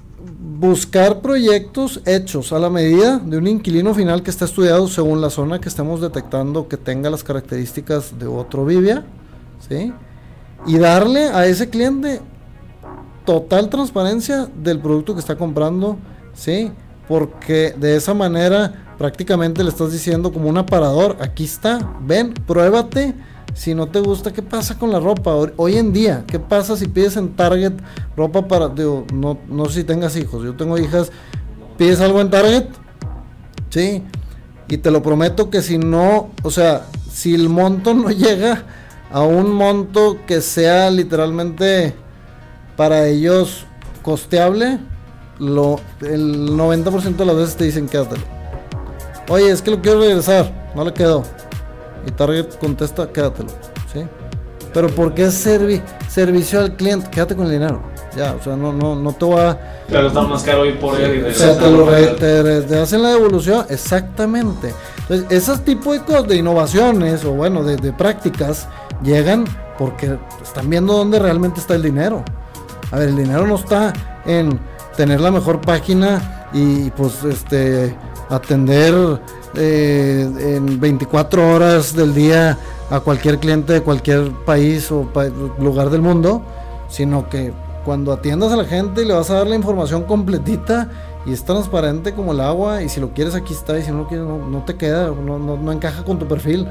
buscar 0.59 1.20
proyectos 1.20 2.01
hechos 2.07 2.55
a 2.55 2.59
la 2.59 2.70
medida 2.70 3.18
de 3.18 3.37
un 3.37 3.47
inquilino 3.47 3.93
final 3.93 4.22
que 4.22 4.30
está 4.30 4.47
estudiado 4.47 4.89
según 4.89 5.20
la 5.20 5.28
zona 5.28 5.61
que 5.61 5.68
estemos 5.68 6.01
detectando 6.01 6.68
que 6.68 6.78
tenga 6.78 7.11
las 7.11 7.22
características 7.22 8.18
de 8.18 8.26
otro 8.26 8.64
Vivia, 8.64 9.05
¿sí? 9.68 9.93
Y 10.66 10.78
darle 10.78 11.28
a 11.28 11.45
ese 11.47 11.68
cliente 11.68 12.22
total 13.26 13.68
transparencia 13.68 14.49
del 14.57 14.80
producto 14.80 15.12
que 15.12 15.20
está 15.20 15.37
comprando, 15.37 15.99
¿sí? 16.34 16.72
Porque 17.09 17.75
de 17.77 17.97
esa 17.97 18.15
manera 18.15 18.87
prácticamente 18.99 19.63
le 19.63 19.71
estás 19.71 19.93
diciendo 19.93 20.33
como 20.33 20.49
un 20.49 20.59
aparador, 20.59 21.17
aquí 21.21 21.45
está, 21.45 21.97
ven, 22.01 22.33
pruébate. 22.33 23.15
Si 23.55 23.75
no 23.75 23.89
te 23.89 24.01
gusta, 24.01 24.35
¿qué 24.35 24.43
pasa 24.43 24.79
con 24.79 24.93
la 24.93 25.01
ropa? 25.01 25.35
Hoy 25.57 25.79
en 25.79 25.93
día, 25.93 26.25
¿qué 26.27 26.39
pasa 26.39 26.77
si 26.77 26.89
pides 26.89 27.17
en 27.17 27.35
Target 27.37 27.73
ropa 28.15 28.47
para, 28.47 28.69
no, 29.15 29.39
no 29.49 29.65
sé 29.67 29.81
si 29.81 29.85
tengas 29.85 30.15
hijos, 30.17 30.45
yo 30.45 30.55
tengo 30.55 30.77
hijas, 30.77 31.11
pides 31.79 32.01
algo 32.01 32.21
en 32.21 32.29
Target, 32.29 32.67
sí, 33.71 34.03
y 34.69 34.77
te 34.77 34.91
lo 34.91 35.03
prometo 35.03 35.49
que 35.49 35.63
si 35.63 35.79
no, 35.79 36.31
o 36.43 36.51
sea, 36.51 36.87
si 37.11 37.35
el 37.35 37.49
monto 37.49 37.95
no 37.95 38.11
llega 38.11 38.65
a 39.11 39.23
un 39.23 39.55
monto 39.55 40.19
que 40.27 40.43
sea 40.43 40.91
literalmente 40.91 41.95
para 42.77 43.07
ellos 43.07 43.65
costeable, 44.03 44.79
lo, 45.39 45.80
el 46.01 46.51
90% 46.51 47.16
de 47.16 47.24
las 47.24 47.37
veces 47.37 47.57
te 47.57 47.64
dicen 47.64 47.89
quédatelo. 47.89 48.22
Oye, 49.28 49.51
es 49.51 49.62
que 49.62 49.70
lo 49.70 49.80
quiero 49.80 50.01
regresar, 50.01 50.70
no 50.74 50.84
le 50.84 50.93
quedó. 50.93 51.24
Y 52.07 52.11
Target 52.12 52.59
contesta, 52.61 53.09
quédatelo. 53.12 53.51
¿sí? 53.93 54.07
Pero 54.72 54.89
porque 54.89 55.24
es 55.24 55.34
servicio 55.34 56.61
al 56.61 56.76
cliente, 56.76 57.11
quédate 57.11 57.34
con 57.34 57.47
el 57.47 57.53
dinero. 57.53 57.82
Ya, 58.16 58.34
o 58.34 58.43
sea, 58.43 58.57
no, 58.57 58.72
no, 58.72 58.95
no 58.95 59.12
te 59.12 59.26
va 59.26 59.51
a. 59.51 59.59
Pero 59.89 60.09
está 60.09 60.22
más 60.22 60.43
caro 60.43 60.64
ir 60.64 60.78
por 60.78 60.99
él 60.99 61.20
y 61.20 61.30
O 61.30 61.34
sea, 61.34 61.59
te, 61.59 61.70
lo 61.70 61.84
te, 62.64 62.78
hacen 62.78 63.03
la 63.03 63.11
devolución, 63.11 63.66
exactamente. 63.68 64.74
Entonces, 65.03 65.26
esos 65.30 65.62
tipos 65.64 65.93
de 65.95 66.01
cosas, 66.03 66.26
de 66.26 66.37
innovaciones 66.37 67.24
o 67.24 67.32
bueno, 67.32 67.62
de, 67.62 67.76
de 67.76 67.93
prácticas, 67.93 68.68
llegan 69.03 69.45
porque 69.78 70.18
están 70.43 70.70
viendo 70.70 70.95
dónde 70.95 71.18
realmente 71.18 71.61
está 71.61 71.74
el 71.74 71.82
dinero. 71.82 72.24
A 72.91 72.99
ver, 72.99 73.11
el 73.11 73.16
dinero 73.16 73.47
no 73.47 73.57
está 73.57 73.93
en 74.24 74.59
tener 74.97 75.20
la 75.20 75.30
mejor 75.30 75.61
página 75.61 76.49
y 76.53 76.90
pues 76.90 77.22
este 77.24 77.94
atender 78.28 79.20
eh, 79.55 80.57
en 80.57 80.80
24 80.80 81.55
horas 81.55 81.94
del 81.94 82.14
día 82.14 82.59
a 82.90 83.01
cualquier 83.01 83.38
cliente 83.38 83.74
de 83.74 83.82
cualquier 83.82 84.30
país 84.44 84.90
o 84.90 85.09
lugar 85.59 85.90
del 85.90 86.03
mundo, 86.03 86.42
sino 86.88 87.28
que 87.28 87.53
cuando 87.84 88.12
atiendas 88.12 88.53
a 88.53 88.57
la 88.57 88.64
gente 88.64 89.05
le 89.05 89.14
vas 89.14 89.30
a 89.30 89.34
dar 89.34 89.47
la 89.47 89.55
información 89.55 90.05
completita 90.05 90.88
y 91.24 91.32
es 91.32 91.44
transparente 91.44 92.14
como 92.14 92.32
el 92.32 92.40
agua 92.40 92.82
y 92.82 92.88
si 92.88 93.01
lo 93.01 93.11
quieres 93.11 93.34
aquí 93.34 93.53
está 93.53 93.78
y 93.78 93.82
si 93.82 93.90
no 93.90 93.99
lo 93.99 94.09
quieres 94.09 94.26
no, 94.26 94.64
te 94.64 94.76
queda, 94.76 95.09
no, 95.09 95.38
no, 95.38 95.72
encaja 95.72 96.05
con 96.05 96.18
tu 96.18 96.26
perfil, 96.26 96.66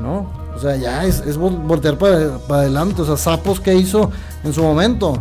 no, 0.00 0.30
o 0.54 0.58
sea 0.58 0.76
ya 0.76 1.04
es, 1.04 1.20
es 1.20 1.36
voltear 1.36 1.96
para, 1.96 2.38
para 2.38 2.62
adelante, 2.62 3.02
o 3.02 3.04
sea, 3.04 3.16
sapos 3.16 3.60
que 3.60 3.74
hizo 3.74 4.10
en 4.44 4.52
su 4.52 4.62
momento 4.62 5.20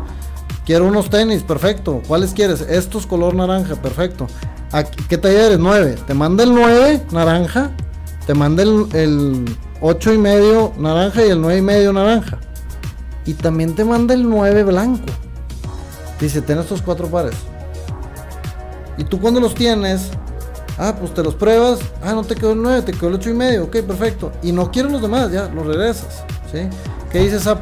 Quiero 0.65 0.87
unos 0.87 1.09
tenis, 1.09 1.43
perfecto. 1.43 2.01
¿Cuáles 2.07 2.33
quieres? 2.33 2.61
Estos 2.61 3.05
color 3.05 3.35
naranja, 3.35 3.75
perfecto. 3.75 4.27
¿Qué 5.07 5.17
talla 5.17 5.45
eres? 5.45 5.59
9. 5.59 5.95
Te 6.07 6.13
manda 6.13 6.43
el 6.43 6.53
9 6.53 7.03
naranja, 7.11 7.71
te 8.25 8.33
manda 8.33 8.63
el, 8.63 8.87
el 8.93 9.57
8 9.81 10.13
y 10.13 10.17
medio 10.17 10.73
naranja 10.77 11.25
y 11.25 11.29
el 11.29 11.39
9 11.39 11.59
y 11.59 11.61
medio 11.61 11.93
naranja. 11.93 12.39
Y 13.25 13.35
también 13.35 13.75
te 13.75 13.85
manda 13.85 14.13
el 14.13 14.27
9 14.27 14.63
blanco. 14.63 15.05
Dice, 16.19 16.41
ten 16.41 16.59
estos 16.59 16.81
cuatro 16.81 17.07
pares. 17.07 17.35
Y 18.97 19.03
tú 19.03 19.19
cuando 19.19 19.39
los 19.39 19.53
tienes, 19.53 20.09
ah, 20.77 20.95
pues 20.97 21.13
te 21.13 21.21
los 21.21 21.35
pruebas. 21.35 21.79
Ah, 22.01 22.13
no 22.13 22.23
te 22.23 22.35
quedó 22.35 22.53
el 22.53 22.61
9, 22.61 22.81
te 22.81 22.91
quedó 22.91 23.09
el 23.09 23.15
8 23.15 23.29
y 23.29 23.33
medio. 23.33 23.63
Ok, 23.65 23.77
perfecto. 23.81 24.31
Y 24.41 24.51
no 24.51 24.71
quiero 24.71 24.89
los 24.89 25.01
demás, 25.01 25.31
ya, 25.31 25.47
los 25.49 25.65
regresas. 25.65 26.23
¿sí? 26.51 26.67
¿Qué 27.11 27.19
dices, 27.19 27.45
ah, 27.47 27.59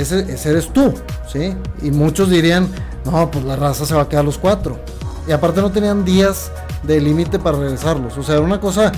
ese, 0.00 0.48
eres 0.48 0.72
tú, 0.72 0.94
¿sí? 1.30 1.54
Y 1.82 1.90
muchos 1.90 2.30
dirían, 2.30 2.68
no, 3.04 3.30
pues 3.30 3.44
la 3.44 3.56
raza 3.56 3.84
se 3.84 3.94
va 3.94 4.02
a 4.02 4.08
quedar 4.08 4.24
los 4.24 4.38
cuatro. 4.38 4.78
Y 5.26 5.32
aparte 5.32 5.60
no 5.60 5.70
tenían 5.70 6.04
días 6.04 6.50
de 6.84 7.00
límite 7.00 7.38
para 7.38 7.58
regresarlos. 7.58 8.16
O 8.16 8.22
sea, 8.22 8.36
era 8.36 8.44
una 8.44 8.60
cosa 8.60 8.92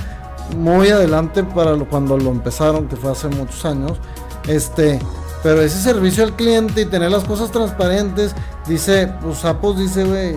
muy 0.56 0.90
adelante 0.90 1.42
para 1.42 1.76
cuando 1.84 2.18
lo 2.18 2.30
empezaron, 2.30 2.86
que 2.86 2.96
fue 2.96 3.10
hace 3.10 3.28
muchos 3.28 3.64
años. 3.64 3.98
Este, 4.46 4.98
pero 5.42 5.62
ese 5.62 5.80
servicio 5.80 6.22
al 6.22 6.36
cliente 6.36 6.82
y 6.82 6.86
tener 6.86 7.10
las 7.10 7.24
cosas 7.24 7.50
transparentes, 7.50 8.34
dice, 8.66 9.10
los 9.22 9.38
sapos, 9.38 9.78
dice, 9.78 10.04
güey, 10.04 10.36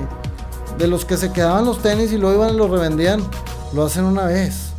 de 0.78 0.88
los 0.88 1.04
que 1.04 1.18
se 1.18 1.32
quedaban 1.32 1.66
los 1.66 1.82
tenis 1.82 2.12
y 2.12 2.18
luego 2.18 2.44
iban 2.44 2.56
y 2.56 2.58
los 2.58 2.70
revendían, 2.70 3.22
lo 3.74 3.84
hacen 3.84 4.06
una 4.06 4.26
vez. 4.26 4.72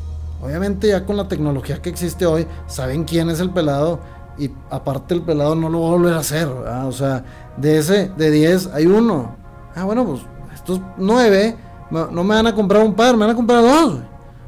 Obviamente 0.42 0.88
ya 0.88 1.04
con 1.04 1.16
la 1.16 1.28
tecnología 1.28 1.80
que 1.80 1.90
existe 1.90 2.26
hoy, 2.26 2.46
saben 2.66 3.04
quién 3.04 3.30
es 3.30 3.40
el 3.40 3.50
pelado 3.50 4.00
y 4.38 4.50
aparte 4.70 5.14
el 5.14 5.22
pelado 5.22 5.54
no 5.54 5.68
lo 5.68 5.82
va 5.82 5.88
a 5.88 5.90
volver 5.92 6.14
a 6.14 6.18
hacer, 6.18 6.48
o 6.48 6.92
sea, 6.92 7.24
de 7.56 7.78
ese, 7.78 8.10
de 8.16 8.30
10 8.30 8.70
hay 8.74 8.86
uno. 8.86 9.36
Ah, 9.74 9.84
bueno, 9.84 10.04
pues 10.04 10.22
estos 10.54 10.80
9 10.96 11.56
no, 11.90 12.24
me 12.24 12.34
van 12.34 12.46
a 12.46 12.54
comprar 12.54 12.82
un 12.82 12.94
par, 12.94 13.14
me 13.14 13.20
van 13.20 13.30
a 13.30 13.34
comprar 13.34 13.62
dos. 13.62 13.98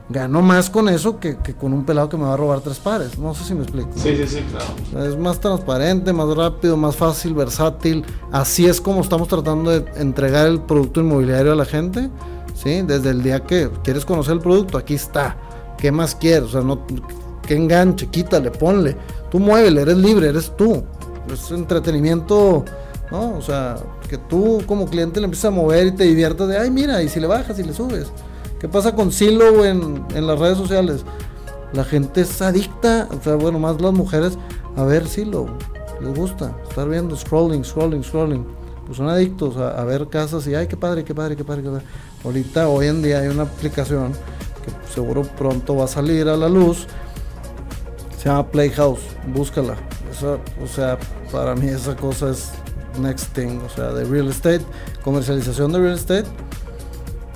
Gano 0.08 0.40
más 0.40 0.70
con 0.70 0.88
eso 0.88 1.18
que, 1.18 1.36
con 1.36 1.72
un 1.72 1.84
pelado 1.84 2.08
que 2.08 2.16
me 2.16 2.24
va 2.24 2.34
a 2.34 2.36
robar 2.36 2.60
tres 2.60 2.78
pares. 2.78 3.18
No 3.18 3.34
sé 3.34 3.44
si 3.44 3.54
me 3.54 3.62
explico. 3.62 3.90
Sí, 3.96 4.16
sí, 4.16 4.26
sí, 4.26 4.44
claro. 4.50 5.04
Es 5.04 5.16
más 5.16 5.40
transparente, 5.40 6.12
más 6.12 6.28
rápido, 6.36 6.76
más 6.76 6.94
fácil, 6.94 7.34
versátil. 7.34 8.04
Así 8.30 8.66
es 8.66 8.80
como 8.80 9.00
estamos 9.00 9.26
tratando 9.26 9.72
de 9.72 9.84
entregar 10.00 10.46
el 10.46 10.60
producto 10.60 11.00
inmobiliario 11.00 11.52
a 11.52 11.56
la 11.56 11.64
gente. 11.64 12.08
¿sí? 12.54 12.82
Desde 12.82 13.10
el 13.10 13.22
día 13.22 13.40
que 13.40 13.68
quieres 13.82 14.04
conocer 14.04 14.34
el 14.34 14.40
producto, 14.40 14.78
aquí 14.78 14.94
está. 14.94 15.36
¿Qué 15.76 15.90
más 15.90 16.14
quieres? 16.14 16.44
O 16.44 16.52
sea, 16.52 16.60
no, 16.60 16.80
que 17.46 17.54
enganche, 17.54 18.06
quítale, 18.08 18.50
ponle. 18.50 18.96
Tú 19.30 19.38
muévele, 19.38 19.82
eres 19.82 19.96
libre, 19.96 20.28
eres 20.28 20.52
tú. 20.56 20.82
Es 21.32 21.50
entretenimiento, 21.50 22.64
¿no? 23.10 23.36
O 23.36 23.42
sea, 23.42 23.76
que 24.08 24.18
tú 24.18 24.62
como 24.66 24.86
cliente 24.86 25.20
le 25.20 25.24
empieces 25.24 25.46
a 25.46 25.50
mover 25.50 25.88
y 25.88 25.92
te 25.92 26.04
diviertas 26.04 26.48
de, 26.48 26.58
ay, 26.58 26.70
mira, 26.70 27.02
y 27.02 27.08
si 27.08 27.20
le 27.20 27.26
bajas 27.26 27.58
y 27.58 27.62
le 27.62 27.72
subes. 27.72 28.08
¿Qué 28.60 28.68
pasa 28.68 28.94
con 28.94 29.12
Silo 29.12 29.64
en, 29.64 30.04
en 30.14 30.26
las 30.26 30.38
redes 30.38 30.56
sociales? 30.56 31.04
La 31.72 31.84
gente 31.84 32.22
es 32.22 32.40
adicta, 32.40 33.08
o 33.10 33.22
sea, 33.22 33.34
bueno, 33.34 33.58
más 33.58 33.80
las 33.80 33.92
mujeres, 33.92 34.38
a 34.76 34.84
ver 34.84 35.06
Silo, 35.08 35.46
les 36.00 36.16
gusta 36.16 36.56
estar 36.68 36.88
viendo, 36.88 37.16
scrolling, 37.16 37.64
scrolling, 37.64 38.02
scrolling. 38.02 38.46
Pues 38.86 38.98
son 38.98 39.08
adictos 39.08 39.56
a, 39.56 39.80
a 39.80 39.84
ver 39.84 40.06
casas 40.08 40.46
y, 40.46 40.54
ay, 40.54 40.68
qué 40.68 40.76
padre, 40.76 41.02
qué 41.04 41.14
padre, 41.14 41.36
qué 41.36 41.44
padre, 41.44 41.62
qué 41.62 41.68
padre. 41.68 41.84
Ahorita, 42.24 42.68
hoy 42.68 42.86
en 42.86 43.02
día 43.02 43.18
hay 43.18 43.28
una 43.28 43.42
aplicación 43.42 44.12
que 44.64 44.94
seguro 44.94 45.22
pronto 45.22 45.76
va 45.76 45.84
a 45.84 45.88
salir 45.88 46.28
a 46.28 46.36
la 46.36 46.48
luz 46.48 46.86
se 48.26 48.32
llama 48.32 48.50
Playhouse, 48.50 49.02
búscala. 49.32 49.76
o 50.60 50.66
sea, 50.66 50.98
para 51.30 51.54
mí 51.54 51.68
esa 51.68 51.94
cosa 51.94 52.30
es 52.30 52.50
next 52.98 53.32
thing, 53.34 53.60
o 53.64 53.68
sea, 53.68 53.92
de 53.92 54.04
real 54.04 54.28
estate, 54.28 54.62
comercialización 55.04 55.70
de 55.70 55.78
real 55.78 55.94
estate. 55.94 56.24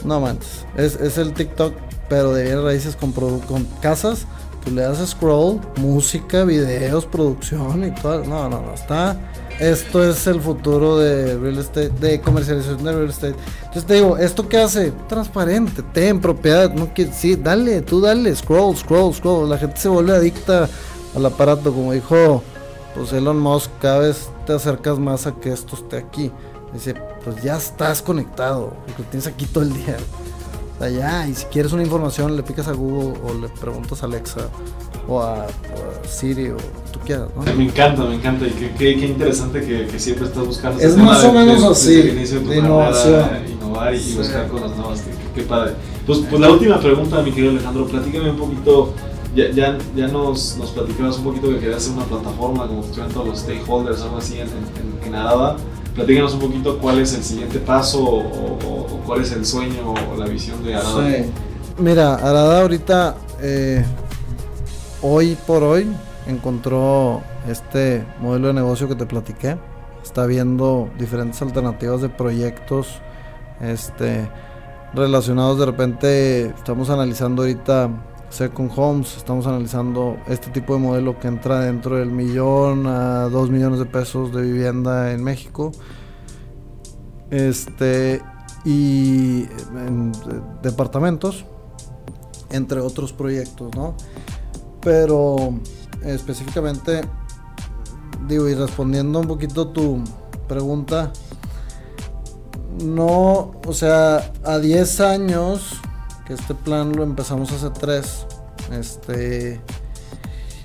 No 0.04 0.18
manches. 0.18 0.66
Es, 0.76 0.96
es 0.96 1.16
el 1.16 1.32
TikTok, 1.32 1.74
pero 2.08 2.32
de 2.32 2.42
bienes 2.42 2.64
raíces 2.64 2.96
con, 2.96 3.12
con 3.12 3.66
casas. 3.80 4.26
Tú 4.64 4.72
le 4.72 4.82
das 4.82 4.98
scroll, 5.08 5.60
música, 5.76 6.42
videos, 6.42 7.06
producción 7.06 7.84
y 7.84 7.94
todo. 7.94 8.24
No, 8.24 8.48
no, 8.48 8.60
no. 8.60 8.74
Está. 8.74 9.16
Esto 9.60 10.02
es 10.02 10.26
el 10.26 10.40
futuro 10.40 10.96
de 10.96 11.36
real 11.38 11.58
estate, 11.58 11.90
de 11.90 12.20
comercialización 12.20 12.82
de 12.82 12.92
real 12.92 13.10
estate. 13.10 13.34
Entonces 13.58 13.84
te 13.84 13.94
digo, 13.94 14.16
¿esto 14.16 14.48
qué 14.48 14.56
hace? 14.56 14.90
Transparente, 15.06 15.82
ten 15.92 16.18
propiedad. 16.18 16.72
No 16.72 16.94
que, 16.94 17.12
sí, 17.12 17.36
dale, 17.36 17.82
tú 17.82 18.00
dale, 18.00 18.34
scroll, 18.34 18.74
scroll, 18.74 19.14
scroll. 19.14 19.50
La 19.50 19.58
gente 19.58 19.78
se 19.78 19.90
vuelve 19.90 20.16
adicta 20.16 20.66
al 21.14 21.26
aparato, 21.26 21.72
como 21.72 21.92
dijo 21.92 22.42
pues 22.94 23.12
Elon 23.12 23.38
Musk, 23.38 23.70
cada 23.80 24.00
vez 24.00 24.30
te 24.46 24.52
acercas 24.52 24.98
más 24.98 25.26
a 25.26 25.32
que 25.32 25.52
esto 25.52 25.76
esté 25.76 25.98
aquí. 25.98 26.32
Dice, 26.72 26.94
pues 27.24 27.42
ya 27.42 27.56
estás 27.56 28.02
conectado, 28.02 28.72
porque 28.86 29.02
lo 29.02 29.08
tienes 29.08 29.26
aquí 29.26 29.46
todo 29.46 29.64
el 29.64 29.72
día. 29.72 29.96
O 30.80 30.86
y 31.28 31.34
si 31.34 31.44
quieres 31.46 31.72
una 31.72 31.82
información, 31.82 32.36
le 32.36 32.42
picas 32.42 32.66
a 32.66 32.72
Google 32.72 33.20
o 33.22 33.34
le 33.34 33.48
preguntas 33.48 34.02
a 34.02 34.06
Alexa 34.06 34.48
o 35.08 35.20
a, 35.20 35.34
o 35.34 35.44
a 35.44 36.08
Siri 36.08 36.48
o 36.50 36.56
tú 36.92 36.98
quieras, 37.04 37.28
¿no? 37.36 37.42
Me 37.54 37.64
encanta, 37.64 38.04
me 38.04 38.14
encanta 38.14 38.46
y 38.46 38.50
qué, 38.50 38.70
qué, 38.78 38.98
qué 38.98 39.06
interesante 39.06 39.60
que, 39.60 39.86
que 39.86 39.98
siempre 39.98 40.26
estás 40.26 40.46
buscando. 40.46 40.80
Es 40.80 40.96
más 40.96 41.22
o 41.24 41.32
menos 41.32 41.56
desde 41.60 41.70
así, 41.72 42.00
el 42.00 42.16
inicio 42.18 42.38
de 42.40 42.44
tu 42.44 42.50
de 42.50 42.58
innovación. 42.58 43.24
innovar 43.50 43.94
y 43.94 43.98
Sí. 44.00 44.16
buscar 44.16 44.48
cosas 44.48 44.76
nuevas. 44.76 45.02
Qué, 45.34 45.42
padre. 45.42 45.74
Pues, 46.06 46.18
pues 46.28 46.40
la 46.40 46.50
última 46.50 46.80
pregunta, 46.80 47.22
mi 47.22 47.30
querido 47.32 47.52
Alejandro, 47.52 47.86
platícame 47.86 48.30
un 48.30 48.36
poquito. 48.36 48.92
Ya, 49.32 49.48
ya, 49.52 49.78
ya 49.94 50.08
nos, 50.08 50.56
nos 50.56 50.70
platicabas 50.70 51.18
un 51.18 51.22
poquito 51.24 51.48
que 51.50 51.58
querías 51.60 51.76
hacer 51.76 51.92
una 51.92 52.04
plataforma 52.04 52.66
como 52.66 52.80
estuvieran 52.80 53.12
todos 53.12 53.28
los 53.28 53.38
stakeholders, 53.38 54.02
algo 54.02 54.16
así 54.16 54.40
en, 54.40 54.48
en, 54.48 55.06
en 55.06 55.14
Arada. 55.14 55.56
Platícanos 55.94 56.34
un 56.34 56.40
poquito 56.40 56.78
cuál 56.78 56.98
es 56.98 57.14
el 57.14 57.22
siguiente 57.22 57.60
paso 57.60 58.02
o, 58.02 58.18
o- 58.18 58.86
o 58.92 59.00
cuál 59.06 59.20
es 59.22 59.30
el 59.30 59.46
sueño 59.46 59.94
o 60.12 60.16
la 60.18 60.26
visión 60.26 60.64
de 60.64 60.74
Arada. 60.74 61.06
Sí. 61.08 61.24
Mira, 61.78 62.14
Arada 62.16 62.60
ahorita, 62.62 63.14
eh, 63.40 63.84
hoy 65.02 65.36
por 65.46 65.62
hoy, 65.62 65.86
encontró 66.26 67.22
este 67.48 68.04
modelo 68.20 68.48
de 68.48 68.54
negocio 68.54 68.88
que 68.88 68.94
te 68.94 69.06
platiqué. 69.06 69.56
Está 70.02 70.26
viendo 70.26 70.88
diferentes 70.98 71.40
alternativas 71.42 72.00
de 72.00 72.08
proyectos 72.08 73.00
este, 73.60 74.28
relacionados. 74.94 75.58
De 75.58 75.66
repente, 75.66 76.46
estamos 76.46 76.90
analizando 76.90 77.42
ahorita 77.42 77.90
Second 78.30 78.70
Homes, 78.76 79.16
estamos 79.16 79.46
analizando 79.46 80.16
este 80.28 80.50
tipo 80.50 80.74
de 80.74 80.80
modelo 80.80 81.18
que 81.18 81.28
entra 81.28 81.60
dentro 81.60 81.96
del 81.96 82.10
millón 82.10 82.86
a 82.86 83.28
dos 83.28 83.50
millones 83.50 83.78
de 83.78 83.86
pesos 83.86 84.32
de 84.32 84.42
vivienda 84.42 85.12
en 85.12 85.22
México. 85.22 85.72
Este, 87.30 88.22
y 88.64 89.44
en 89.74 90.12
eh, 90.12 90.40
departamentos, 90.62 91.44
entre 92.50 92.80
otros 92.80 93.12
proyectos, 93.12 93.74
¿no? 93.76 93.94
Pero 94.82 95.54
específicamente, 96.04 97.02
digo, 98.26 98.48
y 98.48 98.54
respondiendo 98.54 99.20
un 99.20 99.26
poquito 99.26 99.68
tu 99.68 100.02
pregunta, 100.48 101.12
no, 102.82 103.52
o 103.66 103.72
sea, 103.72 104.32
a 104.44 104.58
10 104.58 105.00
años, 105.00 105.80
que 106.26 106.34
este 106.34 106.54
plan 106.54 106.96
lo 106.96 107.02
empezamos 107.02 107.52
hace 107.52 107.70
3, 107.70 108.26
este, 108.72 109.60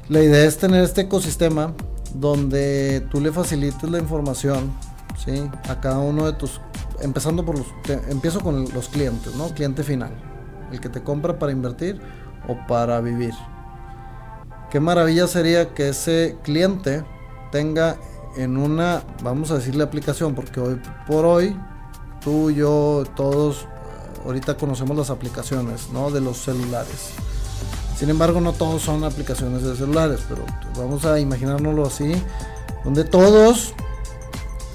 la 0.07 0.22
idea 0.22 0.45
es 0.45 0.57
tener 0.57 0.84
este 0.84 1.01
ecosistema 1.01 1.74
donde 2.13 3.05
tú 3.11 3.20
le 3.20 3.32
facilites 3.32 3.89
la 3.89 3.99
información, 3.99 4.72
¿sí? 5.24 5.49
A 5.68 5.82
cada 5.82 5.99
uno 5.99 6.26
de 6.26 6.34
tus, 6.34 6.61
empezando 7.01 7.45
por 7.45 7.57
los, 7.57 7.68
empiezo 8.09 8.39
con 8.39 8.72
los 8.74 8.89
clientes, 8.89 9.36
¿no? 9.36 9.49
Cliente 9.49 9.84
final, 9.84 10.11
el 10.72 10.80
que 10.80 10.89
te 10.89 11.03
compra 11.03 11.38
para 11.38 11.51
invertir 11.51 11.99
o 12.47 12.55
para 12.68 13.01
vivir. 13.01 13.34
Qué 14.76 14.82
maravilla 14.82 15.26
sería 15.26 15.74
que 15.74 15.88
ese 15.88 16.36
cliente 16.44 17.06
tenga 17.50 17.96
en 18.36 18.58
una, 18.58 19.04
vamos 19.24 19.50
a 19.52 19.56
decirle 19.56 19.86
aplicación, 19.86 20.36
porque 20.36 20.60
hoy 20.60 20.82
por 21.08 21.26
hoy, 21.26 21.58
tú, 22.22 22.52
yo, 22.52 23.06
todos, 23.16 23.62
eh, 23.62 24.22
ahorita 24.26 24.58
conocemos 24.58 24.98
las 24.98 25.10
aplicaciones, 25.10 25.92
¿no? 25.94 26.12
De 26.12 26.20
los 26.20 26.40
celulares. 26.40 27.12
Sin 27.98 28.10
embargo, 28.10 28.42
no 28.42 28.52
todos 28.52 28.82
son 28.82 29.06
aplicaciones 29.06 29.64
de 29.64 29.78
celulares, 29.78 30.20
pero 30.28 30.44
vamos 30.78 31.06
a 31.06 31.22
imaginárnoslo 31.22 31.86
así, 31.86 32.12
donde 32.84 33.06
todos 33.06 33.74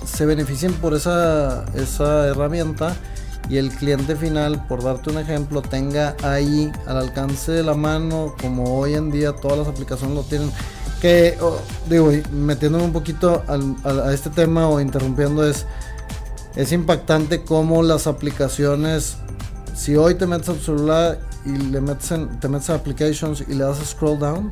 se 0.06 0.24
beneficien 0.24 0.72
por 0.72 0.94
esa, 0.94 1.66
esa 1.74 2.26
herramienta 2.26 2.96
y 3.50 3.56
el 3.58 3.70
cliente 3.70 4.14
final, 4.16 4.64
por 4.68 4.82
darte 4.82 5.10
un 5.10 5.18
ejemplo, 5.18 5.60
tenga 5.60 6.14
ahí 6.22 6.70
al 6.86 6.98
alcance 6.98 7.50
de 7.52 7.62
la 7.64 7.74
mano, 7.74 8.34
como 8.40 8.78
hoy 8.78 8.94
en 8.94 9.10
día 9.10 9.34
todas 9.34 9.58
las 9.58 9.66
aplicaciones 9.68 10.14
lo 10.16 10.22
tienen. 10.22 10.50
Que, 11.00 11.36
oh, 11.40 11.58
digo, 11.88 12.10
metiéndome 12.32 12.84
un 12.84 12.92
poquito 12.92 13.42
al- 13.48 13.74
al- 13.84 14.00
a 14.08 14.14
este 14.14 14.30
tema 14.30 14.68
o 14.68 14.80
interrumpiendo, 14.80 15.44
es, 15.46 15.66
es 16.54 16.70
impactante 16.72 17.42
cómo 17.42 17.82
las 17.82 18.06
aplicaciones, 18.06 19.16
si 19.74 19.96
hoy 19.96 20.14
te 20.14 20.26
metes 20.26 20.48
a 20.50 20.52
tu 20.52 20.60
celular 20.60 21.18
y 21.44 21.50
le 21.50 21.80
metes 21.80 22.10
en, 22.12 22.38
te 22.38 22.48
metes 22.48 22.70
a 22.70 22.74
applications 22.74 23.40
y 23.48 23.54
le 23.54 23.64
das 23.64 23.80
a 23.80 23.84
scroll 23.84 24.18
down, 24.18 24.50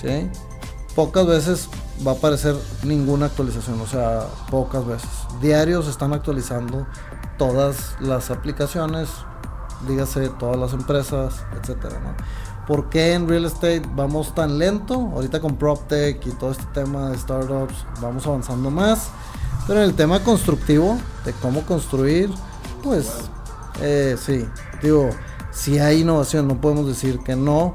¿sí? 0.00 0.28
pocas 0.96 1.26
veces 1.26 1.68
va 2.06 2.10
a 2.10 2.14
aparecer 2.14 2.54
ninguna 2.82 3.26
actualización, 3.26 3.80
o 3.80 3.86
sea, 3.86 4.26
pocas 4.50 4.84
veces. 4.84 5.08
Diarios 5.40 5.86
están 5.88 6.12
actualizando 6.12 6.86
todas 7.42 7.96
las 7.98 8.30
aplicaciones, 8.30 9.08
dígase 9.88 10.28
todas 10.28 10.56
las 10.56 10.72
empresas, 10.74 11.44
etcétera, 11.60 11.98
¿no? 11.98 12.14
¿Por 12.68 12.88
qué 12.88 13.14
en 13.14 13.26
real 13.26 13.46
estate 13.46 13.82
vamos 13.96 14.32
tan 14.32 14.60
lento? 14.60 14.94
Ahorita 15.12 15.40
con 15.40 15.56
PropTech 15.56 16.24
y 16.24 16.30
todo 16.30 16.52
este 16.52 16.66
tema 16.66 17.10
de 17.10 17.18
startups 17.18 17.84
vamos 18.00 18.24
avanzando 18.28 18.70
más. 18.70 19.08
Pero 19.66 19.80
en 19.80 19.86
el 19.86 19.94
tema 19.94 20.20
constructivo, 20.22 20.96
de 21.24 21.32
cómo 21.32 21.62
construir, 21.62 22.30
pues 22.80 23.10
eh, 23.80 24.16
sí, 24.24 24.46
digo, 24.80 25.10
si 25.50 25.80
hay 25.80 26.02
innovación, 26.02 26.46
no 26.46 26.60
podemos 26.60 26.86
decir 26.86 27.18
que 27.24 27.34
no. 27.34 27.74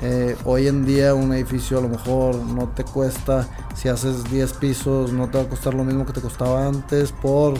Eh, 0.00 0.38
hoy 0.46 0.68
en 0.68 0.86
día 0.86 1.12
un 1.12 1.34
edificio 1.34 1.78
a 1.78 1.82
lo 1.82 1.88
mejor 1.90 2.36
no 2.36 2.68
te 2.68 2.82
cuesta, 2.82 3.46
si 3.74 3.90
haces 3.90 4.24
10 4.30 4.54
pisos, 4.54 5.12
no 5.12 5.28
te 5.28 5.36
va 5.36 5.44
a 5.44 5.48
costar 5.48 5.74
lo 5.74 5.84
mismo 5.84 6.06
que 6.06 6.14
te 6.14 6.22
costaba 6.22 6.66
antes 6.66 7.12
por 7.12 7.58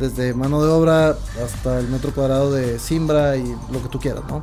desde 0.00 0.34
mano 0.34 0.62
de 0.62 0.70
obra 0.70 1.16
hasta 1.44 1.78
el 1.78 1.88
metro 1.88 2.12
cuadrado 2.12 2.50
de 2.50 2.78
simbra 2.78 3.36
y 3.36 3.54
lo 3.70 3.82
que 3.82 3.88
tú 3.88 4.00
quieras, 4.00 4.22
¿no? 4.28 4.42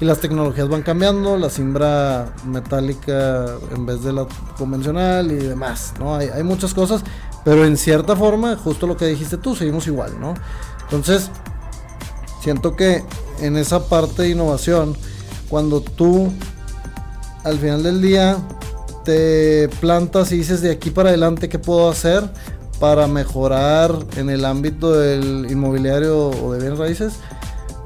Y 0.00 0.04
las 0.04 0.20
tecnologías 0.20 0.68
van 0.68 0.82
cambiando, 0.82 1.38
la 1.38 1.48
simbra 1.48 2.34
metálica 2.44 3.46
en 3.74 3.86
vez 3.86 4.02
de 4.02 4.12
la 4.12 4.26
convencional 4.58 5.32
y 5.32 5.36
demás, 5.36 5.94
¿no? 5.98 6.16
Hay, 6.16 6.28
hay 6.28 6.42
muchas 6.42 6.74
cosas, 6.74 7.02
pero 7.44 7.64
en 7.64 7.76
cierta 7.76 8.14
forma, 8.16 8.56
justo 8.56 8.86
lo 8.86 8.96
que 8.96 9.06
dijiste 9.06 9.38
tú, 9.38 9.56
seguimos 9.56 9.86
igual, 9.86 10.20
¿no? 10.20 10.34
Entonces, 10.82 11.30
siento 12.42 12.76
que 12.76 13.02
en 13.40 13.56
esa 13.56 13.88
parte 13.88 14.22
de 14.22 14.30
innovación, 14.30 14.96
cuando 15.48 15.80
tú 15.80 16.32
al 17.44 17.58
final 17.58 17.82
del 17.82 18.02
día 18.02 18.38
te 19.04 19.68
plantas 19.80 20.32
y 20.32 20.38
dices 20.38 20.62
de 20.62 20.72
aquí 20.72 20.90
para 20.90 21.10
adelante 21.10 21.48
qué 21.48 21.60
puedo 21.60 21.88
hacer 21.88 22.28
para 22.78 23.06
mejorar 23.06 23.92
en 24.16 24.30
el 24.30 24.44
ámbito 24.44 24.92
del 24.92 25.46
inmobiliario 25.50 26.28
o 26.28 26.52
de 26.52 26.60
bienes 26.60 26.78
raíces, 26.78 27.14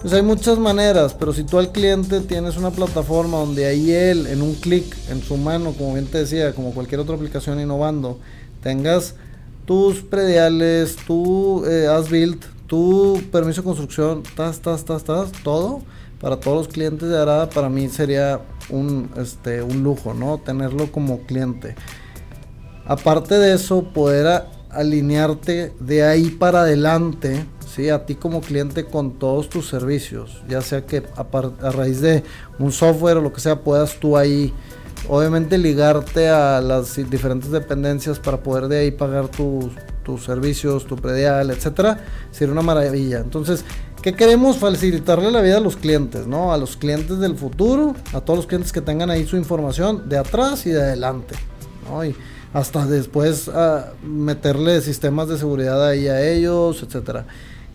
pues 0.01 0.13
hay 0.15 0.23
muchas 0.23 0.59
maneras, 0.59 1.15
pero 1.19 1.33
si 1.33 1.45
tú 1.45 1.59
al 1.59 1.73
cliente 1.73 2.21
tienes 2.21 2.57
una 2.57 2.71
plataforma 2.71 3.39
donde 3.39 3.67
ahí 3.67 3.93
él 3.93 4.27
en 4.27 4.41
un 4.41 4.55
clic 4.55 4.97
en 5.11 5.23
su 5.23 5.37
mano, 5.37 5.73
como 5.73 5.93
bien 5.93 6.07
te 6.07 6.19
decía, 6.19 6.55
como 6.55 6.73
cualquier 6.73 7.01
otra 7.01 7.15
aplicación 7.17 7.61
innovando, 7.61 8.19
tengas 8.63 9.15
tus 9.67 10.03
prediales, 10.03 10.97
tu 11.07 11.65
eh, 11.67 11.87
as 11.87 12.09
built, 12.09 12.45
tu 12.67 13.23
permiso 13.31 13.61
de 13.61 13.67
construcción, 13.67 14.23
tas, 14.35 14.61
tas, 14.61 14.85
tas, 14.85 15.05
tas, 15.05 15.33
todo 15.45 15.83
para 16.21 16.39
todos 16.39 16.59
los 16.59 16.69
clientes 16.69 17.09
de 17.09 17.19
Arada 17.19 17.49
para 17.49 17.69
mí 17.69 17.89
sería 17.89 18.41
un 18.69 19.11
este 19.17 19.63
un 19.63 19.83
lujo, 19.83 20.15
¿no? 20.15 20.39
Tenerlo 20.39 20.93
como 20.93 21.21
cliente. 21.21 21.75
Aparte 22.87 23.39
de 23.39 23.55
eso, 23.55 23.85
poder 23.93 24.45
alinearte 24.73 25.73
de 25.81 26.05
ahí 26.05 26.31
para 26.31 26.63
adelante, 26.63 27.45
¿sí? 27.75 27.89
A 27.89 28.07
ti 28.07 28.15
como 28.15 28.41
cliente 28.41 28.85
con 28.85 29.19
todos 29.19 29.49
tus 29.49 29.69
servicios, 29.69 30.43
ya 30.49 30.63
sea 30.63 30.87
que 30.87 31.03
a, 31.17 31.27
a 31.67 31.71
raíz 31.71 32.01
de 32.01 32.23
un 32.59 32.73
software 32.73 33.19
o 33.19 33.21
lo 33.21 33.33
que 33.33 33.41
sea, 33.41 33.61
puedas 33.61 33.99
tú 33.99 34.17
ahí, 34.17 34.53
obviamente 35.09 35.59
ligarte 35.59 36.29
a 36.29 36.61
las 36.61 36.97
diferentes 37.11 37.51
dependencias 37.51 38.19
para 38.19 38.43
poder 38.43 38.69
de 38.69 38.79
ahí 38.79 38.91
pagar 38.91 39.29
tus, 39.29 39.73
tus 40.05 40.25
servicios, 40.25 40.87
tu 40.87 40.97
predial, 40.97 41.51
etcétera, 41.51 42.05
sería 42.31 42.53
una 42.53 42.63
maravilla. 42.63 43.21
Entonces, 43.21 43.65
¿qué 44.03 44.15
queremos? 44.15 44.59
Facilitarle 44.59 45.31
la 45.31 45.41
vida 45.41 45.57
a 45.57 45.61
los 45.61 45.77
clientes, 45.77 46.27
¿no? 46.27 46.53
A 46.53 46.59
los 46.59 46.77
clientes 46.77 47.19
del 47.19 47.37
futuro, 47.37 47.95
a 48.13 48.21
todos 48.21 48.39
los 48.39 48.47
clientes 48.47 48.73
que 48.73 48.81
tengan 48.81 49.11
ahí 49.11 49.27
su 49.27 49.37
información 49.37 50.09
de 50.09 50.19
atrás 50.19 50.67
y 50.67 50.71
de 50.71 50.83
adelante, 50.83 51.35
¿no? 51.89 52.05
Hasta 52.53 52.87
después 52.87 53.49
ah, 53.49 53.93
meterle 54.03 54.81
sistemas 54.81 55.29
de 55.29 55.39
seguridad 55.39 55.87
ahí 55.87 56.09
a 56.09 56.29
ellos, 56.29 56.83
etcétera. 56.83 57.27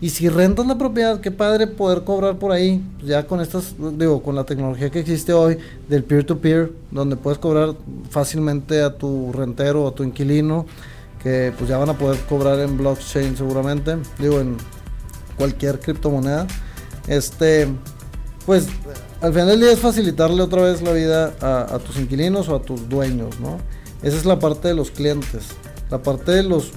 Y 0.01 0.09
si 0.09 0.27
rentas 0.27 0.67
la 0.67 0.77
propiedad, 0.77 1.21
qué 1.21 1.31
padre 1.31 1.67
poder 1.67 2.03
cobrar 2.03 2.37
por 2.37 2.51
ahí, 2.51 2.83
ya 3.03 3.25
con 3.25 3.39
estas, 3.39 3.75
digo, 3.97 4.21
con 4.21 4.35
la 4.35 4.43
tecnología 4.43 4.89
que 4.89 4.99
existe 4.99 5.31
hoy 5.31 5.57
del 5.87 6.03
peer-to-peer, 6.03 6.73
donde 6.91 7.15
puedes 7.15 7.39
cobrar 7.39 7.75
fácilmente 8.09 8.81
a 8.81 8.97
tu 8.97 9.31
rentero 9.31 9.85
o 9.85 9.87
a 9.87 9.95
tu 9.95 10.03
inquilino, 10.03 10.65
que 11.23 11.53
pues 11.57 11.69
ya 11.69 11.77
van 11.77 11.89
a 11.89 11.97
poder 11.97 12.19
cobrar 12.27 12.59
en 12.59 12.77
blockchain 12.77 13.37
seguramente, 13.37 13.97
digo, 14.19 14.41
en 14.41 14.57
cualquier 15.37 15.79
criptomoneda. 15.79 16.45
Este, 17.07 17.67
pues 18.45 18.67
al 19.21 19.31
final 19.31 19.47
del 19.47 19.61
día 19.61 19.71
es 19.71 19.79
facilitarle 19.79 20.41
otra 20.41 20.63
vez 20.63 20.81
la 20.81 20.91
vida 20.91 21.33
a, 21.39 21.73
a 21.73 21.79
tus 21.79 21.97
inquilinos 21.97 22.49
o 22.49 22.55
a 22.57 22.61
tus 22.61 22.87
dueños, 22.89 23.39
¿no? 23.39 23.59
Esa 24.05 24.17
es 24.17 24.25
la 24.25 24.37
parte 24.37 24.67
de 24.67 24.75
los 24.75 24.91
clientes. 24.91 25.47
La 25.89 26.03
parte 26.03 26.31
de 26.31 26.43
los 26.43 26.69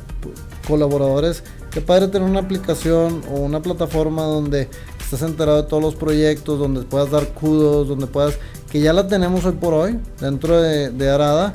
colaboradores, 0.66 1.44
qué 1.70 1.82
padre 1.82 2.08
tener 2.08 2.26
una 2.26 2.40
aplicación 2.40 3.20
o 3.30 3.34
una 3.34 3.60
plataforma 3.60 4.22
donde 4.22 4.70
estés 4.98 5.20
enterado 5.20 5.62
de 5.62 5.68
todos 5.68 5.82
los 5.82 5.94
proyectos, 5.94 6.58
donde 6.58 6.82
puedas 6.82 7.10
dar 7.10 7.28
kudos, 7.28 7.86
donde 7.86 8.06
puedas, 8.06 8.38
que 8.70 8.80
ya 8.80 8.94
la 8.94 9.08
tenemos 9.08 9.44
hoy 9.44 9.52
por 9.52 9.74
hoy 9.74 9.98
dentro 10.20 10.60
de, 10.60 11.10
Arada 11.10 11.52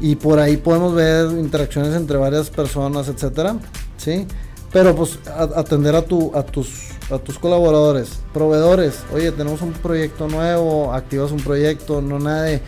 y 0.00 0.16
por 0.16 0.38
ahí 0.38 0.56
podemos 0.56 0.94
ver 0.94 1.30
interacciones 1.32 1.94
entre 1.94 2.16
varias 2.16 2.48
personas, 2.48 3.08
etcétera, 3.08 3.56
¿sí? 3.98 4.26
Pero 4.72 4.96
pues 4.96 5.18
atender 5.26 5.94
a, 5.94 6.02
tu, 6.02 6.34
a, 6.34 6.42
tus, 6.42 6.88
a 7.10 7.18
tus 7.18 7.38
colaboradores, 7.38 8.20
proveedores, 8.32 9.00
oye, 9.14 9.30
tenemos 9.30 9.60
un 9.60 9.74
proyecto 9.74 10.26
nuevo, 10.26 10.94
activas 10.94 11.32
un 11.32 11.40
proyecto, 11.40 12.00
no 12.00 12.18
nada 12.18 12.44
de 12.44 12.62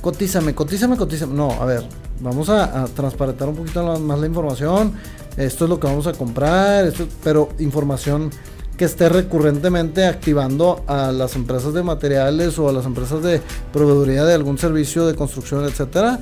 cotízame, 0.00 0.54
cotízame, 0.54 0.96
cotízame. 0.96 1.34
No, 1.34 1.50
a 1.52 1.64
ver, 1.64 1.84
vamos 2.20 2.48
a, 2.48 2.86
transparentar 2.86 3.48
un 3.48 3.56
poquito 3.56 3.98
más 3.98 4.18
la 4.18 4.26
información, 4.26 4.92
esto 5.36 5.64
es 5.64 5.70
lo 5.70 5.78
que 5.78 5.86
vamos 5.86 6.06
a 6.06 6.12
comprar, 6.12 6.92
pero 7.22 7.50
información 7.58 8.30
que 8.76 8.84
esté 8.84 9.08
recurrentemente 9.08 10.04
activando 10.04 10.84
a 10.86 11.10
las 11.10 11.34
empresas 11.34 11.72
de 11.72 11.82
materiales 11.82 12.58
o 12.58 12.68
a 12.68 12.72
las 12.72 12.84
empresas 12.84 13.22
de 13.22 13.40
proveeduría 13.72 14.24
de 14.24 14.34
algún 14.34 14.58
servicio 14.58 15.06
de 15.06 15.14
construcción, 15.14 15.64
etcétera, 15.64 16.20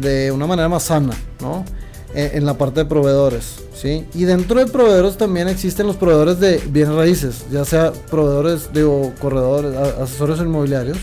de 0.00 0.32
una 0.32 0.46
manera 0.46 0.68
más 0.68 0.84
sana, 0.84 1.14
¿no? 1.40 1.64
E, 2.14 2.32
en, 2.34 2.44
la 2.44 2.58
parte 2.58 2.80
de 2.80 2.86
proveedores, 2.86 3.60
¿sí? 3.74 4.04
Y 4.14 4.24
dentro 4.24 4.58
de 4.58 4.66
proveedores 4.66 5.16
también 5.16 5.48
existen 5.48 5.86
los 5.86 5.96
proveedores 5.96 6.40
de 6.40 6.58
bienes 6.68 6.94
raíces, 6.94 7.44
ya 7.50 7.64
sea 7.64 7.92
proveedores, 7.92 8.70
digo, 8.72 9.12
corredores, 9.18 9.74
asesores 9.98 10.38
inmobiliarios, 10.40 10.98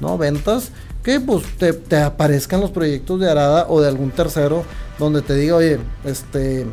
¿no? 0.00 0.18
Ventas, 0.18 0.70
que 1.04 1.20
pues 1.20 1.44
te, 1.58 1.96
aparezcan 1.98 2.62
los 2.62 2.70
proyectos 2.70 3.20
de 3.20 3.30
Arada 3.30 3.66
o 3.68 3.80
de 3.80 3.88
algún 3.88 4.10
tercero 4.10 4.64
donde 4.98 5.20
te 5.20 5.34
diga, 5.34 5.56
oye, 5.56 5.78
este, 6.02 6.66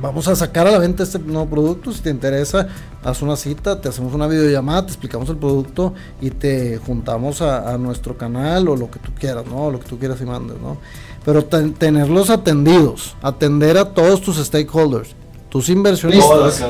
vamos 0.00 0.26
a 0.26 0.34
sacar 0.34 0.66
a 0.66 0.70
la 0.70 0.78
venta 0.78 1.02
este 1.02 1.18
nuevo 1.18 1.46
producto, 1.46 1.92
si 1.92 2.00
te 2.00 2.08
interesa, 2.08 2.66
haz 3.04 3.20
una 3.20 3.36
cita, 3.36 3.78
te 3.78 3.90
hacemos 3.90 4.14
una 4.14 4.26
videollamada, 4.26 4.86
te 4.86 4.92
explicamos 4.92 5.28
el 5.28 5.36
producto 5.36 5.92
y 6.18 6.30
te 6.30 6.78
juntamos 6.78 7.42
a, 7.42 7.76
nuestro 7.76 8.16
canal 8.16 8.68
o 8.68 8.76
lo 8.76 8.90
que 8.90 8.98
tú 9.00 9.12
quieras, 9.12 9.44
¿no? 9.46 9.70
Lo 9.70 9.80
que 9.80 9.86
tú 9.86 9.98
quieras 9.98 10.18
y 10.22 10.24
mandes, 10.24 10.58
¿no? 10.58 10.78
Pero 11.22 11.44
tenerlos 11.44 12.30
atendidos, 12.30 13.16
atender 13.20 13.76
a 13.76 13.92
todos 13.92 14.22
tus 14.22 14.38
stakeholders 14.38 15.14
tus 15.48 15.68
inversionistas, 15.68 16.64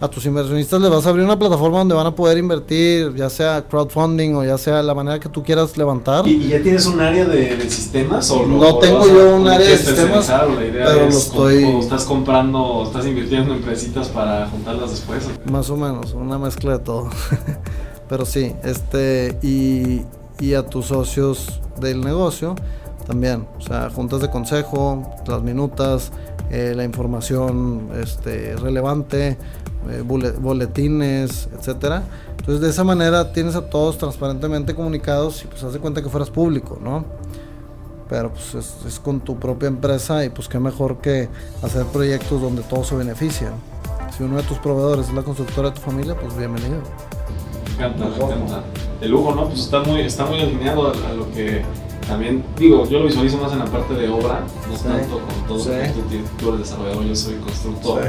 a 0.00 0.08
tus 0.08 0.26
inversionistas 0.26 0.80
les 0.80 0.90
vas 0.90 1.06
a 1.06 1.08
abrir 1.08 1.24
una 1.24 1.38
plataforma 1.38 1.78
donde 1.78 1.94
van 1.94 2.06
a 2.06 2.14
poder 2.14 2.38
invertir, 2.38 3.14
ya 3.14 3.30
sea 3.30 3.64
crowdfunding 3.66 4.34
o 4.34 4.44
ya 4.44 4.58
sea 4.58 4.82
la 4.82 4.94
manera 4.94 5.18
que 5.18 5.28
tú 5.28 5.42
quieras 5.42 5.76
levantar. 5.76 6.26
¿Y, 6.28 6.48
ya 6.48 6.62
tienes 6.62 6.86
un 6.86 7.00
área 7.00 7.24
de, 7.24 7.58
sistemas? 7.70 8.30
O 8.30 8.46
no 8.46 8.78
tengo 8.78 9.06
yo 9.06 9.36
un 9.36 9.48
área 9.48 9.66
de 9.66 9.78
sistemas, 9.78 10.30
pero 10.72 11.00
lo 11.00 11.08
estoy... 11.08 11.64
estás 11.80 12.04
comprando, 12.04 12.84
estás 12.86 13.06
invirtiendo 13.06 13.52
en 13.52 13.58
empresitas 13.58 14.08
para 14.08 14.46
juntarlas 14.48 14.90
después. 14.90 15.28
Más 15.50 15.70
o 15.70 15.76
menos, 15.76 16.12
una 16.12 16.38
mezcla 16.38 16.78
de 16.78 16.84
todo. 16.84 17.08
pero 18.08 18.26
sí, 18.26 18.52
este, 18.62 19.38
y, 19.42 20.02
y 20.38 20.54
a 20.54 20.64
tus 20.64 20.86
socios 20.86 21.60
del 21.80 22.02
negocio 22.02 22.54
también, 23.08 23.46
o 23.56 23.60
sea, 23.62 23.88
juntas 23.88 24.20
de 24.20 24.28
consejo, 24.28 25.10
las 25.26 25.42
minutas, 25.42 26.12
eh, 26.50 26.72
la 26.74 26.84
información 26.84 27.88
este, 28.02 28.56
relevante, 28.56 29.36
eh, 29.90 30.02
boletines, 30.02 31.48
etcétera. 31.56 32.02
Entonces 32.38 32.60
de 32.60 32.70
esa 32.70 32.84
manera 32.84 33.32
tienes 33.32 33.54
a 33.54 33.68
todos 33.68 33.98
transparentemente 33.98 34.74
comunicados 34.74 35.44
y 35.44 35.46
pues 35.46 35.62
haz 35.62 35.72
de 35.72 35.78
cuenta 35.78 36.02
que 36.02 36.08
fueras 36.08 36.30
público, 36.30 36.78
¿no? 36.82 37.04
Pero 38.08 38.32
pues 38.32 38.54
es, 38.54 38.98
con 38.98 39.20
tu 39.20 39.38
propia 39.38 39.68
empresa 39.68 40.24
y 40.24 40.30
pues 40.30 40.48
qué 40.48 40.58
mejor 40.58 40.98
que 40.98 41.28
hacer 41.62 41.84
proyectos 41.86 42.40
donde 42.40 42.62
todos 42.62 42.86
se 42.86 42.96
benefician. 42.96 43.52
Si 44.16 44.22
uno 44.22 44.38
de 44.38 44.42
tus 44.44 44.58
proveedores 44.58 45.08
es 45.08 45.14
la 45.14 45.22
constructora 45.22 45.68
de 45.68 45.74
tu 45.74 45.82
familia, 45.82 46.18
pues 46.18 46.34
bienvenido. 46.36 46.80
Me 47.78 47.84
encanta, 47.84 48.06
me 48.06 48.14
encanta. 48.14 48.62
El 49.02 49.10
lujo, 49.10 49.34
¿no? 49.34 49.46
Pues 49.48 49.60
está 49.60 49.80
muy, 49.80 50.00
está 50.00 50.24
muy 50.24 50.40
alineado 50.40 50.90
a 50.90 51.12
lo 51.12 51.30
que 51.32 51.62
también, 52.08 52.42
digo, 52.58 52.88
yo 52.88 53.00
lo 53.00 53.04
visualizo 53.04 53.36
más 53.36 53.52
en 53.52 53.58
la 53.58 53.66
parte 53.66 53.92
de 53.92 54.08
obra, 54.08 54.40
no 54.68 54.76
tanto 54.76 55.20
con 55.20 55.46
todo, 55.46 55.58
sí. 55.58 55.70
tú, 55.94 56.00
tú, 56.38 56.48
eres 56.48 56.60
desarrollador, 56.60 57.04
yo 57.04 57.14
soy 57.14 57.34
constructor, 57.34 58.02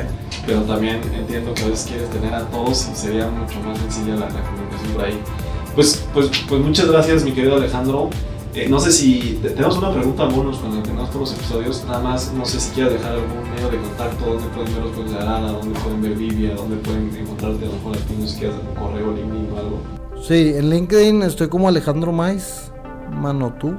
pero 0.45 0.61
también 0.61 1.01
entiendo 1.13 1.53
que 1.53 1.63
a 1.63 1.67
veces 1.67 1.87
quieres 1.91 2.09
tener 2.09 2.33
a 2.33 2.45
todos 2.45 2.87
y 2.91 2.95
sería 2.95 3.27
mucho 3.27 3.59
más 3.59 3.77
sencilla 3.77 4.15
la, 4.15 4.27
comunicación 4.29 4.93
por 4.93 5.03
ahí. 5.03 5.19
Pues, 5.75 6.05
pues, 6.13 6.31
pues 6.47 6.61
muchas 6.61 6.89
gracias, 6.89 7.25
mi 7.25 7.33
querido 7.33 7.57
Alejandro. 7.57 8.09
Eh, 8.55 8.67
no 8.67 8.79
sé 8.79 8.91
si 8.91 9.39
tenemos 9.43 9.77
una 9.77 9.93
pregunta 9.93 10.25
bonus 10.25 10.57
cuando 10.57 10.81
tengamos 10.81 11.11
todos 11.11 11.29
los 11.29 11.39
episodios. 11.39 11.83
Nada 11.85 11.99
más, 11.99 12.33
no 12.33 12.45
sé 12.45 12.59
si 12.59 12.71
quieres 12.71 12.93
dejar 12.93 13.11
algún 13.11 13.49
medio 13.53 13.69
de 13.69 13.77
contacto 13.77 14.25
donde 14.25 14.47
pueden 14.47 14.73
ver 14.73 14.83
los 14.85 14.95
juegos 14.95 15.11
de 15.11 15.17
Arada, 15.19 15.51
donde 15.51 15.79
pueden 15.79 16.01
ver 16.01 16.15
Vivia, 16.15 16.55
donde 16.55 16.77
pueden 16.77 17.15
encontrarte 17.15 17.65
a 17.65 17.67
lo 17.67 17.73
mejor 17.73 17.95
a 17.95 18.27
si 18.27 18.39
quieres 18.39 18.55
un 18.57 18.75
correo, 18.75 19.11
LinkedIn 19.13 19.49
o 19.53 19.57
algo. 19.57 19.99
Sí, 20.21 20.53
en 20.55 20.69
LinkedIn 20.69 21.21
estoy 21.21 21.47
como 21.47 21.67
Alejandro 21.67 22.11
Mais, 22.11 22.68
Manotú, 23.11 23.75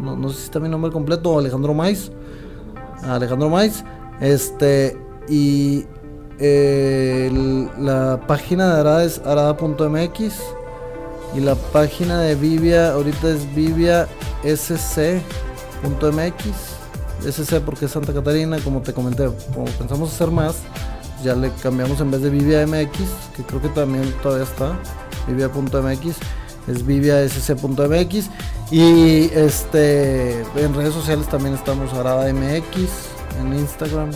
no, 0.00 0.16
no, 0.16 0.28
sé 0.30 0.36
si 0.36 0.44
está 0.44 0.60
mi 0.60 0.68
nombre 0.68 0.90
completo, 0.90 1.38
Alejandro 1.38 1.74
Maiz. 1.74 2.10
Alejandro 3.02 3.48
Maiz. 3.48 3.84
Este, 4.20 4.96
y 5.28 5.84
la 7.78 8.20
página 8.26 8.74
de 8.74 8.80
Arada 8.80 9.04
es 9.04 9.20
arada.mx. 9.24 10.34
Y 11.34 11.40
la 11.40 11.54
página 11.54 12.20
de 12.20 12.34
Vivia 12.36 12.92
ahorita 12.92 13.30
es 13.30 13.54
viviasc.mx. 13.54 14.04
SC 17.24 17.60
porque 17.60 17.86
es 17.86 17.90
Santa 17.90 18.12
Catarina, 18.12 18.58
como 18.60 18.82
te 18.82 18.92
comenté, 18.92 19.28
como 19.52 19.64
pensamos 19.64 20.12
hacer 20.12 20.30
más, 20.30 20.56
ya 21.22 21.34
le 21.34 21.50
cambiamos 21.62 22.00
en 22.00 22.10
vez 22.10 22.20
de 22.20 22.30
Vivia 22.30 22.66
MX, 22.66 22.98
que 23.34 23.42
creo 23.42 23.62
que 23.62 23.68
también 23.70 24.12
todavía 24.22 24.44
está, 24.44 24.78
Vivia.mx 25.26 26.16
es 26.66 26.86
viviasc.mx 26.86 28.30
y 28.70 29.30
este 29.34 30.40
en 30.56 30.74
redes 30.74 30.94
sociales 30.94 31.28
también 31.28 31.54
estamos 31.54 31.92
Arada 31.92 32.32
MX 32.32 32.76
en 33.40 33.58
Instagram, 33.58 34.10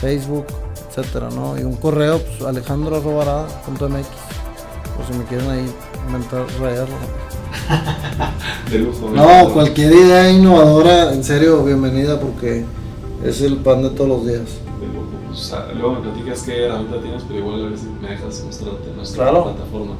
Facebook, 0.00 0.46
etcétera, 0.88 1.28
¿no? 1.30 1.58
Y 1.58 1.62
un 1.62 1.76
correo, 1.76 2.20
pues 2.20 2.42
alejandro.arada.mx 2.42 4.06
por 4.96 5.06
si 5.06 5.12
me 5.18 5.24
quieren 5.24 5.50
ahí 5.50 5.66
inventar 6.06 6.46
rayarlo. 6.60 6.94
De 8.70 8.78
lujo. 8.78 9.10
No, 9.10 9.52
cualquier 9.52 9.92
idea 9.92 10.30
innovadora, 10.30 11.12
en 11.12 11.24
serio, 11.24 11.64
bienvenida 11.64 12.20
porque 12.20 12.64
es 13.24 13.40
el 13.40 13.56
pan 13.56 13.82
de 13.82 13.90
todos 13.90 14.08
los 14.08 14.26
días. 14.26 14.42
Pues, 14.78 15.52
luego 15.74 15.94
me 15.94 16.00
platicas 16.00 16.42
qué 16.42 16.64
herramienta 16.64 17.00
tienes, 17.00 17.22
pero 17.26 17.40
igual 17.40 17.66
a 17.66 17.70
veces 17.70 17.86
me 18.00 18.08
dejas 18.08 18.42
mostrarte 18.44 18.90
nuestra 18.94 19.30
plataforma. 19.30 19.94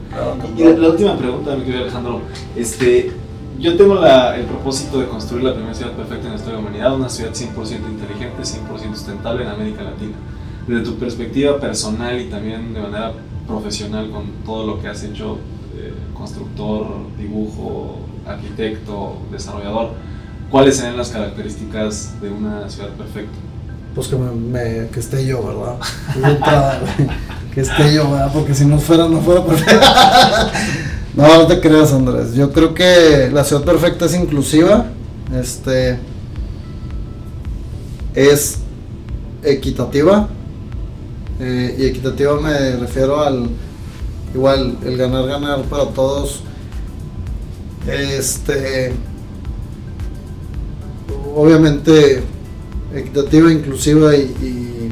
y 0.57 0.63
la, 0.63 0.89
última 0.89 1.17
pregunta, 1.17 1.57
mi 1.57 1.65
querido 1.65 1.83
Alejandro, 1.83 2.21
este, 2.55 3.13
yo 3.59 3.77
tengo 3.77 3.95
la, 3.95 4.37
el 4.37 4.45
propósito 4.47 5.01
de 5.01 5.07
construir 5.07 5.45
la 5.45 5.55
primera 5.55 5.75
ciudad 5.75 5.93
perfecta 5.93 6.25
en 6.25 6.31
la 6.31 6.37
historia 6.37 6.57
de 6.57 6.63
la 6.63 6.69
humanidad, 6.69 6.95
una 6.95 7.09
ciudad 7.09 7.33
100% 7.33 7.89
inteligente, 7.89 8.43
100% 8.43 8.95
sustentable 8.95 9.45
en 9.45 9.51
América 9.51 9.83
Latina. 9.83 10.15
Desde 10.67 10.85
tu 10.85 10.97
perspectiva 10.97 11.59
personal 11.61 12.21
y 12.21 12.27
también 12.27 12.73
de 12.73 12.81
manera 12.81 13.13
profesional 13.47 14.11
con 14.11 14.25
todo 14.45 14.67
lo 14.67 14.81
que 14.81 14.89
has 14.89 15.03
hecho, 15.03 15.39
eh, 15.77 15.93
constructor, 16.15 16.87
dibujo, 17.19 18.01
arquitecto, 18.27 19.19
desarrollador, 19.31 19.91
¿cuáles 20.51 20.77
serían 20.77 20.97
las 20.97 21.11
características 21.11 22.21
de 22.21 22.31
una 22.31 22.69
ciudad 22.69 22.91
perfecta? 22.91 23.37
pues 23.95 24.09
que, 24.09 24.17
me, 24.17 24.89
que 24.89 25.01
esté 25.01 25.25
yo, 25.25 25.41
¿verdad? 25.47 25.77
que 27.55 27.61
esté 27.61 27.95
yo, 27.95 28.11
¿verdad? 28.11 28.33
Porque 28.33 28.55
si 28.55 28.65
no 28.65 28.79
fuera, 28.79 29.09
no 29.09 29.21
fuera 29.21 29.45
perfecto. 29.45 29.87
No, 31.17 31.39
no 31.39 31.47
te 31.47 31.61
creas, 31.61 31.93
Andrés. 31.93 32.35
Yo 32.35 32.53
creo 32.53 32.75
que 32.75 33.31
la 33.33 33.45
ciudad 33.45 33.65
perfecta 33.65 34.07
es 34.07 34.15
inclusiva. 34.15 34.87
Este. 35.35 35.99
Es 38.15 38.59
equitativa. 39.43 40.29
Eh, 41.41 41.77
y 41.79 41.85
equitativa 41.87 42.41
me 42.41 42.77
refiero 42.77 43.21
al. 43.21 43.49
Igual, 44.35 44.79
el 44.85 44.97
ganar, 44.97 45.27
ganar 45.27 45.63
para 45.63 45.87
todos. 45.87 46.41
Este. 47.87 48.93
Obviamente 51.35 52.23
equitativa, 52.95 53.53
inclusiva 53.53 54.17
y, 54.17 54.91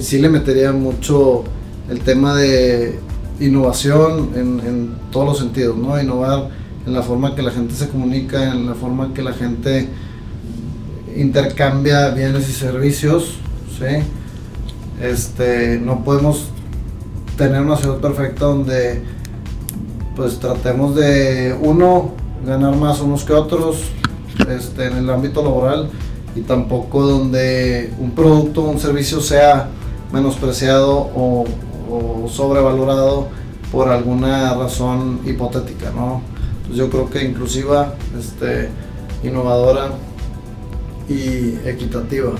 sí 0.00 0.18
le 0.18 0.28
metería 0.30 0.72
mucho 0.72 1.44
el 1.90 2.00
tema 2.00 2.34
de 2.34 2.98
innovación 3.40 4.30
en, 4.34 4.94
todos 5.10 5.26
los 5.26 5.38
sentidos, 5.38 5.76
¿no? 5.76 6.00
Innovar 6.00 6.48
en 6.86 6.92
la 6.92 7.02
forma 7.02 7.34
que 7.34 7.42
la 7.42 7.50
gente 7.50 7.74
se 7.74 7.88
comunica, 7.88 8.50
en 8.50 8.66
la 8.66 8.74
forma 8.74 9.12
que 9.14 9.22
la 9.22 9.32
gente 9.32 9.88
intercambia 11.16 12.10
bienes 12.10 12.48
y 12.48 12.52
servicios, 12.52 13.34
¿sí? 13.78 14.02
Este, 15.02 15.78
no 15.78 16.04
podemos 16.04 16.48
tener 17.36 17.60
una 17.60 17.76
ciudad 17.76 17.98
perfecta 17.98 18.46
donde 18.46 19.02
pues 20.14 20.38
tratemos 20.38 20.94
de 20.94 21.56
uno 21.60 22.12
ganar 22.44 22.76
más 22.76 23.00
unos 23.00 23.24
que 23.24 23.32
otros 23.32 23.78
este, 24.48 24.86
en 24.86 24.98
el 24.98 25.10
ámbito 25.10 25.42
laboral 25.42 25.88
y 26.34 26.40
tampoco 26.42 27.02
donde 27.02 27.92
un 27.98 28.12
producto 28.12 28.64
o 28.64 28.70
un 28.70 28.78
servicio 28.78 29.20
sea 29.20 29.68
menospreciado 30.12 31.10
o, 31.14 31.44
o, 31.92 32.28
sobrevalorado 32.28 33.28
por 33.70 33.88
alguna 33.88 34.54
razón 34.54 35.20
hipotética, 35.24 35.90
¿no? 35.90 36.22
Pues 36.66 36.78
yo 36.78 36.90
creo 36.90 37.08
que 37.10 37.24
inclusiva, 37.24 37.94
este, 38.18 38.68
innovadora 39.22 39.90
y 41.08 41.56
equitativa. 41.66 42.32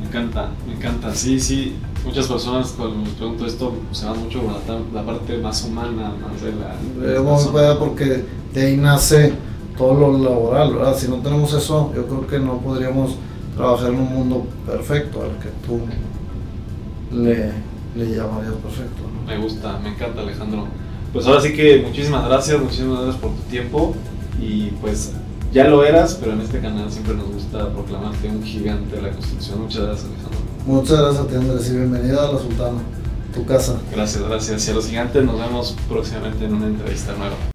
Me 0.00 0.06
encanta, 0.06 0.50
me 0.66 0.74
encanta, 0.74 1.14
sí, 1.14 1.40
sí. 1.40 1.76
Muchas 2.04 2.26
personas 2.26 2.74
cuando 2.76 3.02
les 3.02 3.14
pregunto 3.14 3.46
esto 3.46 3.74
se 3.92 4.04
van 4.04 4.22
mucho 4.22 4.42
por 4.42 4.52
la, 4.52 4.80
la 4.92 5.06
parte 5.06 5.38
más 5.38 5.64
humana, 5.64 6.12
más 6.20 6.42
de 6.42 6.52
la... 6.52 7.62
la 7.64 7.78
porque 7.78 8.24
de 8.52 8.66
ahí 8.66 8.76
nace 8.76 9.32
todo 9.76 9.94
lo 9.94 10.18
laboral, 10.18 10.74
¿verdad? 10.74 10.96
Si 10.96 11.08
no 11.08 11.16
tenemos 11.16 11.52
eso, 11.54 11.92
yo 11.96 12.06
creo 12.06 12.26
que 12.26 12.38
no 12.38 12.58
podríamos 12.58 13.16
trabajar 13.56 13.90
en 13.90 14.00
un 14.00 14.12
mundo 14.12 14.46
perfecto 14.66 15.22
al 15.22 15.38
que 15.38 15.48
tú 15.66 15.80
le, 17.10 17.52
le 17.96 18.14
llamarías 18.14 18.54
perfecto. 18.54 19.02
Me 19.26 19.36
gusta, 19.38 19.78
me 19.78 19.90
encanta 19.90 20.20
Alejandro. 20.20 20.66
Pues 21.12 21.26
ahora 21.26 21.40
sí 21.40 21.52
que 21.52 21.82
muchísimas 21.86 22.26
gracias, 22.26 22.60
muchísimas 22.60 23.02
gracias 23.02 23.20
por 23.20 23.30
tu 23.30 23.42
tiempo 23.42 23.94
y 24.40 24.70
pues 24.80 25.12
ya 25.52 25.68
lo 25.68 25.84
eras, 25.84 26.18
pero 26.20 26.32
en 26.32 26.40
este 26.40 26.58
canal 26.60 26.90
siempre 26.90 27.14
nos 27.14 27.28
gusta 27.28 27.72
proclamarte 27.72 28.28
un 28.28 28.42
gigante 28.42 28.96
de 28.96 29.02
la 29.02 29.10
construcción. 29.10 29.60
Muchas 29.60 29.82
gracias 29.82 30.06
Alejandro. 30.08 30.40
Muchas 30.66 30.98
gracias 30.98 31.24
a 31.24 31.28
ti 31.28 31.34
Andrés 31.36 31.68
y 31.70 31.76
bienvenida 31.76 32.28
a 32.28 32.32
la 32.32 32.38
Sultana, 32.38 32.78
tu 33.32 33.46
casa. 33.46 33.76
Gracias, 33.92 34.24
gracias. 34.28 34.66
Y 34.66 34.70
a 34.72 34.74
los 34.74 34.88
gigantes 34.88 35.24
nos 35.24 35.38
vemos 35.38 35.76
próximamente 35.88 36.44
en 36.44 36.54
una 36.54 36.66
entrevista 36.66 37.12
nueva. 37.16 37.53